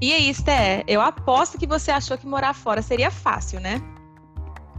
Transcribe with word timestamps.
E 0.00 0.12
aí, 0.12 0.30
Esté, 0.30 0.84
eu 0.86 1.00
aposto 1.00 1.58
que 1.58 1.66
você 1.66 1.90
achou 1.90 2.16
que 2.16 2.26
morar 2.26 2.54
fora 2.54 2.80
seria 2.80 3.10
fácil, 3.10 3.58
né? 3.58 3.80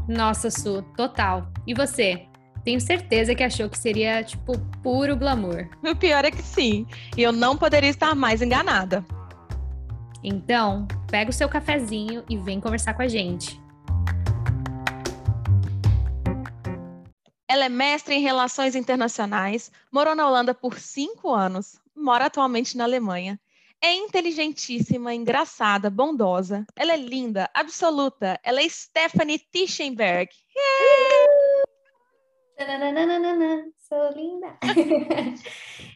Nossa, 0.07 0.49
Su, 0.49 0.81
total. 0.96 1.51
E 1.67 1.73
você? 1.73 2.26
Tenho 2.63 2.79
certeza 2.79 3.35
que 3.35 3.44
achou 3.44 3.69
que 3.69 3.78
seria, 3.78 4.24
tipo, 4.24 4.58
puro 4.81 5.17
glamour. 5.17 5.67
O 5.83 5.94
pior 5.94 6.24
é 6.24 6.31
que 6.31 6.42
sim. 6.42 6.87
E 7.17 7.21
eu 7.21 7.33
não 7.33 7.58
poderia 7.58 7.90
estar 7.90 8.15
mais 8.15 8.42
enganada. 8.42 9.05
Então, 10.24 10.87
pega 11.08 11.29
o 11.29 11.33
seu 11.33 11.49
cafezinho 11.49 12.24
e 12.29 12.38
vem 12.38 12.62
conversar 12.62 12.94
com 12.94 13.01
a 13.01 13.08
gente. 13.08 13.62
Ela 17.45 17.66
é 17.66 17.70
mestre 17.70 18.16
em 18.16 18.22
Relações 18.22 18.73
Internacionais, 18.73 19.70
morou 19.91 20.16
na 20.16 20.26
Holanda 20.26 20.54
por 20.54 20.80
cinco 20.80 21.34
anos, 21.34 21.77
mora 21.94 22.27
atualmente 22.27 22.77
na 22.77 22.85
Alemanha. 22.85 23.38
É 23.81 23.95
inteligentíssima, 23.95 25.13
engraçada, 25.13 25.89
bondosa. 25.89 26.65
Ela 26.75 26.93
é 26.93 26.97
linda, 26.97 27.49
absoluta. 27.53 28.37
Ela 28.43 28.61
é 28.61 28.67
Stephanie 28.67 29.39
Tischenberg. 29.39 30.29
Sou 33.77 34.11
linda. 34.11 34.57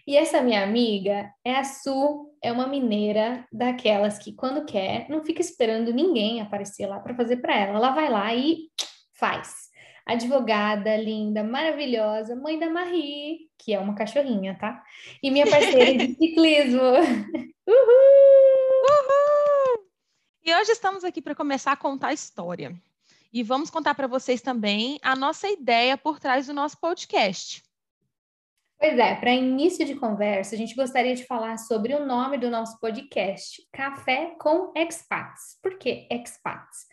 e 0.07 0.15
essa 0.15 0.41
minha 0.41 0.63
amiga 0.63 1.29
é 1.43 1.55
a 1.55 1.63
Su, 1.65 2.33
é 2.41 2.53
uma 2.53 2.67
mineira 2.67 3.45
daquelas 3.51 4.17
que 4.17 4.33
quando 4.33 4.65
quer 4.65 5.09
não 5.09 5.21
fica 5.21 5.41
esperando 5.41 5.91
ninguém 5.91 6.41
aparecer 6.41 6.87
lá 6.87 7.01
para 7.01 7.13
fazer 7.15 7.37
para 7.37 7.55
ela. 7.55 7.75
Ela 7.75 7.91
vai 7.91 8.09
lá 8.09 8.33
e 8.33 8.69
faz. 9.13 9.72
Advogada, 10.05 10.97
linda, 10.97 11.43
maravilhosa, 11.43 12.35
mãe 12.35 12.59
da 12.59 12.69
Marie, 12.69 13.49
que 13.57 13.73
é 13.73 13.79
uma 13.79 13.95
cachorrinha, 13.95 14.57
tá? 14.59 14.83
E 15.21 15.31
minha 15.31 15.49
parceira 15.49 15.95
de 15.95 16.13
ciclismo. 16.19 16.81
Uhul! 17.65 18.03
Uhul! 18.89 19.87
E 20.43 20.53
hoje 20.53 20.71
estamos 20.73 21.05
aqui 21.05 21.21
para 21.21 21.33
começar 21.33 21.71
a 21.71 21.77
contar 21.77 22.09
a 22.09 22.13
história. 22.13 22.75
E 23.31 23.41
vamos 23.41 23.69
contar 23.69 23.95
para 23.95 24.05
vocês 24.05 24.41
também 24.41 24.99
a 25.01 25.15
nossa 25.15 25.47
ideia 25.47 25.97
por 25.97 26.19
trás 26.19 26.47
do 26.47 26.53
nosso 26.53 26.77
podcast. 26.77 27.63
Pois 28.77 28.99
é, 28.99 29.15
para 29.15 29.33
início 29.33 29.85
de 29.85 29.95
conversa, 29.95 30.53
a 30.53 30.57
gente 30.57 30.75
gostaria 30.75 31.15
de 31.15 31.25
falar 31.25 31.57
sobre 31.57 31.95
o 31.95 32.05
nome 32.05 32.37
do 32.37 32.49
nosso 32.49 32.77
podcast, 32.81 33.65
Café 33.71 34.35
com 34.37 34.73
Expats. 34.75 35.57
Por 35.63 35.77
que 35.77 36.05
expats? 36.11 36.85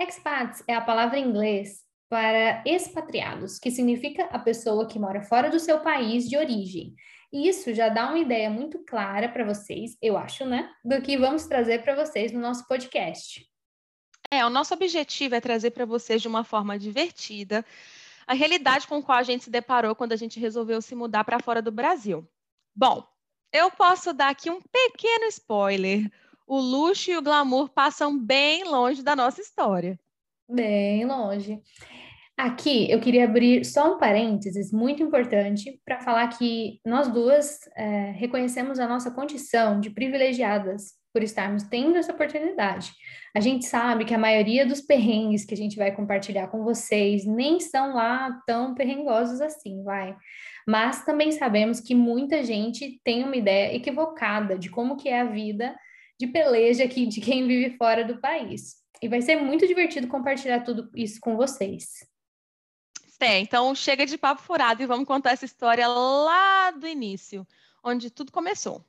Expats 0.00 0.64
é 0.66 0.74
a 0.74 0.80
palavra 0.80 1.16
em 1.16 1.28
inglês 1.28 1.85
para 2.08 2.62
expatriados, 2.64 3.58
que 3.58 3.70
significa 3.70 4.24
a 4.26 4.38
pessoa 4.38 4.86
que 4.86 4.98
mora 4.98 5.22
fora 5.22 5.50
do 5.50 5.58
seu 5.58 5.80
país 5.80 6.28
de 6.28 6.36
origem. 6.36 6.94
Isso 7.32 7.74
já 7.74 7.88
dá 7.88 8.08
uma 8.08 8.18
ideia 8.18 8.48
muito 8.48 8.78
clara 8.84 9.28
para 9.28 9.44
vocês, 9.44 9.96
eu 10.00 10.16
acho, 10.16 10.44
né, 10.44 10.70
do 10.84 11.02
que 11.02 11.16
vamos 11.16 11.46
trazer 11.46 11.82
para 11.82 11.94
vocês 11.94 12.32
no 12.32 12.40
nosso 12.40 12.66
podcast. 12.66 13.46
É, 14.30 14.44
o 14.44 14.50
nosso 14.50 14.74
objetivo 14.74 15.34
é 15.34 15.40
trazer 15.40 15.70
para 15.70 15.84
vocês 15.84 16.22
de 16.22 16.28
uma 16.28 16.44
forma 16.44 16.78
divertida 16.78 17.64
a 18.26 18.34
realidade 18.34 18.88
com 18.88 18.96
a 18.96 19.02
qual 19.02 19.18
a 19.18 19.22
gente 19.22 19.44
se 19.44 19.50
deparou 19.50 19.94
quando 19.94 20.12
a 20.12 20.16
gente 20.16 20.40
resolveu 20.40 20.82
se 20.82 20.94
mudar 20.94 21.24
para 21.24 21.38
fora 21.38 21.62
do 21.62 21.70
Brasil. 21.70 22.28
Bom, 22.74 23.06
eu 23.52 23.70
posso 23.70 24.12
dar 24.12 24.30
aqui 24.30 24.50
um 24.50 24.60
pequeno 24.60 25.26
spoiler. 25.26 26.10
O 26.46 26.58
luxo 26.58 27.10
e 27.10 27.16
o 27.16 27.22
glamour 27.22 27.68
passam 27.68 28.18
bem 28.18 28.64
longe 28.64 29.02
da 29.02 29.14
nossa 29.14 29.40
história. 29.40 29.98
Bem 30.48 31.04
longe. 31.04 31.60
Aqui 32.36 32.90
eu 32.90 33.00
queria 33.00 33.24
abrir 33.24 33.64
só 33.64 33.94
um 33.94 33.98
parênteses 33.98 34.70
muito 34.70 35.02
importante 35.02 35.80
para 35.84 36.00
falar 36.00 36.28
que 36.28 36.78
nós 36.84 37.08
duas 37.08 37.60
é, 37.74 38.12
reconhecemos 38.12 38.78
a 38.78 38.86
nossa 38.86 39.10
condição 39.10 39.80
de 39.80 39.90
privilegiadas 39.90 40.92
por 41.12 41.22
estarmos 41.22 41.62
tendo 41.62 41.96
essa 41.96 42.12
oportunidade. 42.12 42.92
A 43.34 43.40
gente 43.40 43.64
sabe 43.64 44.04
que 44.04 44.14
a 44.14 44.18
maioria 44.18 44.66
dos 44.66 44.82
perrengues 44.82 45.46
que 45.46 45.54
a 45.54 45.56
gente 45.56 45.76
vai 45.76 45.90
compartilhar 45.90 46.48
com 46.48 46.62
vocês 46.62 47.24
nem 47.24 47.58
são 47.58 47.94
lá 47.94 48.38
tão 48.46 48.74
perrengosos 48.74 49.40
assim, 49.40 49.82
vai. 49.82 50.14
Mas 50.68 51.04
também 51.06 51.32
sabemos 51.32 51.80
que 51.80 51.94
muita 51.94 52.44
gente 52.44 53.00
tem 53.02 53.24
uma 53.24 53.36
ideia 53.36 53.74
equivocada 53.74 54.58
de 54.58 54.68
como 54.68 54.96
que 54.96 55.08
é 55.08 55.22
a 55.22 55.24
vida 55.24 55.74
de 56.20 56.26
peleja 56.26 56.84
aqui 56.84 57.06
de 57.06 57.20
quem 57.20 57.46
vive 57.46 57.76
fora 57.78 58.04
do 58.04 58.20
país. 58.20 58.85
E 59.02 59.08
vai 59.08 59.20
ser 59.20 59.36
muito 59.36 59.66
divertido 59.66 60.08
compartilhar 60.08 60.60
tudo 60.60 60.90
isso 60.94 61.20
com 61.20 61.36
vocês. 61.36 62.06
É, 63.20 63.38
então 63.38 63.74
chega 63.74 64.04
de 64.04 64.18
papo 64.18 64.42
furado 64.42 64.82
e 64.82 64.86
vamos 64.86 65.06
contar 65.06 65.32
essa 65.32 65.44
história 65.44 65.86
lá 65.88 66.70
do 66.70 66.86
início, 66.86 67.46
onde 67.82 68.10
tudo 68.10 68.30
começou. 68.30 68.84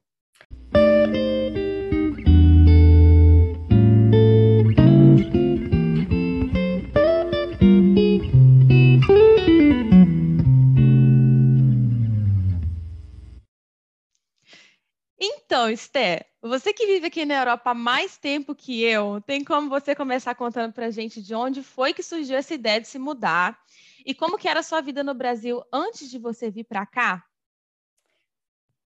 Então, 15.19 15.69
Esté, 15.69 16.25
você 16.47 16.73
que 16.73 16.85
vive 16.85 17.07
aqui 17.07 17.25
na 17.25 17.39
Europa 17.39 17.71
há 17.71 17.73
mais 17.73 18.17
tempo 18.17 18.55
que 18.55 18.83
eu, 18.83 19.21
tem 19.21 19.43
como 19.43 19.69
você 19.69 19.95
começar 19.95 20.35
contando 20.35 20.73
para 20.73 20.87
a 20.87 20.91
gente 20.91 21.21
de 21.21 21.33
onde 21.33 21.63
foi 21.63 21.93
que 21.93 22.03
surgiu 22.03 22.37
essa 22.37 22.53
ideia 22.53 22.81
de 22.81 22.87
se 22.87 22.99
mudar 22.99 23.57
e 24.05 24.13
como 24.13 24.37
que 24.37 24.47
era 24.47 24.61
a 24.61 24.63
sua 24.63 24.81
vida 24.81 25.03
no 25.03 25.13
Brasil 25.13 25.61
antes 25.71 26.09
de 26.09 26.17
você 26.17 26.49
vir 26.49 26.63
para 26.63 26.85
cá? 26.85 27.23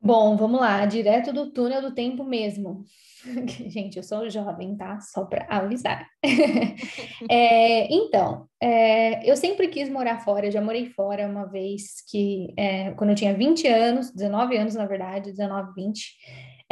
Bom, 0.05 0.37
vamos 0.37 0.61
lá, 0.61 0.85
direto 0.85 1.33
do 1.33 1.53
túnel 1.53 1.81
do 1.81 1.95
tempo 1.95 2.25
mesmo. 2.25 2.85
Gente, 3.69 3.99
eu 3.99 4.03
sou 4.03 4.29
jovem, 4.29 4.77
tá? 4.77 4.99
Só 5.01 5.25
para 5.25 5.47
avisar. 5.49 6.09
é, 7.31 7.93
então, 7.95 8.49
é, 8.61 9.31
eu 9.31 9.37
sempre 9.37 9.69
quis 9.69 9.89
morar 9.89 10.19
fora, 10.19 10.47
eu 10.47 10.51
já 10.51 10.61
morei 10.61 10.87
fora 10.87 11.29
uma 11.29 11.45
vez 11.45 12.03
que, 12.11 12.53
é, 12.57 12.91
quando 12.93 13.11
eu 13.11 13.17
tinha 13.17 13.33
20 13.33 13.69
anos, 13.69 14.11
19 14.11 14.57
anos 14.57 14.75
na 14.75 14.87
verdade, 14.87 15.31
19, 15.31 15.73
20. 15.73 16.17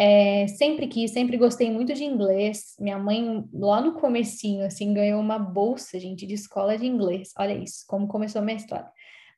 É, 0.03 0.47
sempre 0.49 0.87
quis, 0.87 1.11
sempre 1.11 1.37
gostei 1.37 1.71
muito 1.71 1.93
de 1.93 2.05
inglês. 2.05 2.75
Minha 2.81 2.99
mãe, 2.99 3.45
lá 3.53 3.83
no 3.83 3.93
comecinho, 4.01 4.65
assim, 4.65 4.95
ganhou 4.95 5.21
uma 5.21 5.39
bolsa, 5.39 6.01
gente, 6.01 6.27
de 6.27 6.33
escola 6.33 6.79
de 6.79 6.87
inglês. 6.87 7.33
Olha 7.39 7.53
isso, 7.53 7.85
como 7.87 8.09
começou 8.09 8.41
a 8.41 8.45
minha 8.45 8.57
história 8.57 8.91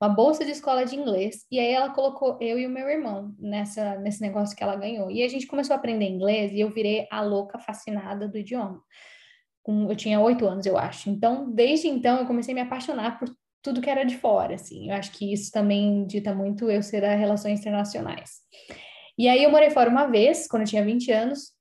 uma 0.02 0.08
bolsa 0.08 0.44
de 0.44 0.50
escola 0.50 0.84
de 0.84 0.96
inglês, 0.96 1.46
e 1.48 1.60
aí 1.60 1.70
ela 1.70 1.90
colocou 1.90 2.36
eu 2.40 2.58
e 2.58 2.66
o 2.66 2.70
meu 2.70 2.88
irmão 2.88 3.32
nessa, 3.38 3.96
nesse 4.00 4.20
negócio 4.20 4.56
que 4.56 4.62
ela 4.64 4.74
ganhou. 4.74 5.08
E 5.08 5.22
a 5.22 5.28
gente 5.28 5.46
começou 5.46 5.74
a 5.74 5.78
aprender 5.78 6.08
inglês 6.08 6.50
e 6.52 6.58
eu 6.58 6.70
virei 6.70 7.06
a 7.08 7.22
louca 7.22 7.56
fascinada 7.56 8.26
do 8.26 8.36
idioma. 8.36 8.82
Eu 9.64 9.94
tinha 9.94 10.18
oito 10.18 10.44
anos, 10.44 10.66
eu 10.66 10.76
acho. 10.76 11.08
Então, 11.08 11.48
desde 11.54 11.86
então, 11.86 12.18
eu 12.18 12.26
comecei 12.26 12.52
a 12.52 12.56
me 12.56 12.60
apaixonar 12.62 13.16
por 13.16 13.32
tudo 13.62 13.80
que 13.80 13.88
era 13.88 14.02
de 14.02 14.16
fora, 14.16 14.56
assim. 14.56 14.90
Eu 14.90 14.96
acho 14.96 15.12
que 15.12 15.32
isso 15.32 15.52
também 15.52 16.04
dita 16.04 16.34
muito 16.34 16.68
eu 16.68 16.82
ser 16.82 17.04
a 17.04 17.14
relações 17.14 17.60
internacionais. 17.60 18.40
E 19.22 19.28
aí 19.28 19.44
eu 19.44 19.52
morei 19.52 19.70
fora 19.70 19.88
uma 19.88 20.06
vez, 20.06 20.48
quando 20.48 20.62
eu 20.62 20.68
tinha 20.68 20.84
20 20.84 21.12
anos, 21.12 21.52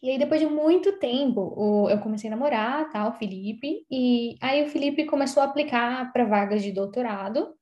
e 0.00 0.10
aí, 0.10 0.16
depois 0.16 0.40
de 0.40 0.46
muito 0.46 0.96
tempo, 1.00 1.88
eu 1.90 1.98
comecei 1.98 2.30
a 2.30 2.36
namorar, 2.36 2.88
tal, 2.92 3.10
tá, 3.10 3.16
o 3.16 3.18
Felipe, 3.18 3.84
e 3.90 4.36
aí 4.40 4.62
o 4.62 4.68
Felipe 4.68 5.04
começou 5.04 5.42
a 5.42 5.46
aplicar 5.46 6.12
para 6.12 6.24
vagas 6.24 6.62
de 6.62 6.70
doutorado, 6.70 7.52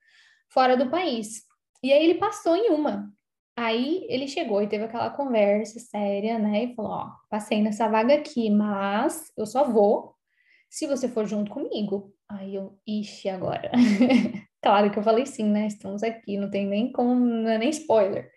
fora 0.50 0.76
do 0.76 0.90
país. 0.90 1.44
E 1.82 1.90
aí 1.90 2.04
ele 2.04 2.16
passou 2.16 2.54
em 2.54 2.68
uma. 2.68 3.10
Aí 3.56 4.04
ele 4.10 4.28
chegou 4.28 4.60
e 4.60 4.66
teve 4.66 4.84
aquela 4.84 5.08
conversa 5.08 5.80
séria, 5.80 6.38
né? 6.38 6.64
E 6.64 6.74
falou: 6.74 6.92
Ó, 6.92 7.10
passei 7.30 7.62
nessa 7.62 7.88
vaga 7.88 8.12
aqui, 8.12 8.50
mas 8.50 9.32
eu 9.34 9.46
só 9.46 9.64
vou 9.64 10.14
se 10.68 10.86
você 10.86 11.08
for 11.08 11.26
junto 11.26 11.50
comigo. 11.50 12.12
Aí 12.28 12.54
eu, 12.54 12.78
ixi, 12.86 13.30
agora. 13.30 13.70
claro 14.60 14.90
que 14.90 14.98
eu 14.98 15.02
falei 15.02 15.24
sim, 15.24 15.44
né? 15.44 15.68
Estamos 15.68 16.02
aqui, 16.02 16.36
não 16.36 16.50
tem 16.50 16.66
nem 16.66 16.92
como, 16.92 17.14
não 17.14 17.48
é 17.48 17.56
nem 17.56 17.70
spoiler. 17.70 18.30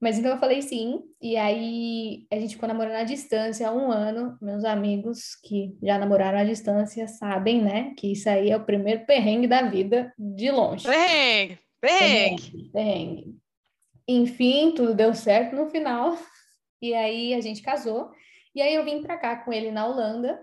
Mas 0.00 0.16
então 0.16 0.30
eu 0.30 0.38
falei 0.38 0.62
sim, 0.62 1.02
e 1.20 1.36
aí 1.36 2.26
a 2.30 2.36
gente 2.38 2.54
ficou 2.54 2.68
namorando 2.68 2.94
à 2.94 3.02
distância 3.02 3.68
há 3.68 3.72
um 3.72 3.90
ano. 3.90 4.38
Meus 4.40 4.64
amigos 4.64 5.34
que 5.42 5.76
já 5.82 5.98
namoraram 5.98 6.38
à 6.38 6.44
distância 6.44 7.08
sabem, 7.08 7.60
né, 7.62 7.94
que 7.96 8.12
isso 8.12 8.28
aí 8.28 8.50
é 8.50 8.56
o 8.56 8.64
primeiro 8.64 9.04
perrengue 9.06 9.48
da 9.48 9.62
vida 9.62 10.12
de 10.16 10.50
longe. 10.52 10.86
Perrengue! 10.86 11.58
Perrengue! 11.80 12.70
Perrengue! 12.72 13.36
Enfim, 14.06 14.72
tudo 14.74 14.94
deu 14.94 15.12
certo 15.14 15.56
no 15.56 15.68
final, 15.68 16.16
e 16.80 16.94
aí 16.94 17.34
a 17.34 17.40
gente 17.40 17.60
casou. 17.60 18.10
E 18.54 18.62
aí 18.62 18.74
eu 18.74 18.84
vim 18.84 19.02
para 19.02 19.18
cá 19.18 19.36
com 19.36 19.52
ele 19.52 19.72
na 19.72 19.86
Holanda, 19.86 20.40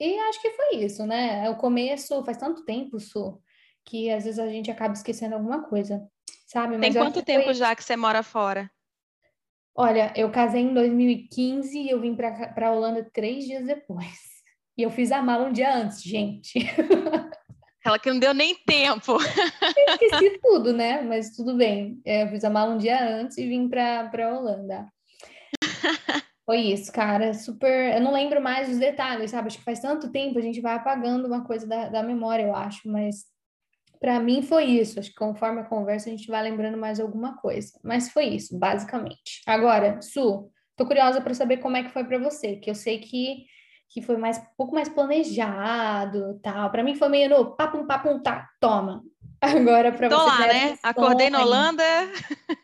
e 0.00 0.18
acho 0.18 0.40
que 0.40 0.50
foi 0.50 0.76
isso, 0.76 1.06
né? 1.06 1.48
O 1.50 1.56
começo 1.56 2.24
faz 2.24 2.36
tanto 2.36 2.64
tempo, 2.64 3.00
Su, 3.00 3.40
que 3.84 4.10
às 4.10 4.24
vezes 4.24 4.38
a 4.38 4.48
gente 4.48 4.70
acaba 4.70 4.94
esquecendo 4.94 5.34
alguma 5.34 5.64
coisa 5.68 6.08
sabe? 6.48 6.76
Mas 6.76 6.94
Tem 6.94 7.02
quanto 7.02 7.22
tempo 7.22 7.44
foi... 7.44 7.54
já 7.54 7.76
que 7.76 7.84
você 7.84 7.96
mora 7.96 8.22
fora? 8.22 8.70
Olha, 9.76 10.12
eu 10.16 10.28
casei 10.30 10.62
em 10.62 10.74
2015 10.74 11.78
e 11.78 11.90
eu 11.90 12.00
vim 12.00 12.16
para 12.16 12.52
a 12.66 12.72
Holanda 12.72 13.08
três 13.12 13.44
dias 13.44 13.64
depois. 13.64 14.08
E 14.76 14.82
eu 14.82 14.90
fiz 14.90 15.10
a 15.10 15.20
mala 15.20 15.48
um 15.48 15.52
dia 15.52 15.74
antes, 15.74 16.00
gente. 16.00 16.60
Ela 17.84 17.98
que 17.98 18.08
não 18.08 18.20
deu 18.20 18.32
nem 18.32 18.54
tempo. 18.54 19.16
Eu 19.76 19.94
esqueci 19.94 20.38
tudo, 20.40 20.72
né? 20.72 21.02
Mas 21.02 21.34
tudo 21.34 21.56
bem. 21.56 22.00
É, 22.04 22.22
eu 22.22 22.28
fiz 22.28 22.44
a 22.44 22.50
mala 22.50 22.74
um 22.74 22.78
dia 22.78 23.02
antes 23.02 23.36
e 23.38 23.48
vim 23.48 23.68
para 23.68 24.08
a 24.08 24.38
Holanda. 24.38 24.86
Foi 26.46 26.58
isso, 26.58 26.92
cara, 26.92 27.34
super. 27.34 27.96
Eu 27.96 28.00
não 28.00 28.12
lembro 28.12 28.40
mais 28.40 28.68
os 28.68 28.78
detalhes, 28.78 29.32
sabe? 29.32 29.48
Acho 29.48 29.58
que 29.58 29.64
faz 29.64 29.80
tanto 29.80 30.12
tempo 30.12 30.38
a 30.38 30.42
gente 30.42 30.60
vai 30.60 30.74
apagando 30.76 31.26
uma 31.26 31.44
coisa 31.44 31.66
da, 31.66 31.88
da 31.88 32.02
memória, 32.04 32.44
eu 32.44 32.54
acho, 32.54 32.88
mas 32.88 33.24
para 34.00 34.20
mim 34.20 34.42
foi 34.42 34.64
isso. 34.64 34.98
Acho 34.98 35.10
que 35.10 35.16
conforme 35.16 35.60
a 35.60 35.64
conversa 35.64 36.08
a 36.08 36.12
gente 36.12 36.28
vai 36.28 36.42
lembrando 36.42 36.78
mais 36.78 37.00
alguma 37.00 37.36
coisa. 37.36 37.72
Mas 37.82 38.10
foi 38.10 38.24
isso, 38.26 38.58
basicamente. 38.58 39.42
Agora, 39.46 40.00
Su, 40.02 40.50
tô 40.76 40.86
curiosa 40.86 41.20
para 41.20 41.34
saber 41.34 41.58
como 41.58 41.76
é 41.76 41.82
que 41.82 41.90
foi 41.90 42.04
para 42.04 42.18
você, 42.18 42.56
que 42.56 42.70
eu 42.70 42.74
sei 42.74 42.98
que 42.98 43.46
que 43.90 44.02
foi 44.02 44.16
mais 44.16 44.38
um 44.38 44.42
pouco 44.56 44.74
mais 44.74 44.88
planejado, 44.88 46.38
tal. 46.42 46.70
Para 46.70 46.82
mim 46.82 46.94
foi 46.94 47.08
meio 47.08 47.30
no 47.30 47.56
papum 47.56 47.86
papum 47.86 48.20
tá, 48.20 48.46
toma. 48.60 49.02
Agora 49.40 49.92
para 49.92 50.08
você 50.08 50.14
lá, 50.14 50.46
né? 50.46 50.78
Acordei 50.82 51.30
na 51.30 51.42
Holanda. 51.42 51.82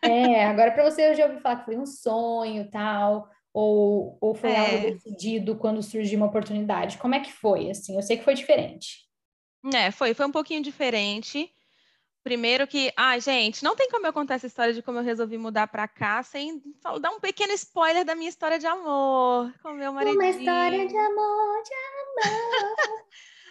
É, 0.03 0.45
agora 0.45 0.73
para 0.73 0.91
você 0.91 1.11
eu 1.11 1.15
já 1.15 1.27
ouvi 1.27 1.41
falar 1.41 1.57
que 1.57 1.67
foi 1.67 1.79
um 1.79 1.87
sonho, 1.87 2.69
tal, 2.69 3.29
ou 3.53 4.19
ou 4.21 4.35
foi 4.35 4.51
é. 4.51 4.59
algo 4.59 4.91
decidido 4.91 5.55
quando 5.55 5.81
surgiu 5.83 6.19
uma 6.19 6.27
oportunidade. 6.27 6.99
Como 6.99 7.15
é 7.15 7.21
que 7.21 7.33
foi 7.33 7.71
assim? 7.71 7.95
Eu 7.95 8.03
sei 8.03 8.17
que 8.17 8.25
foi 8.25 8.35
diferente. 8.35 9.04
É, 9.73 9.91
foi, 9.91 10.13
foi 10.15 10.27
um 10.27 10.33
pouquinho 10.33 10.63
diferente. 10.63 11.51
Primeiro 12.23 12.67
que, 12.67 12.91
ah, 12.97 13.19
gente, 13.19 13.63
não 13.63 13.77
tem 13.77 13.91
como 13.91 14.07
eu 14.07 14.13
contar 14.13 14.35
essa 14.35 14.47
história 14.47 14.73
de 14.73 14.81
como 14.81 14.99
eu 14.99 15.05
resolvi 15.05 15.37
mudar 15.37 15.67
para 15.67 15.87
cá 15.87 16.23
sem 16.23 16.63
dar 16.99 17.11
um 17.11 17.21
pequeno 17.21 17.53
spoiler 17.53 18.03
da 18.03 18.15
minha 18.15 18.31
história 18.31 18.59
de 18.59 18.67
amor 18.67 19.53
com 19.63 19.73
meu 19.73 19.93
marido. 19.93 20.15
Uma 20.15 20.29
história 20.31 20.87
de 20.87 20.97
amor, 20.97 21.63
de 21.63 21.75
amor. 22.25 22.77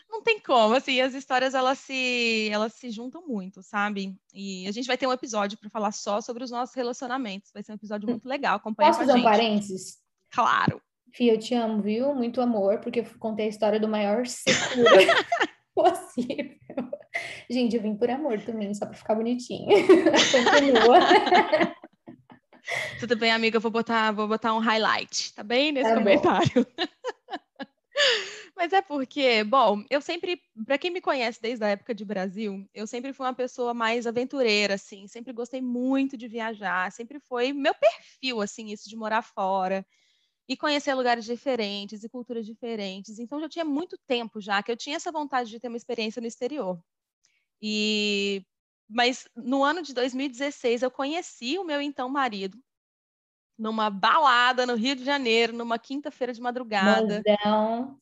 não 0.10 0.24
tem 0.24 0.39
como, 0.39 0.74
assim, 0.74 1.01
as 1.01 1.13
histórias 1.13 1.54
elas 1.54 1.77
se 1.77 2.50
elas 2.51 2.74
se 2.74 2.89
juntam 2.89 3.24
muito, 3.27 3.62
sabe? 3.62 4.15
E 4.33 4.68
a 4.68 4.71
gente 4.71 4.88
vai 4.88 4.98
ter 4.98 5.06
um 5.06 5.13
episódio 5.13 5.56
para 5.60 5.69
falar 5.69 5.92
só 5.92 6.19
sobre 6.19 6.44
os 6.44 6.50
nossos 6.50 6.75
relacionamentos. 6.75 7.51
Vai 7.54 7.62
ser 7.62 7.74
um 7.74 7.75
episódio 7.75 8.10
muito 8.10 8.27
legal. 8.27 8.56
Acompanha 8.56 8.89
Posso 8.89 9.06
fazer 9.06 9.19
um 9.19 9.24
parênteses? 9.24 10.00
Claro. 10.31 10.81
Fia, 11.13 11.33
eu 11.33 11.38
te 11.38 11.54
amo, 11.54 11.80
viu? 11.80 12.15
Muito 12.15 12.42
amor, 12.42 12.80
porque 12.80 13.01
eu 13.01 13.06
contei 13.19 13.45
a 13.45 13.50
história 13.50 13.80
do 13.80 13.88
maior 13.88 14.25
seguro 14.25 14.89
possível. 15.75 16.55
Gente, 17.49 17.75
eu 17.75 17.81
vim 17.81 17.95
por 17.95 18.09
amor 18.09 18.39
também, 18.41 18.73
só 18.73 18.85
para 18.85 18.95
ficar 18.95 19.15
bonitinho. 19.15 19.67
Continua. 20.31 20.99
Tudo 22.99 23.17
bem, 23.17 23.31
amiga, 23.31 23.57
eu 23.57 23.61
vou 23.61 23.71
botar, 23.71 24.11
vou 24.11 24.27
botar 24.27 24.53
um 24.53 24.59
highlight, 24.59 25.33
tá 25.33 25.43
bem? 25.43 25.71
Nesse 25.71 25.89
tá 25.89 25.95
comentário. 25.95 26.65
Mas 28.55 28.71
é 28.71 28.81
porque, 28.81 29.43
bom, 29.43 29.83
eu 29.89 29.99
sempre, 29.99 30.39
para 30.65 30.77
quem 30.77 30.91
me 30.91 31.01
conhece 31.01 31.41
desde 31.41 31.65
a 31.65 31.69
época 31.69 31.93
de 31.93 32.05
Brasil, 32.05 32.65
eu 32.73 32.85
sempre 32.85 33.11
fui 33.11 33.25
uma 33.25 33.33
pessoa 33.33 33.73
mais 33.73 34.05
aventureira, 34.05 34.75
assim, 34.75 35.07
sempre 35.07 35.33
gostei 35.33 35.61
muito 35.61 36.15
de 36.15 36.27
viajar, 36.27 36.91
sempre 36.91 37.19
foi 37.19 37.51
meu 37.51 37.73
perfil, 37.73 38.41
assim, 38.41 38.71
isso 38.71 38.87
de 38.87 38.95
morar 38.95 39.23
fora 39.23 39.85
e 40.47 40.57
conhecer 40.57 40.93
lugares 40.93 41.25
diferentes 41.25 42.03
e 42.03 42.09
culturas 42.09 42.45
diferentes. 42.45 43.19
Então 43.19 43.39
já 43.39 43.47
tinha 43.47 43.65
muito 43.65 43.97
tempo 44.07 44.41
já 44.41 44.61
que 44.61 44.71
eu 44.71 44.77
tinha 44.77 44.95
essa 44.95 45.11
vontade 45.11 45.49
de 45.49 45.59
ter 45.59 45.67
uma 45.67 45.77
experiência 45.77 46.21
no 46.21 46.27
exterior. 46.27 46.79
E 47.61 48.43
mas 48.89 49.27
no 49.35 49.63
ano 49.63 49.81
de 49.81 49.93
2016 49.93 50.81
eu 50.81 50.91
conheci 50.91 51.57
o 51.57 51.63
meu 51.63 51.81
então 51.81 52.09
marido 52.09 52.57
numa 53.57 53.89
balada 53.89 54.65
no 54.65 54.75
Rio 54.75 54.95
de 54.95 55.05
Janeiro, 55.05 55.53
numa 55.53 55.79
quinta-feira 55.79 56.33
de 56.33 56.41
madrugada. 56.41 57.21
Não. 57.45 57.97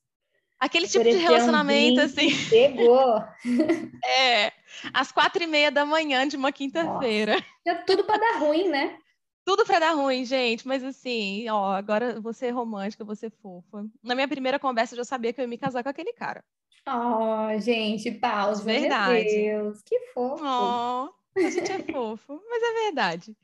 Aquele 0.59 0.87
tipo 0.87 1.03
de 1.03 1.17
relacionamento, 1.17 2.01
um 2.01 2.03
assim. 2.03 2.29
Chegou! 2.29 3.23
é, 4.05 4.51
às 4.93 5.11
quatro 5.11 5.43
e 5.43 5.47
meia 5.47 5.71
da 5.71 5.85
manhã 5.85 6.27
de 6.27 6.37
uma 6.37 6.51
quinta-feira. 6.51 7.43
É 7.65 7.75
tudo 7.75 8.03
para 8.03 8.19
dar 8.19 8.39
ruim, 8.39 8.69
né? 8.69 8.97
Tudo 9.43 9.65
para 9.65 9.79
dar 9.79 9.93
ruim, 9.93 10.23
gente, 10.23 10.67
mas 10.67 10.83
assim, 10.83 11.49
ó, 11.49 11.73
agora 11.73 12.19
você 12.21 12.47
é 12.47 12.51
romântica, 12.51 13.03
você 13.03 13.27
é 13.27 13.29
fofa. 13.29 13.85
Na 14.03 14.13
minha 14.13 14.27
primeira 14.27 14.59
conversa 14.59 14.93
eu 14.93 14.97
já 14.97 15.03
sabia 15.03 15.33
que 15.33 15.41
eu 15.41 15.43
ia 15.43 15.47
me 15.47 15.57
casar 15.57 15.83
com 15.83 15.89
aquele 15.89 16.13
cara. 16.13 16.43
Oh, 16.87 17.59
gente, 17.59 18.11
pausa. 18.11 18.63
Verdade. 18.63 19.23
Meu 19.23 19.63
Deus, 19.63 19.81
que 19.83 19.99
fofo. 20.13 20.43
Oh, 20.43 21.09
a 21.39 21.49
gente 21.49 21.71
é 21.71 21.79
fofo, 21.79 22.41
mas 22.49 22.63
é 22.63 22.83
verdade. 22.85 23.35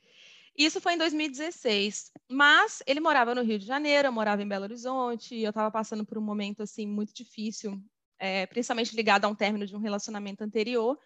Isso 0.56 0.80
foi 0.80 0.94
em 0.94 0.98
2016, 0.98 2.10
mas 2.28 2.82
ele 2.84 2.98
morava 2.98 3.32
no 3.32 3.42
Rio 3.42 3.60
de 3.60 3.64
Janeiro, 3.64 4.08
eu 4.08 4.12
morava 4.12 4.42
em 4.42 4.48
Belo 4.48 4.64
Horizonte, 4.64 5.38
eu 5.38 5.50
estava 5.50 5.70
passando 5.70 6.04
por 6.04 6.18
um 6.18 6.20
momento 6.20 6.64
assim 6.64 6.84
muito 6.84 7.14
difícil, 7.14 7.80
é, 8.18 8.44
principalmente 8.46 8.96
ligado 8.96 9.24
a 9.24 9.28
um 9.28 9.36
término 9.36 9.64
de 9.64 9.76
um 9.76 9.78
relacionamento 9.78 10.42
anterior, 10.42 10.98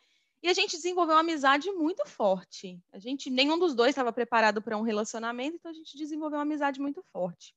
e 0.43 0.49
a 0.49 0.53
gente 0.53 0.77
desenvolveu 0.77 1.15
uma 1.15 1.21
amizade 1.21 1.71
muito 1.71 2.05
forte. 2.05 2.81
A 2.93 2.99
gente, 2.99 3.31
nenhum 3.31 3.59
dos 3.59 3.75
dois 3.75 3.91
estava 3.91 4.13
preparado 4.13 4.61
para 4.61 4.77
um 4.77 4.83
relacionamento, 4.83 5.57
então 5.57 5.71
a 5.71 5.75
gente 5.75 5.97
desenvolveu 5.97 6.39
uma 6.39 6.43
amizade 6.43 6.81
muito 6.81 7.03
forte. 7.13 7.55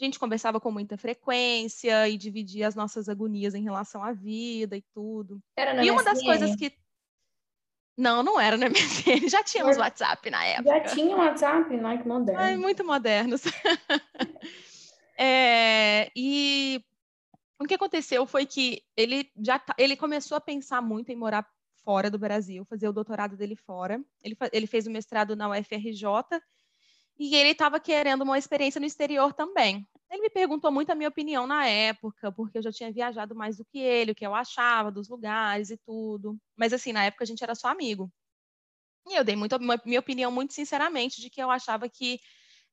A 0.00 0.04
gente 0.04 0.18
conversava 0.18 0.60
com 0.60 0.70
muita 0.70 0.96
frequência 0.96 2.08
e 2.08 2.16
dividia 2.16 2.68
as 2.68 2.74
nossas 2.74 3.08
agonias 3.08 3.54
em 3.54 3.62
relação 3.62 4.02
à 4.02 4.12
vida 4.12 4.76
e 4.76 4.82
tudo. 4.92 5.40
Era 5.56 5.74
na 5.74 5.84
e 5.84 5.90
uma 5.90 6.02
das 6.02 6.22
coisas 6.22 6.54
que. 6.56 6.72
Não, 7.96 8.22
não 8.22 8.40
era 8.40 8.56
na 8.56 8.68
MSN. 8.68 9.28
Já 9.28 9.42
tínhamos 9.44 9.76
WhatsApp 9.76 10.28
na 10.30 10.44
época. 10.44 10.68
Já 10.68 10.80
tinha 10.80 11.16
WhatsApp, 11.16 11.76
não 11.76 11.90
é 11.90 12.02
moderno. 12.02 12.40
Ai, 12.40 12.56
muito 12.56 12.84
modernos. 12.84 13.42
é, 15.16 16.10
e 16.14 16.84
o 17.60 17.64
que 17.64 17.74
aconteceu 17.74 18.26
foi 18.26 18.46
que 18.46 18.82
ele 18.96 19.30
já 19.40 19.62
ele 19.78 19.96
começou 19.96 20.36
a 20.36 20.40
pensar 20.40 20.82
muito 20.82 21.10
em 21.10 21.16
morar 21.16 21.48
fora 21.84 22.10
do 22.10 22.18
Brasil, 22.18 22.64
fazer 22.64 22.88
o 22.88 22.92
doutorado 22.92 23.36
dele 23.36 23.56
fora. 23.56 24.02
Ele, 24.22 24.36
ele 24.52 24.66
fez 24.66 24.86
o 24.86 24.90
mestrado 24.90 25.36
na 25.36 25.48
UFRJ 25.50 26.40
e 27.18 27.36
ele 27.36 27.50
estava 27.50 27.78
querendo 27.78 28.22
uma 28.22 28.38
experiência 28.38 28.80
no 28.80 28.86
exterior 28.86 29.32
também. 29.32 29.86
Ele 30.10 30.22
me 30.22 30.30
perguntou 30.30 30.70
muito 30.70 30.90
a 30.90 30.94
minha 30.94 31.08
opinião 31.08 31.46
na 31.46 31.66
época, 31.66 32.32
porque 32.32 32.58
eu 32.58 32.62
já 32.62 32.72
tinha 32.72 32.92
viajado 32.92 33.34
mais 33.34 33.56
do 33.56 33.64
que 33.64 33.78
ele, 33.78 34.12
o 34.12 34.14
que 34.14 34.26
eu 34.26 34.34
achava 34.34 34.90
dos 34.90 35.08
lugares 35.08 35.70
e 35.70 35.76
tudo. 35.76 36.36
Mas 36.56 36.72
assim, 36.72 36.92
na 36.92 37.04
época 37.04 37.24
a 37.24 37.26
gente 37.26 37.42
era 37.42 37.54
só 37.54 37.68
amigo. 37.68 38.10
E 39.06 39.14
eu 39.16 39.24
dei 39.24 39.36
muito, 39.36 39.56
minha 39.84 40.00
opinião 40.00 40.30
muito 40.32 40.54
sinceramente 40.54 41.20
de 41.20 41.30
que 41.30 41.42
eu 41.42 41.50
achava 41.50 41.88
que 41.88 42.18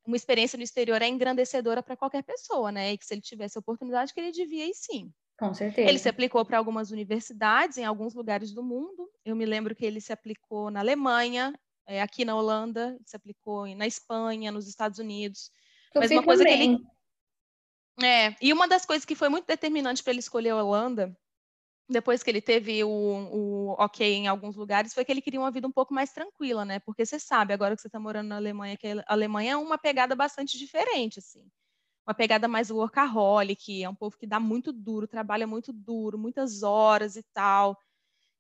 uma 0.06 0.16
experiência 0.16 0.58
no 0.58 0.64
exterior 0.64 1.02
é 1.02 1.08
engrandecedora 1.08 1.84
para 1.84 1.98
qualquer 1.98 2.24
pessoa, 2.24 2.72
né? 2.72 2.94
E 2.94 2.98
que 2.98 3.06
se 3.06 3.14
ele 3.14 3.22
tivesse 3.22 3.58
a 3.58 3.62
oportunidade, 3.62 4.14
que 4.14 4.20
ele 4.20 4.32
devia 4.32 4.68
ir 4.68 4.74
sim. 4.74 5.12
Com 5.42 5.56
certeza. 5.56 5.90
Ele 5.90 5.98
se 5.98 6.08
aplicou 6.08 6.46
para 6.46 6.60
algumas 6.60 6.92
universidades 6.92 7.76
em 7.80 7.84
alguns 7.84 8.14
lugares 8.14 8.54
do 8.54 8.62
mundo. 8.62 9.10
Eu 9.26 9.36
me 9.36 9.44
lembro 9.44 9.76
que 9.76 9.84
ele 9.84 10.00
se 10.00 10.14
aplicou 10.14 10.70
na 10.70 10.82
Alemanha, 10.82 11.52
é, 11.88 12.00
aqui 12.00 12.24
na 12.24 12.36
Holanda, 12.36 12.96
se 13.04 13.16
aplicou 13.16 13.66
na 13.76 13.88
Espanha, 13.88 14.52
nos 14.52 14.68
Estados 14.68 15.00
Unidos. 15.00 15.50
Eu 15.96 16.02
Mas 16.02 16.12
uma 16.12 16.22
coisa 16.22 16.44
também. 16.44 16.78
que 16.78 18.04
ele. 18.04 18.08
É, 18.08 18.36
e 18.40 18.54
uma 18.54 18.68
das 18.68 18.86
coisas 18.86 19.04
que 19.04 19.16
foi 19.16 19.30
muito 19.30 19.48
determinante 19.48 20.04
para 20.04 20.12
ele 20.12 20.20
escolher 20.20 20.52
a 20.52 20.64
Holanda, 20.64 21.12
depois 21.90 22.22
que 22.22 22.30
ele 22.30 22.40
teve 22.40 22.84
o, 22.84 22.90
o 22.90 23.76
ok 23.80 24.14
em 24.14 24.28
alguns 24.28 24.56
lugares, 24.56 24.94
foi 24.94 25.04
que 25.04 25.12
ele 25.12 25.24
queria 25.24 25.40
uma 25.40 25.50
vida 25.50 25.68
um 25.68 25.72
pouco 25.72 25.92
mais 25.92 26.14
tranquila, 26.14 26.64
né? 26.64 26.78
Porque 26.82 27.04
você 27.04 27.20
sabe, 27.20 27.52
agora 27.52 27.76
que 27.76 27.82
você 27.82 27.88
está 27.88 28.00
morando 28.00 28.28
na 28.28 28.36
Alemanha, 28.36 28.78
que 28.78 28.86
a 28.86 29.04
Alemanha 29.08 29.54
é 29.54 29.58
uma 29.58 29.80
pegada 29.80 30.16
bastante 30.16 30.56
diferente, 30.60 31.18
assim. 31.18 31.44
Uma 32.12 32.16
pegada 32.16 32.46
mais 32.46 32.70
workaholic, 32.70 33.82
é 33.82 33.88
um 33.88 33.96
povo 33.96 34.18
que 34.18 34.28
dá 34.28 34.38
muito 34.38 34.74
duro, 34.74 35.08
trabalha 35.08 35.48
muito 35.48 35.72
duro, 35.72 36.18
muitas 36.18 36.62
horas 36.62 37.16
e 37.16 37.24
tal. 37.34 37.78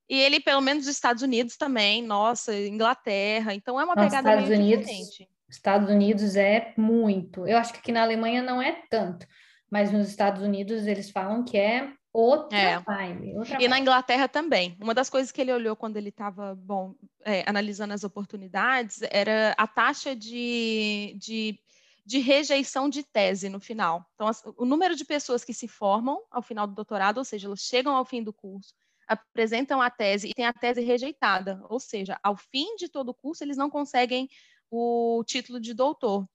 E 0.10 0.20
ele, 0.20 0.42
pelo 0.42 0.60
menos 0.60 0.86
nos 0.86 0.94
Estados 0.94 1.24
Unidos 1.24 1.56
também, 1.56 2.04
nossa, 2.04 2.54
Inglaterra, 2.54 3.56
então 3.56 3.80
é 3.80 3.86
uma 3.86 3.96
Nossa, 3.96 4.10
pegada 4.10 4.30
Estados 4.30 4.50
meio 4.50 4.62
Unidos, 4.62 4.86
diferente. 4.86 5.30
Estados 5.50 5.90
Unidos 5.90 6.36
é 6.36 6.74
muito. 6.76 7.48
Eu 7.48 7.58
acho 7.58 7.72
que 7.72 7.80
aqui 7.80 7.94
na 7.94 8.02
Alemanha 8.02 8.44
não 8.44 8.62
é 8.62 8.84
tanto, 8.90 9.26
mas 9.70 9.90
nos 9.90 10.10
Estados 10.10 10.42
Unidos 10.42 10.86
eles 10.86 11.10
falam 11.10 11.46
que 11.46 11.58
é 11.58 11.94
outra 12.12 12.58
é. 12.58 12.80
vibe. 12.80 13.38
Outra 13.38 13.54
e 13.54 13.58
vibe. 13.58 13.68
na 13.70 13.80
Inglaterra 13.80 14.28
também. 14.28 14.76
Uma 14.82 14.94
das 14.94 15.10
coisas 15.10 15.32
que 15.32 15.40
ele 15.40 15.54
olhou 15.54 15.78
quando 15.78 15.96
ele 15.96 16.10
estava, 16.10 16.56
bom, 16.56 16.94
é, 17.24 17.46
analisando 17.48 17.94
as 17.94 18.04
oportunidades, 18.04 19.00
era 19.10 19.56
a 19.58 19.66
taxa 19.66 20.14
de, 20.14 21.16
de, 21.18 21.58
de 22.06 22.20
rejeição 22.20 22.90
de 22.90 23.04
tese 23.04 23.50
no 23.50 23.60
final. 23.60 24.06
Então, 24.16 24.30
o 24.58 24.66
número 24.66 24.96
de 24.96 25.06
pessoas 25.06 25.44
que 25.44 25.54
se 25.54 25.68
formam 25.68 26.22
ao 26.32 26.42
final 26.42 26.68
do 26.68 26.74
doutorado, 26.74 27.20
ou 27.20 27.24
seja, 27.24 27.48
elas 27.48 27.60
chegam 27.60 27.96
ao 27.96 28.06
fim 28.06 28.24
do 28.24 28.34
curso, 28.34 28.74
apresentam 29.08 29.82
a 29.82 29.90
tese 29.90 30.30
e 30.30 30.34
têm 30.34 30.46
a 30.46 30.54
tese 30.54 30.82
rejeitada, 30.82 31.62
ou 31.70 31.80
seja, 31.80 32.20
ao 32.24 32.36
fim 32.36 32.76
de 32.76 32.88
todo 32.88 33.10
o 33.10 33.14
curso 33.14 33.44
eles 33.44 33.58
não 33.58 33.70
conseguem 33.70 34.30
o 34.70 35.24
título 35.26 35.60
de 35.60 35.74
doutor. 35.74 36.26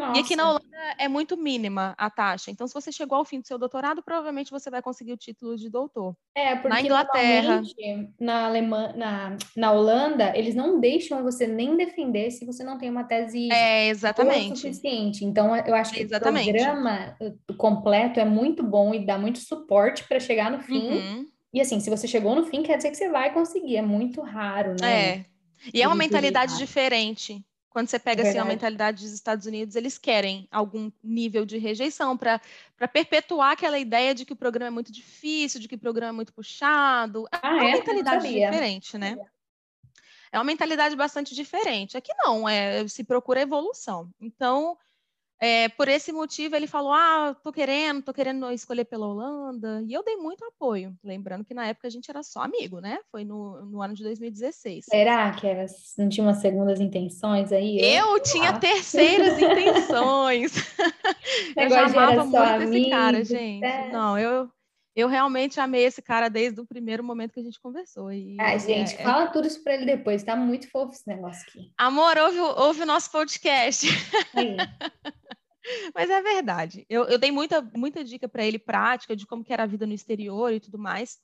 Nossa. 0.00 0.18
E 0.18 0.22
aqui 0.22 0.34
na 0.34 0.48
Holanda 0.48 0.64
é 0.98 1.08
muito 1.08 1.36
mínima 1.36 1.94
a 1.98 2.08
taxa. 2.08 2.50
Então, 2.50 2.66
se 2.66 2.72
você 2.72 2.90
chegou 2.90 3.18
ao 3.18 3.24
fim 3.24 3.38
do 3.38 3.46
seu 3.46 3.58
doutorado, 3.58 4.02
provavelmente 4.02 4.50
você 4.50 4.70
vai 4.70 4.80
conseguir 4.80 5.12
o 5.12 5.16
título 5.16 5.58
de 5.58 5.68
doutor. 5.68 6.16
É, 6.34 6.56
porque 6.56 6.68
na 6.68 6.80
Inglaterra, 6.80 7.62
na 8.18 8.46
Alemanha, 8.46 8.94
na, 8.96 9.36
na 9.54 9.72
Holanda, 9.72 10.32
eles 10.34 10.54
não 10.54 10.80
deixam 10.80 11.22
você 11.22 11.46
nem 11.46 11.76
defender 11.76 12.30
se 12.30 12.46
você 12.46 12.64
não 12.64 12.78
tem 12.78 12.88
uma 12.88 13.04
tese 13.04 13.52
é, 13.52 13.88
exatamente. 13.88 14.58
suficiente. 14.58 15.22
Então, 15.22 15.54
eu 15.54 15.74
acho 15.74 15.92
que 15.92 16.00
exatamente. 16.00 16.48
o 16.48 16.52
programa 16.54 17.16
completo 17.58 18.18
é 18.18 18.24
muito 18.24 18.62
bom 18.62 18.94
e 18.94 19.04
dá 19.04 19.18
muito 19.18 19.38
suporte 19.40 20.04
para 20.04 20.18
chegar 20.18 20.50
no 20.50 20.60
fim. 20.60 20.92
Uhum. 20.92 21.26
E 21.52 21.60
assim, 21.60 21.78
se 21.78 21.90
você 21.90 22.08
chegou 22.08 22.34
no 22.34 22.46
fim, 22.46 22.62
quer 22.62 22.78
dizer 22.78 22.90
que 22.90 22.96
você 22.96 23.10
vai 23.10 23.34
conseguir. 23.34 23.76
É 23.76 23.82
muito 23.82 24.22
raro, 24.22 24.76
né? 24.80 25.08
É. 25.08 25.24
E 25.74 25.82
é 25.82 25.86
uma 25.86 25.96
mentalidade 25.96 26.56
diferente. 26.56 27.44
Quando 27.70 27.88
você 27.88 28.00
pega 28.00 28.28
assim, 28.28 28.38
a 28.38 28.44
mentalidade 28.44 29.04
dos 29.04 29.12
Estados 29.12 29.46
Unidos, 29.46 29.76
eles 29.76 29.96
querem 29.96 30.48
algum 30.50 30.90
nível 31.02 31.46
de 31.46 31.56
rejeição 31.56 32.16
para 32.16 32.40
perpetuar 32.92 33.52
aquela 33.52 33.78
ideia 33.78 34.12
de 34.12 34.24
que 34.24 34.32
o 34.32 34.36
programa 34.36 34.66
é 34.66 34.70
muito 34.70 34.90
difícil, 34.90 35.60
de 35.60 35.68
que 35.68 35.76
o 35.76 35.78
programa 35.78 36.10
é 36.10 36.16
muito 36.16 36.32
puxado. 36.32 37.28
É 37.30 37.38
ah, 37.40 37.54
uma 37.54 37.68
é? 37.68 37.72
mentalidade 37.74 38.26
diferente, 38.26 38.98
né? 38.98 39.16
É 40.32 40.38
uma 40.38 40.44
mentalidade 40.44 40.96
bastante 40.96 41.32
diferente. 41.32 41.96
Aqui 41.96 42.12
não, 42.18 42.48
é, 42.48 42.86
se 42.88 43.04
procura 43.04 43.40
evolução. 43.40 44.12
Então, 44.20 44.76
é, 45.42 45.70
por 45.70 45.88
esse 45.88 46.12
motivo, 46.12 46.54
ele 46.54 46.66
falou: 46.66 46.92
Ah, 46.92 47.34
tô 47.42 47.50
querendo, 47.50 48.02
tô 48.02 48.12
querendo 48.12 48.50
escolher 48.52 48.84
pela 48.84 49.06
Holanda. 49.06 49.82
E 49.88 49.94
eu 49.94 50.04
dei 50.04 50.16
muito 50.16 50.44
apoio. 50.44 50.94
Lembrando 51.02 51.46
que 51.46 51.54
na 51.54 51.66
época 51.66 51.88
a 51.88 51.90
gente 51.90 52.10
era 52.10 52.22
só 52.22 52.42
amigo, 52.42 52.78
né? 52.78 52.98
Foi 53.10 53.24
no, 53.24 53.64
no 53.64 53.80
ano 53.80 53.94
de 53.94 54.02
2016. 54.02 54.84
Será 54.84 55.32
que 55.32 55.46
era, 55.46 55.64
não 55.96 56.10
tinha 56.10 56.26
umas 56.26 56.42
segundas 56.42 56.78
intenções 56.78 57.50
aí? 57.52 57.78
Eu, 57.80 58.16
eu 58.16 58.22
tinha 58.22 58.52
terceiras 58.60 59.40
intenções. 59.40 60.52
eu 61.56 61.70
já 61.70 61.86
amava 61.86 62.24
muito 62.24 62.36
amigo, 62.36 62.74
esse 62.74 62.90
cara, 62.90 63.24
gente. 63.24 63.64
É. 63.64 63.90
Não, 63.90 64.18
eu, 64.18 64.46
eu 64.94 65.08
realmente 65.08 65.58
amei 65.58 65.84
esse 65.84 66.02
cara 66.02 66.28
desde 66.28 66.60
o 66.60 66.66
primeiro 66.66 67.02
momento 67.02 67.32
que 67.32 67.40
a 67.40 67.44
gente 67.44 67.58
conversou. 67.60 68.12
E, 68.12 68.36
ah, 68.38 68.58
gente, 68.58 68.94
é, 68.94 69.02
fala 69.02 69.28
tudo 69.28 69.46
isso 69.46 69.64
para 69.64 69.72
ele 69.72 69.86
depois, 69.86 70.22
tá 70.22 70.36
muito 70.36 70.68
fofo 70.70 70.92
esse 70.92 71.08
negócio 71.08 71.42
aqui. 71.48 71.72
Amor, 71.78 72.18
ouve, 72.18 72.38
ouve 72.38 72.82
o 72.82 72.86
nosso 72.86 73.10
podcast. 73.10 73.86
Mas 75.94 76.08
é 76.08 76.22
verdade. 76.22 76.86
Eu, 76.88 77.04
eu 77.04 77.18
dei 77.18 77.30
muita, 77.30 77.60
muita 77.74 78.02
dica 78.02 78.28
para 78.28 78.44
ele 78.44 78.58
prática 78.58 79.14
de 79.14 79.26
como 79.26 79.44
era 79.48 79.64
a 79.64 79.66
vida 79.66 79.86
no 79.86 79.92
exterior 79.92 80.52
e 80.52 80.60
tudo 80.60 80.78
mais. 80.78 81.18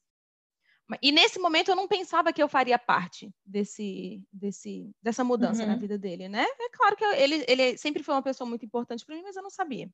E 1.03 1.11
nesse 1.11 1.39
momento 1.39 1.71
eu 1.71 1.77
não 1.77 1.89
pensava 1.89 2.33
que 2.33 2.43
eu 2.43 2.49
faria 2.49 2.79
parte 2.79 3.33
desse, 3.45 4.23
desse, 4.33 4.95
dessa 5.03 5.25
mudança 5.25 5.63
uhum. 5.63 5.69
na 5.69 5.77
vida 5.77 5.99
dele, 5.99 6.29
né? 6.29 6.45
É 6.45 6.69
claro 6.71 6.97
que 6.97 7.05
eu, 7.05 7.13
ele, 7.13 7.45
ele 7.49 7.77
sempre 7.77 8.05
foi 8.05 8.15
uma 8.15 8.23
pessoa 8.23 8.49
muito 8.49 8.65
importante 8.65 9.05
para 9.05 9.17
mim, 9.17 9.23
mas 9.23 9.35
eu 9.35 9.43
não 9.43 9.51
sabia. 9.51 9.91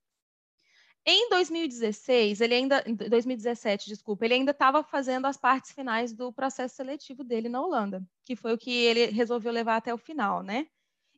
Em 1.04 1.30
2016, 1.30 2.40
ele 2.40 2.54
ainda, 2.54 2.84
2017, 2.84 3.88
desculpa, 3.88 4.25
ele 4.25 4.34
ainda 4.34 4.52
estava 4.52 4.84
fazendo 4.84 5.26
as 5.26 5.37
partes 5.37 5.72
finais 5.72 6.12
do 6.12 6.32
processo 6.32 6.76
seletivo 6.76 7.25
dele 7.25 7.49
na 7.49 7.61
Holanda, 7.61 8.04
que 8.25 8.37
foi 8.37 8.52
o 8.52 8.58
que 8.58 8.70
ele 8.70 9.06
resolveu 9.06 9.50
levar 9.50 9.76
até 9.76 9.92
o 9.92 9.99
final, 9.99 10.42
né? 10.42 10.68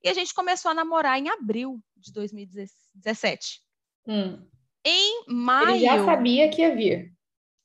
E 0.04 0.08
a 0.10 0.12
gente 0.12 0.34
começou 0.34 0.70
a 0.70 0.74
namorar 0.74 1.18
em 1.18 1.30
abril 1.30 1.82
de 1.96 2.12
2017. 2.12 3.62
Hum. 4.06 4.46
Em 4.84 5.24
maio. 5.26 5.70
Ele 5.70 5.80
já 5.80 6.04
sabia 6.04 6.50
que 6.50 6.60
ia 6.60 6.76
vir. 6.76 7.14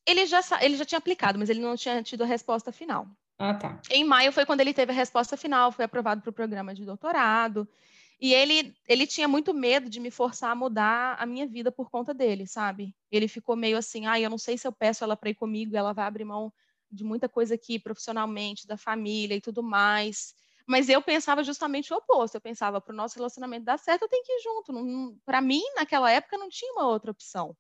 Ele 0.08 0.25
já, 0.25 0.41
ele 0.62 0.77
já 0.77 0.86
tinha 0.86 0.98
aplicado, 0.98 1.38
mas 1.38 1.50
ele 1.50 1.60
não 1.60 1.75
tinha 1.75 2.01
tido 2.01 2.24
a 2.24 2.25
resposta 2.25 2.72
final. 2.72 3.05
Ah, 3.38 3.53
tá. 3.53 3.81
Em 3.91 4.05
maio 4.05 4.31
foi 4.31 4.46
quando 4.46 4.62
ele 4.62 4.74
teve 4.74 4.93
a 4.93 4.96
resposta 4.96 5.36
final, 5.36 5.72
foi 5.72 5.84
aprovado 5.84 6.22
para 6.22 6.29
o 6.29 6.34
programa 6.34 6.74
de 6.74 6.86
doutorado. 6.86 7.67
E 8.22 8.34
ele, 8.34 8.74
ele 8.88 9.05
tinha 9.05 9.27
muito 9.27 9.53
medo 9.53 9.89
de 9.89 10.00
me 10.00 10.10
forçar 10.10 10.51
a 10.51 10.55
mudar 10.55 11.15
a 11.19 11.25
minha 11.25 11.46
vida 11.46 11.72
por 11.72 11.89
conta 11.89 12.13
dele, 12.13 12.48
sabe? 12.48 12.96
Ele 13.12 13.27
ficou 13.27 13.55
meio 13.55 13.77
assim, 13.77 14.08
ah, 14.08 14.19
eu 14.19 14.29
não 14.29 14.38
sei 14.38 14.58
se 14.58 14.67
eu 14.67 14.72
peço 14.72 15.03
ela 15.03 15.15
para 15.15 15.29
ir 15.29 15.36
comigo, 15.36 15.75
ela 15.75 15.93
vai 15.93 16.05
abrir 16.05 16.25
mão 16.25 16.51
de 16.91 17.03
muita 17.03 17.29
coisa 17.29 17.55
aqui 17.55 17.77
profissionalmente, 17.77 18.65
da 18.65 18.77
família 18.77 19.36
e 19.36 19.41
tudo 19.41 19.62
mais. 19.62 20.34
Mas 20.69 20.88
eu 20.88 21.01
pensava 21.01 21.43
justamente 21.43 21.91
o 21.91 21.97
oposto. 21.97 22.35
Eu 22.35 22.41
pensava, 22.41 22.79
para 22.79 22.93
o 22.93 22.95
nosso 22.95 23.15
relacionamento 23.15 23.65
dar 23.65 23.79
certo, 23.79 24.03
eu 24.03 24.07
tenho 24.07 24.23
que 24.23 24.31
ir 24.31 24.41
junto. 24.43 25.17
Para 25.25 25.41
mim, 25.41 25.63
naquela 25.75 26.11
época, 26.11 26.38
não 26.38 26.47
tinha 26.47 26.71
uma 26.73 26.88
outra 26.88 27.09
opção. 27.09 27.57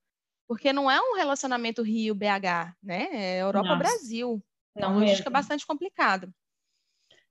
Porque 0.47 0.71
não 0.71 0.91
é 0.91 1.01
um 1.01 1.15
relacionamento 1.15 1.81
Rio-BH, 1.81 2.75
né? 2.83 3.07
É 3.11 3.41
Europa-Brasil. 3.41 4.39
Não, 4.75 5.03
então, 5.03 5.15
fica 5.15 5.29
bastante 5.31 5.65
complicado. 5.65 6.31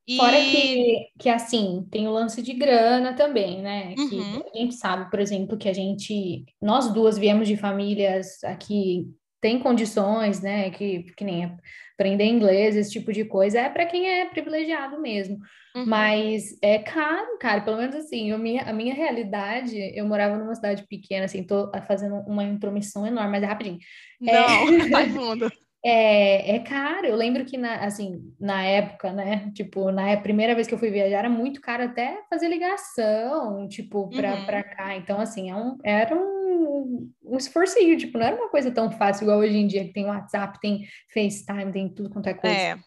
E... 0.05 0.17
Fora 0.17 0.35
que, 0.35 1.07
que, 1.17 1.29
assim, 1.29 1.87
tem 1.89 2.09
o 2.09 2.11
lance 2.11 2.41
de 2.41 2.51
grana 2.53 3.13
também, 3.13 3.61
né? 3.61 3.95
Que 3.95 4.15
uhum. 4.15 4.43
a 4.53 4.57
gente 4.57 4.75
sabe, 4.75 5.09
por 5.09 5.21
exemplo, 5.21 5.57
que 5.57 5.69
a 5.69 5.73
gente, 5.73 6.43
nós 6.61 6.91
duas 6.91 7.17
viemos 7.17 7.47
de 7.47 7.55
famílias 7.55 8.43
aqui, 8.43 9.07
tem 9.41 9.59
condições, 9.59 10.41
né? 10.41 10.69
Que, 10.69 11.03
que 11.15 11.23
nem 11.23 11.57
aprender 11.93 12.25
inglês, 12.25 12.75
esse 12.75 12.91
tipo 12.91 13.11
de 13.11 13.25
coisa, 13.25 13.59
é 13.59 13.69
para 13.69 13.85
quem 13.85 14.09
é 14.09 14.25
privilegiado 14.25 14.99
mesmo. 15.01 15.37
Uhum. 15.75 15.85
Mas 15.85 16.57
é 16.61 16.79
caro, 16.79 17.37
cara. 17.39 17.61
Pelo 17.61 17.77
menos 17.77 17.95
assim, 17.95 18.31
a 18.31 18.37
minha, 18.37 18.63
a 18.63 18.73
minha 18.73 18.93
realidade, 18.93 19.77
eu 19.95 20.05
morava 20.05 20.37
numa 20.37 20.55
cidade 20.55 20.85
pequena, 20.87 21.25
assim, 21.25 21.43
tô 21.43 21.69
fazendo 21.87 22.15
uma 22.27 22.43
intromissão 22.43 23.05
enorme, 23.05 23.31
mas 23.31 23.43
é 23.43 23.45
rapidinho. 23.45 23.79
Não, 24.19 24.33
é... 24.33 24.65
vai 24.89 25.09
fundo. 25.09 25.51
É, 25.83 26.55
é 26.55 26.59
caro. 26.59 27.07
Eu 27.07 27.15
lembro 27.15 27.45
que, 27.45 27.57
na, 27.57 27.85
assim, 27.85 28.33
na 28.39 28.63
época, 28.63 29.13
né? 29.13 29.51
Tipo, 29.53 29.91
na 29.91 30.15
primeira 30.17 30.53
vez 30.53 30.67
que 30.67 30.73
eu 30.73 30.79
fui 30.79 30.89
viajar, 30.89 31.19
era 31.19 31.29
muito 31.29 31.61
caro 31.61 31.83
até 31.83 32.21
fazer 32.29 32.49
ligação, 32.49 33.67
tipo, 33.67 34.09
para 34.09 34.35
uhum. 34.35 34.45
Pra 34.45 34.63
cá. 34.63 34.95
Então, 34.95 35.19
assim, 35.19 35.49
é 35.49 35.55
um, 35.55 35.77
era 35.83 36.15
um, 36.15 36.38
um 37.23 37.37
esforcinho, 37.37 37.97
tipo, 37.97 38.17
não 38.17 38.25
era 38.25 38.35
uma 38.35 38.49
coisa 38.49 38.71
tão 38.71 38.91
fácil 38.91 39.23
igual 39.23 39.39
hoje 39.39 39.55
em 39.55 39.67
dia, 39.67 39.85
que 39.85 39.93
tem 39.93 40.05
WhatsApp, 40.05 40.59
tem 40.59 40.87
FaceTime, 41.13 41.71
tem 41.71 41.89
tudo 41.89 42.09
quanto 42.09 42.27
é 42.27 42.33
coisa. 42.33 42.55
É, 42.55 42.79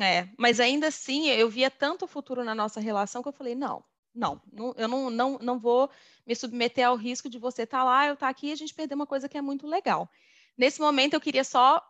é. 0.00 0.28
Mas 0.38 0.60
ainda 0.60 0.88
assim, 0.88 1.28
eu 1.28 1.48
via 1.48 1.70
tanto 1.70 2.06
futuro 2.06 2.44
na 2.44 2.54
nossa 2.54 2.80
relação 2.80 3.22
que 3.22 3.28
eu 3.28 3.32
falei, 3.32 3.54
não, 3.54 3.84
não, 4.14 4.40
não, 4.52 4.74
eu 4.76 4.88
não, 4.88 5.10
não, 5.10 5.38
não 5.40 5.58
vou 5.58 5.90
me 6.26 6.34
submeter 6.34 6.86
ao 6.86 6.96
risco 6.96 7.28
de 7.28 7.38
você 7.38 7.62
estar 7.62 7.78
tá 7.78 7.84
lá, 7.84 8.06
eu 8.06 8.14
estar 8.14 8.26
tá 8.26 8.30
aqui 8.30 8.48
e 8.48 8.52
a 8.52 8.56
gente 8.56 8.74
perder 8.74 8.94
uma 8.94 9.06
coisa 9.06 9.28
que 9.28 9.38
é 9.38 9.42
muito 9.42 9.66
legal. 9.66 10.10
Nesse 10.56 10.80
momento, 10.80 11.14
eu 11.14 11.20
queria 11.20 11.44
só 11.44 11.82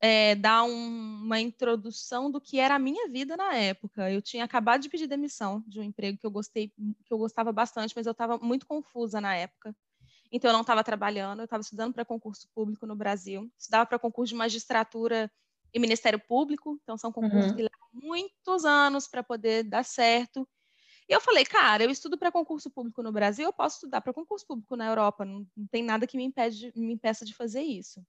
é, 0.00 0.34
dar 0.34 0.64
um, 0.64 1.22
uma 1.24 1.40
introdução 1.40 2.30
do 2.30 2.40
que 2.40 2.58
era 2.58 2.74
a 2.74 2.78
minha 2.78 3.08
vida 3.08 3.36
na 3.36 3.54
época. 3.54 4.10
Eu 4.10 4.22
tinha 4.22 4.44
acabado 4.44 4.82
de 4.82 4.88
pedir 4.88 5.06
demissão 5.06 5.62
de 5.66 5.80
um 5.80 5.82
emprego 5.82 6.18
que 6.18 6.26
eu 6.26 6.30
gostei, 6.30 6.72
que 7.04 7.12
eu 7.12 7.18
gostava 7.18 7.52
bastante, 7.52 7.94
mas 7.94 8.06
eu 8.06 8.12
estava 8.12 8.38
muito 8.38 8.66
confusa 8.66 9.20
na 9.20 9.34
época. 9.34 9.74
Então 10.30 10.50
eu 10.50 10.52
não 10.52 10.62
estava 10.62 10.82
trabalhando, 10.82 11.40
eu 11.40 11.44
estava 11.44 11.60
estudando 11.60 11.94
para 11.94 12.04
concurso 12.04 12.48
público 12.54 12.86
no 12.86 12.96
Brasil, 12.96 13.50
estudava 13.58 13.86
para 13.86 13.98
concurso 13.98 14.30
de 14.30 14.36
magistratura 14.36 15.30
e 15.72 15.78
Ministério 15.78 16.18
Público, 16.18 16.78
então 16.82 16.96
são 16.96 17.12
concursos 17.12 17.50
uhum. 17.50 17.56
que 17.56 17.62
levam 17.62 17.88
muitos 17.92 18.64
anos 18.64 19.06
para 19.06 19.22
poder 19.22 19.64
dar 19.64 19.84
certo. 19.84 20.48
E 21.08 21.12
eu 21.12 21.20
falei, 21.20 21.44
cara, 21.44 21.84
eu 21.84 21.90
estudo 21.90 22.18
para 22.18 22.32
concurso 22.32 22.68
público 22.70 23.02
no 23.02 23.12
Brasil, 23.12 23.44
eu 23.44 23.52
posso 23.52 23.76
estudar 23.76 24.00
para 24.00 24.12
concurso 24.12 24.46
público 24.46 24.74
na 24.74 24.86
Europa, 24.86 25.24
não, 25.24 25.46
não 25.56 25.66
tem 25.68 25.82
nada 25.82 26.06
que 26.06 26.16
me, 26.16 26.24
impede, 26.24 26.72
me 26.74 26.92
impeça 26.92 27.24
de 27.24 27.32
fazer 27.32 27.62
isso. 27.62 28.04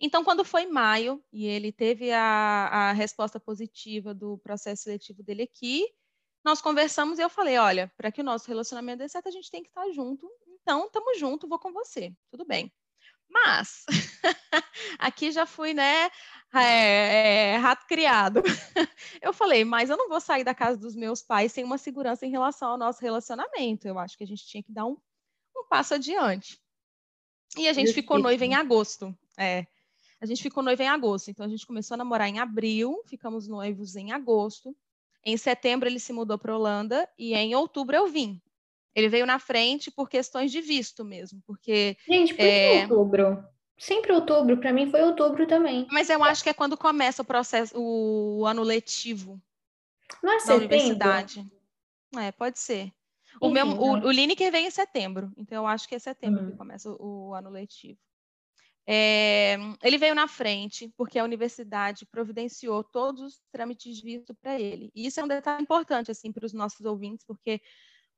Então, 0.00 0.24
quando 0.24 0.44
foi 0.44 0.66
maio 0.66 1.22
e 1.32 1.46
ele 1.46 1.70
teve 1.70 2.10
a, 2.10 2.90
a 2.90 2.92
resposta 2.92 3.38
positiva 3.38 4.12
do 4.12 4.38
processo 4.38 4.82
seletivo 4.82 5.22
dele 5.22 5.42
aqui, 5.42 5.86
nós 6.44 6.60
conversamos 6.60 7.18
e 7.18 7.22
eu 7.22 7.30
falei: 7.30 7.56
olha, 7.56 7.90
para 7.96 8.10
que 8.10 8.20
o 8.20 8.24
nosso 8.24 8.48
relacionamento 8.48 8.98
dê 8.98 9.08
certo, 9.08 9.28
a 9.28 9.32
gente 9.32 9.50
tem 9.50 9.62
que 9.62 9.68
estar 9.68 9.88
junto. 9.92 10.28
Então, 10.64 10.86
estamos 10.86 11.18
junto, 11.18 11.46
vou 11.46 11.58
com 11.58 11.72
você. 11.72 12.10
Tudo 12.30 12.46
bem. 12.46 12.72
Mas, 13.28 13.84
aqui 14.98 15.30
já 15.30 15.44
fui, 15.44 15.74
né, 15.74 16.08
é, 16.54 17.52
é, 17.52 17.56
rato 17.56 17.86
criado. 17.86 18.40
eu 19.20 19.34
falei, 19.34 19.62
mas 19.62 19.90
eu 19.90 19.96
não 19.98 20.08
vou 20.08 20.20
sair 20.20 20.42
da 20.42 20.54
casa 20.54 20.78
dos 20.78 20.94
meus 20.94 21.22
pais 21.22 21.52
sem 21.52 21.64
uma 21.64 21.76
segurança 21.76 22.24
em 22.24 22.30
relação 22.30 22.70
ao 22.70 22.78
nosso 22.78 23.02
relacionamento. 23.02 23.86
Eu 23.86 23.98
acho 23.98 24.16
que 24.16 24.24
a 24.24 24.26
gente 24.26 24.46
tinha 24.46 24.62
que 24.62 24.72
dar 24.72 24.86
um, 24.86 24.96
um 25.54 25.66
passo 25.68 25.94
adiante. 25.94 26.58
E 27.58 27.68
a 27.68 27.72
gente 27.74 27.92
ficou 27.92 28.18
noiva 28.18 28.44
em 28.46 28.54
agosto. 28.54 29.14
É. 29.38 29.66
A 30.18 30.26
gente 30.26 30.42
ficou 30.42 30.62
noiva 30.62 30.82
em 30.82 30.88
agosto, 30.88 31.30
então 31.30 31.44
a 31.44 31.48
gente 31.48 31.66
começou 31.66 31.96
a 31.96 31.98
namorar 31.98 32.28
em 32.28 32.38
abril, 32.38 33.02
ficamos 33.04 33.46
noivos 33.46 33.96
em 33.96 34.12
agosto. 34.12 34.74
Em 35.22 35.36
setembro 35.36 35.86
ele 35.86 36.00
se 36.00 36.14
mudou 36.14 36.38
para 36.38 36.56
Holanda 36.56 37.06
e 37.18 37.34
em 37.34 37.54
outubro 37.54 37.94
eu 37.94 38.06
vim. 38.06 38.40
Ele 38.94 39.08
veio 39.08 39.26
na 39.26 39.38
frente 39.38 39.90
por 39.90 40.08
questões 40.08 40.52
de 40.52 40.60
visto 40.60 41.04
mesmo, 41.04 41.42
porque 41.46 41.96
Gente, 42.06 42.34
por 42.34 42.42
é... 42.42 42.86
que 42.86 42.92
outubro? 42.92 43.44
Sempre 43.76 44.12
outubro, 44.12 44.56
para 44.58 44.72
mim 44.72 44.88
foi 44.88 45.02
outubro 45.02 45.46
também. 45.46 45.86
Mas 45.90 46.08
eu 46.08 46.22
acho 46.22 46.44
que 46.44 46.50
é 46.50 46.54
quando 46.54 46.76
começa 46.76 47.22
o 47.22 47.24
processo, 47.24 47.74
o 47.76 48.46
ano 48.46 48.62
letivo. 48.62 49.40
Não 50.22 50.32
é 50.32 50.38
setembro? 50.38 50.66
universidade. 50.66 51.46
É, 52.16 52.30
pode 52.30 52.58
ser. 52.60 52.92
O, 53.40 53.46
Enfim, 53.46 53.54
meu, 53.54 53.66
o, 53.66 53.90
o 54.06 54.10
Lineker 54.12 54.52
vem 54.52 54.66
em 54.66 54.70
setembro, 54.70 55.32
então 55.36 55.58
eu 55.58 55.66
acho 55.66 55.88
que 55.88 55.94
é 55.96 55.98
setembro 55.98 56.46
que 56.46 56.52
hum. 56.52 56.56
começa 56.56 56.88
o, 56.88 57.30
o 57.30 57.34
ano 57.34 57.50
letivo. 57.50 57.98
É, 58.86 59.56
ele 59.82 59.96
veio 59.96 60.14
na 60.14 60.28
frente 60.28 60.92
porque 60.96 61.18
a 61.18 61.24
universidade 61.24 62.04
providenciou 62.04 62.84
todos 62.84 63.22
os 63.22 63.42
trâmites 63.50 63.96
de 63.96 64.02
visto 64.02 64.34
para 64.34 64.60
ele. 64.60 64.90
E 64.94 65.06
isso 65.06 65.18
é 65.18 65.24
um 65.24 65.28
detalhe 65.28 65.62
importante 65.62 66.10
assim 66.10 66.30
para 66.30 66.44
os 66.44 66.52
nossos 66.52 66.84
ouvintes, 66.84 67.24
porque 67.26 67.62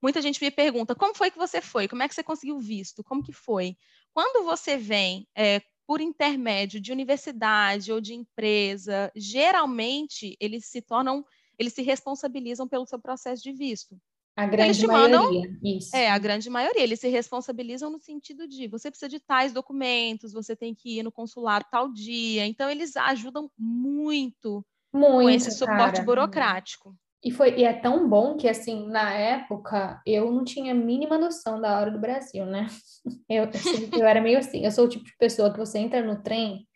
muita 0.07 0.23
gente 0.23 0.41
me 0.41 0.53
pergunta 0.53 0.95
como 0.95 1.17
foi 1.17 1.33
que 1.33 1.37
você 1.37 1.61
foi, 1.61 1.89
como 1.89 2.01
é 2.01 2.09
que 2.09 2.15
você 2.15 2.23
conseguiu 2.23 2.61
visto, 2.61 3.03
como 3.03 3.25
que 3.25 3.33
foi? 3.33 3.77
Quando 4.15 4.45
você 4.45 4.77
vem 4.77 5.27
é, 5.37 5.61
por 5.85 6.01
intermédio 6.01 6.81
de 6.81 6.93
universidade 6.93 7.91
ou 7.91 8.01
de 8.01 8.15
empresa, 8.15 9.11
geralmente 9.17 10.37
eles 10.39 10.67
se 10.67 10.81
tornam, 10.81 11.25
eles 11.59 11.73
se 11.73 11.83
responsabilizam 11.83 12.69
pelo 12.69 12.87
seu 12.87 13.01
processo 13.01 13.43
de 13.43 13.53
visto. 13.53 13.97
A 14.37 14.47
grande 14.47 14.87
maioria, 14.87 15.59
isso. 15.61 15.97
É, 15.97 16.09
a 16.09 16.19
grande 16.19 16.49
maioria. 16.49 16.85
Eles 16.85 17.01
se 17.01 17.09
responsabilizam 17.09 17.91
no 17.91 17.99
sentido 17.99 18.47
de 18.47 18.69
você 18.69 18.91
precisa 18.91 19.09
de 19.09 19.19
tais 19.19 19.53
documentos, 19.53 20.33
você 20.33 20.55
tem 20.55 20.73
que 20.73 21.01
ir 21.01 21.03
no 21.03 21.11
consulado 21.11 21.67
tal 21.69 21.93
dia. 21.93 22.47
Então, 22.47 22.71
eles 22.71 22.97
ajudam 22.97 23.51
muito, 23.59 24.65
muito 24.93 25.13
com 25.13 25.29
esse 25.29 25.51
suporte 25.51 25.95
cara. 25.95 26.05
burocrático. 26.05 26.95
E, 27.27 27.31
foi, 27.33 27.59
e 27.59 27.65
é 27.65 27.73
tão 27.73 28.09
bom 28.09 28.37
que, 28.37 28.49
assim, 28.49 28.87
na 28.87 29.13
época, 29.13 30.01
eu 30.07 30.31
não 30.31 30.45
tinha 30.45 30.71
a 30.71 30.77
mínima 30.77 31.19
noção 31.19 31.61
da 31.61 31.77
hora 31.77 31.91
do 31.91 31.99
Brasil, 31.99 32.47
né? 32.47 32.69
Eu, 33.29 33.49
eu 33.99 34.07
era 34.07 34.21
meio 34.21 34.39
assim, 34.39 34.65
eu 34.65 34.71
sou 34.71 34.85
o 34.85 34.89
tipo 34.89 35.05
de 35.05 35.17
pessoa 35.17 35.53
que 35.53 35.59
você 35.59 35.79
entra 35.79 36.03
no 36.03 36.23
trem 36.23 36.67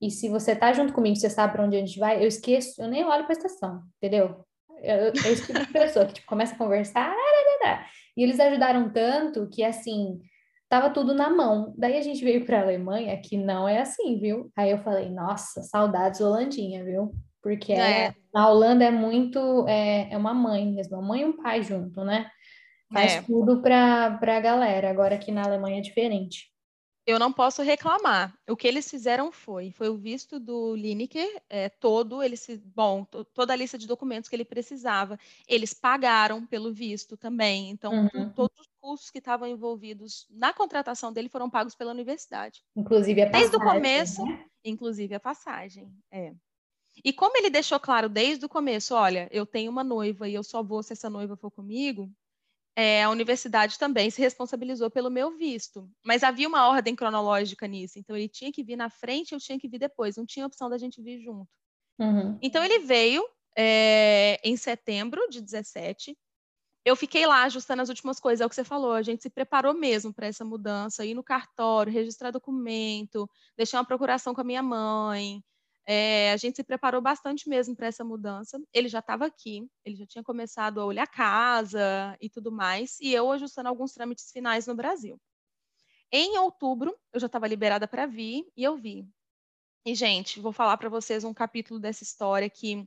e 0.00 0.10
se 0.10 0.28
você 0.28 0.54
tá 0.54 0.72
junto 0.72 0.92
comigo, 0.92 1.16
você 1.16 1.28
sabe 1.30 1.52
para 1.52 1.64
onde 1.64 1.76
a 1.76 1.78
gente 1.78 1.98
vai, 1.98 2.22
eu 2.22 2.26
esqueço, 2.26 2.82
eu 2.82 2.88
nem 2.88 3.04
olho 3.04 3.24
para 3.24 3.32
a 3.32 3.38
estação, 3.38 3.82
entendeu? 3.96 4.44
Eu, 4.82 4.96
eu, 4.96 5.06
eu 5.06 5.32
esse 5.32 5.46
tipo 5.46 5.58
de 5.58 5.72
pessoa 5.72 6.06
que 6.06 6.14
tipo, 6.14 6.26
começa 6.26 6.54
a 6.54 6.58
conversar, 6.58 7.14
e 8.16 8.22
eles 8.22 8.40
ajudaram 8.40 8.90
tanto 8.90 9.48
que, 9.48 9.62
assim, 9.62 10.20
tava 10.68 10.90
tudo 10.90 11.14
na 11.14 11.30
mão. 11.30 11.74
Daí 11.76 11.96
a 11.96 12.02
gente 12.02 12.24
veio 12.24 12.44
para 12.44 12.60
a 12.60 12.62
Alemanha, 12.62 13.20
que 13.20 13.36
não 13.36 13.68
é 13.68 13.80
assim, 13.80 14.18
viu? 14.18 14.50
Aí 14.56 14.70
eu 14.70 14.78
falei, 14.78 15.08
nossa, 15.10 15.62
saudades 15.62 16.20
Holandinha, 16.20 16.84
viu? 16.84 17.14
Porque 17.42 17.72
é. 17.72 18.14
Na 18.32 18.48
Holanda 18.48 18.84
é 18.84 18.90
muito, 18.90 19.66
é, 19.66 20.12
é 20.12 20.16
uma 20.16 20.34
mãe 20.34 20.66
mesmo, 20.70 20.96
uma 20.96 21.08
mãe 21.08 21.22
e 21.22 21.24
um 21.24 21.36
pai 21.36 21.62
junto, 21.62 22.04
né? 22.04 22.30
Faz 22.92 23.14
é. 23.14 23.22
tudo 23.22 23.62
para 23.62 24.18
a 24.20 24.40
galera. 24.40 24.90
Agora 24.90 25.14
aqui 25.14 25.32
na 25.32 25.44
Alemanha 25.44 25.78
é 25.78 25.82
diferente. 25.82 26.50
Eu 27.06 27.18
não 27.18 27.32
posso 27.32 27.62
reclamar. 27.62 28.32
O 28.48 28.56
que 28.56 28.68
eles 28.68 28.88
fizeram 28.88 29.32
foi, 29.32 29.72
foi 29.72 29.88
o 29.88 29.96
visto 29.96 30.38
do 30.38 30.76
Lineker 30.76 31.42
é, 31.48 31.68
todo, 31.68 32.22
eles, 32.22 32.46
bom, 32.64 33.04
toda 33.34 33.52
a 33.52 33.56
lista 33.56 33.78
de 33.78 33.86
documentos 33.86 34.28
que 34.28 34.36
ele 34.36 34.44
precisava. 34.44 35.18
Eles 35.48 35.72
pagaram 35.72 36.46
pelo 36.46 36.72
visto 36.72 37.16
também. 37.16 37.70
Então, 37.70 38.08
uhum. 38.14 38.30
todos 38.30 38.56
os 38.60 38.68
custos 38.80 39.10
que 39.10 39.18
estavam 39.18 39.48
envolvidos 39.48 40.26
na 40.30 40.52
contratação 40.52 41.12
dele 41.12 41.28
foram 41.28 41.50
pagos 41.50 41.74
pela 41.74 41.90
universidade. 41.90 42.62
Inclusive 42.76 43.22
a 43.22 43.26
passagem. 43.26 43.50
Desde 43.50 43.56
o 43.56 43.72
começo, 43.72 44.24
né? 44.24 44.44
inclusive 44.64 45.14
a 45.14 45.20
passagem. 45.20 45.90
É. 46.12 46.32
E 47.04 47.12
como 47.12 47.36
ele 47.36 47.50
deixou 47.50 47.78
claro 47.80 48.08
desde 48.08 48.44
o 48.44 48.48
começo, 48.48 48.94
olha, 48.94 49.28
eu 49.30 49.46
tenho 49.46 49.70
uma 49.70 49.84
noiva 49.84 50.28
e 50.28 50.34
eu 50.34 50.42
só 50.42 50.62
vou 50.62 50.82
se 50.82 50.92
essa 50.92 51.08
noiva 51.08 51.36
for 51.36 51.50
comigo, 51.50 52.10
é, 52.76 53.02
a 53.02 53.10
universidade 53.10 53.78
também 53.78 54.10
se 54.10 54.20
responsabilizou 54.20 54.90
pelo 54.90 55.10
meu 55.10 55.36
visto. 55.36 55.90
Mas 56.04 56.22
havia 56.22 56.48
uma 56.48 56.68
ordem 56.68 56.94
cronológica 56.94 57.66
nisso, 57.66 57.98
então 57.98 58.16
ele 58.16 58.28
tinha 58.28 58.52
que 58.52 58.62
vir 58.62 58.76
na 58.76 58.90
frente, 58.90 59.32
eu 59.32 59.38
tinha 59.38 59.58
que 59.58 59.68
vir 59.68 59.78
depois, 59.78 60.16
não 60.16 60.26
tinha 60.26 60.46
opção 60.46 60.68
da 60.68 60.78
gente 60.78 61.02
vir 61.02 61.22
junto. 61.22 61.48
Uhum. 61.98 62.38
Então 62.40 62.64
ele 62.64 62.80
veio 62.80 63.22
é, 63.56 64.40
em 64.42 64.56
setembro 64.56 65.28
de 65.28 65.40
17. 65.40 66.16
Eu 66.82 66.96
fiquei 66.96 67.26
lá 67.26 67.42
ajustando 67.42 67.82
as 67.82 67.90
últimas 67.90 68.18
coisas, 68.18 68.40
é 68.40 68.46
o 68.46 68.48
que 68.48 68.54
você 68.54 68.64
falou, 68.64 68.92
a 68.92 69.02
gente 69.02 69.22
se 69.22 69.28
preparou 69.28 69.74
mesmo 69.74 70.14
para 70.14 70.26
essa 70.26 70.44
mudança, 70.44 71.04
ir 71.04 71.12
no 71.12 71.22
cartório, 71.22 71.92
registrar 71.92 72.30
documento, 72.30 73.28
deixar 73.56 73.78
uma 73.78 73.84
procuração 73.84 74.34
com 74.34 74.40
a 74.40 74.44
minha 74.44 74.62
mãe, 74.62 75.44
é, 75.86 76.32
a 76.32 76.36
gente 76.36 76.56
se 76.56 76.64
preparou 76.64 77.00
bastante 77.00 77.48
mesmo 77.48 77.74
para 77.74 77.86
essa 77.86 78.04
mudança. 78.04 78.60
Ele 78.72 78.88
já 78.88 79.00
estava 79.00 79.26
aqui, 79.26 79.68
ele 79.84 79.96
já 79.96 80.06
tinha 80.06 80.22
começado 80.22 80.80
a 80.80 80.84
olhar 80.84 81.06
casa 81.06 82.16
e 82.20 82.28
tudo 82.30 82.52
mais, 82.52 82.98
e 83.00 83.12
eu 83.12 83.30
ajustando 83.32 83.68
alguns 83.68 83.92
trâmites 83.92 84.30
finais 84.30 84.66
no 84.66 84.74
Brasil. 84.74 85.20
Em 86.12 86.38
outubro, 86.38 86.96
eu 87.12 87.20
já 87.20 87.26
estava 87.26 87.46
liberada 87.46 87.86
para 87.86 88.06
vir 88.06 88.44
e 88.56 88.64
eu 88.64 88.76
vi. 88.76 89.06
E, 89.84 89.94
gente, 89.94 90.40
vou 90.40 90.52
falar 90.52 90.76
para 90.76 90.88
vocês 90.88 91.24
um 91.24 91.32
capítulo 91.32 91.80
dessa 91.80 92.02
história 92.02 92.50
que 92.50 92.86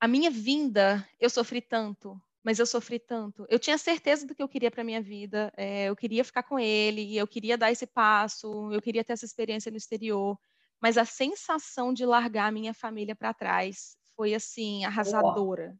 a 0.00 0.06
minha 0.06 0.30
vinda, 0.30 1.06
eu 1.18 1.30
sofri 1.30 1.60
tanto, 1.60 2.20
mas 2.44 2.58
eu 2.58 2.66
sofri 2.66 2.98
tanto. 2.98 3.46
Eu 3.48 3.58
tinha 3.58 3.78
certeza 3.78 4.26
do 4.26 4.34
que 4.34 4.42
eu 4.42 4.48
queria 4.48 4.70
para 4.70 4.84
minha 4.84 5.00
vida, 5.02 5.52
é, 5.56 5.88
eu 5.88 5.96
queria 5.96 6.24
ficar 6.24 6.42
com 6.42 6.58
ele, 6.58 7.16
eu 7.16 7.26
queria 7.26 7.58
dar 7.58 7.72
esse 7.72 7.86
passo, 7.86 8.72
eu 8.72 8.82
queria 8.82 9.02
ter 9.02 9.14
essa 9.14 9.24
experiência 9.24 9.70
no 9.70 9.76
exterior 9.76 10.38
mas 10.80 10.96
a 10.96 11.04
sensação 11.04 11.92
de 11.92 12.04
largar 12.04 12.48
a 12.48 12.52
minha 12.52 12.74
família 12.74 13.14
para 13.14 13.34
trás 13.34 13.96
foi 14.16 14.34
assim 14.34 14.84
arrasadora. 14.84 15.76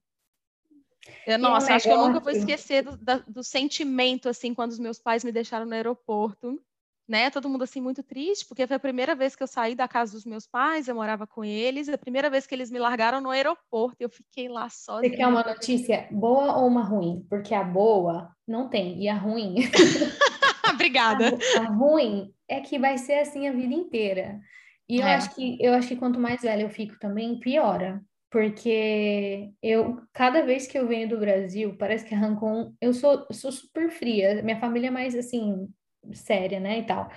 Eu, 1.26 1.38
nossa, 1.38 1.74
acho 1.74 1.86
que 1.86 1.92
eu 1.92 2.06
nunca 2.06 2.20
vou 2.20 2.32
esquecer 2.32 2.82
do, 2.82 2.98
do, 3.26 3.42
sentimento 3.42 4.28
assim 4.28 4.54
quando 4.54 4.72
os 4.72 4.78
meus 4.78 4.98
pais 4.98 5.24
me 5.24 5.32
deixaram 5.32 5.64
no 5.64 5.74
aeroporto, 5.74 6.60
né? 7.08 7.30
Todo 7.30 7.48
mundo 7.48 7.64
assim 7.64 7.80
muito 7.80 8.02
triste, 8.02 8.44
porque 8.46 8.66
foi 8.66 8.76
a 8.76 8.80
primeira 8.80 9.14
vez 9.14 9.34
que 9.34 9.42
eu 9.42 9.46
saí 9.46 9.74
da 9.74 9.88
casa 9.88 10.12
dos 10.12 10.26
meus 10.26 10.46
pais, 10.46 10.86
eu 10.86 10.94
morava 10.94 11.26
com 11.26 11.44
eles, 11.44 11.88
a 11.88 11.96
primeira 11.96 12.28
vez 12.28 12.46
que 12.46 12.54
eles 12.54 12.70
me 12.70 12.78
largaram 12.78 13.20
no 13.20 13.30
aeroporto, 13.30 13.96
eu 13.98 14.10
fiquei 14.10 14.48
lá 14.48 14.68
sozinha. 14.68 15.10
Você 15.10 15.16
quer 15.16 15.26
uma 15.26 15.42
notícia 15.42 16.06
boa 16.10 16.58
ou 16.58 16.66
uma 16.66 16.84
ruim? 16.84 17.26
Porque 17.30 17.54
a 17.54 17.64
boa 17.64 18.30
não 18.46 18.68
tem 18.68 19.02
e 19.02 19.08
a 19.08 19.14
ruim. 19.14 19.56
Obrigada. 20.72 21.38
A, 21.56 21.60
a 21.60 21.64
ruim 21.64 22.32
é 22.46 22.60
que 22.60 22.78
vai 22.78 22.98
ser 22.98 23.20
assim 23.20 23.48
a 23.48 23.52
vida 23.52 23.74
inteira. 23.74 24.40
E 24.88 24.98
eu 24.98 25.06
é. 25.06 25.14
acho 25.14 25.34
que 25.34 25.58
eu 25.60 25.74
acho 25.74 25.88
que 25.88 25.96
quanto 25.96 26.18
mais 26.18 26.42
velha 26.42 26.62
eu 26.62 26.70
fico 26.70 26.98
também, 26.98 27.38
piora. 27.38 28.02
Porque 28.30 29.50
eu, 29.62 30.02
cada 30.12 30.42
vez 30.42 30.66
que 30.66 30.78
eu 30.78 30.86
venho 30.86 31.08
do 31.08 31.18
Brasil, 31.18 31.76
parece 31.78 32.04
que 32.04 32.14
arrancou 32.14 32.48
um. 32.48 32.74
Eu 32.80 32.92
sou, 32.92 33.26
sou 33.30 33.50
super 33.50 33.90
fria, 33.90 34.42
minha 34.42 34.60
família 34.60 34.88
é 34.88 34.90
mais 34.90 35.14
assim, 35.14 35.66
séria, 36.12 36.60
né? 36.60 36.80
E 36.80 36.82
tal. 36.84 37.10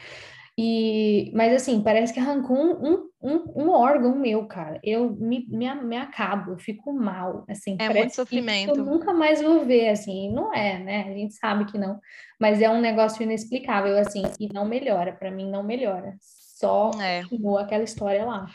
E, 0.57 1.31
mas 1.33 1.53
assim, 1.53 1.81
parece 1.81 2.13
que 2.13 2.19
arrancou 2.19 2.57
um, 2.57 3.09
um, 3.21 3.63
um 3.63 3.69
órgão 3.69 4.15
meu, 4.17 4.45
cara. 4.47 4.79
Eu 4.83 5.09
me, 5.11 5.45
me, 5.49 5.73
me 5.75 5.97
acabo, 5.97 6.51
eu 6.51 6.59
fico 6.59 6.93
mal, 6.93 7.45
assim. 7.49 7.77
É 7.79 7.89
muito 7.89 8.15
sofrimento. 8.15 8.77
eu 8.77 8.85
nunca 8.85 9.13
mais 9.13 9.41
vou 9.41 9.65
ver, 9.65 9.89
assim. 9.89 10.31
Não 10.31 10.53
é, 10.53 10.79
né? 10.79 11.05
A 11.09 11.13
gente 11.13 11.33
sabe 11.33 11.65
que 11.65 11.77
não. 11.77 11.99
Mas 12.39 12.61
é 12.61 12.69
um 12.69 12.79
negócio 12.79 13.23
inexplicável, 13.23 13.97
assim, 13.97 14.23
e 14.39 14.47
não 14.53 14.65
melhora. 14.65 15.13
Para 15.13 15.31
mim, 15.31 15.49
não 15.49 15.63
melhora 15.63 16.15
só 16.61 16.91
é. 17.01 17.23
continua 17.23 17.61
aquela 17.61 17.83
história 17.83 18.23
lá. 18.23 18.49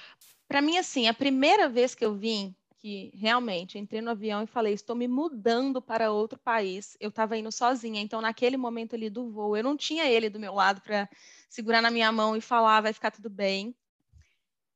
Para 0.48 0.62
mim, 0.62 0.78
assim, 0.78 1.08
a 1.08 1.14
primeira 1.14 1.68
vez 1.68 1.94
que 1.94 2.04
eu 2.04 2.14
vim, 2.14 2.54
que 2.78 3.10
realmente 3.14 3.78
entrei 3.78 4.00
no 4.00 4.10
avião 4.10 4.44
e 4.44 4.46
falei, 4.46 4.72
estou 4.72 4.94
me 4.94 5.08
mudando 5.08 5.82
para 5.82 6.12
outro 6.12 6.38
país, 6.38 6.96
eu 7.00 7.08
estava 7.08 7.36
indo 7.36 7.50
sozinha, 7.50 8.00
então 8.00 8.20
naquele 8.20 8.56
momento 8.56 8.94
ali 8.94 9.10
do 9.10 9.30
voo, 9.30 9.56
eu 9.56 9.64
não 9.64 9.76
tinha 9.76 10.04
ele 10.08 10.30
do 10.30 10.38
meu 10.38 10.54
lado 10.54 10.80
para 10.80 11.08
segurar 11.50 11.82
na 11.82 11.90
minha 11.90 12.12
mão 12.12 12.36
e 12.36 12.40
falar, 12.40 12.80
vai 12.80 12.92
ficar 12.92 13.10
tudo 13.10 13.28
bem. 13.28 13.74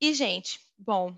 E, 0.00 0.12
gente, 0.12 0.58
bom, 0.76 1.14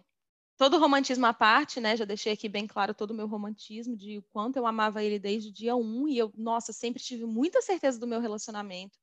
todo 0.59 0.79
romantismo 0.79 1.25
à 1.25 1.33
parte, 1.33 1.81
né? 1.81 1.97
Já 1.97 2.05
deixei 2.05 2.33
aqui 2.33 2.49
bem 2.49 2.67
claro 2.67 2.93
todo 2.93 3.13
o 3.13 3.15
meu 3.15 3.27
romantismo, 3.27 3.97
de 3.97 4.19
o 4.19 4.23
quanto 4.23 4.57
eu 4.57 4.67
amava 4.67 5.03
ele 5.03 5.19
desde 5.19 5.49
o 5.49 5.53
dia 5.53 5.75
um, 5.75 6.07
e 6.07 6.19
eu, 6.19 6.31
nossa, 6.37 6.73
sempre 6.73 7.03
tive 7.03 7.25
muita 7.25 7.63
certeza 7.63 7.99
do 7.99 8.07
meu 8.07 8.21
relacionamento. 8.21 8.99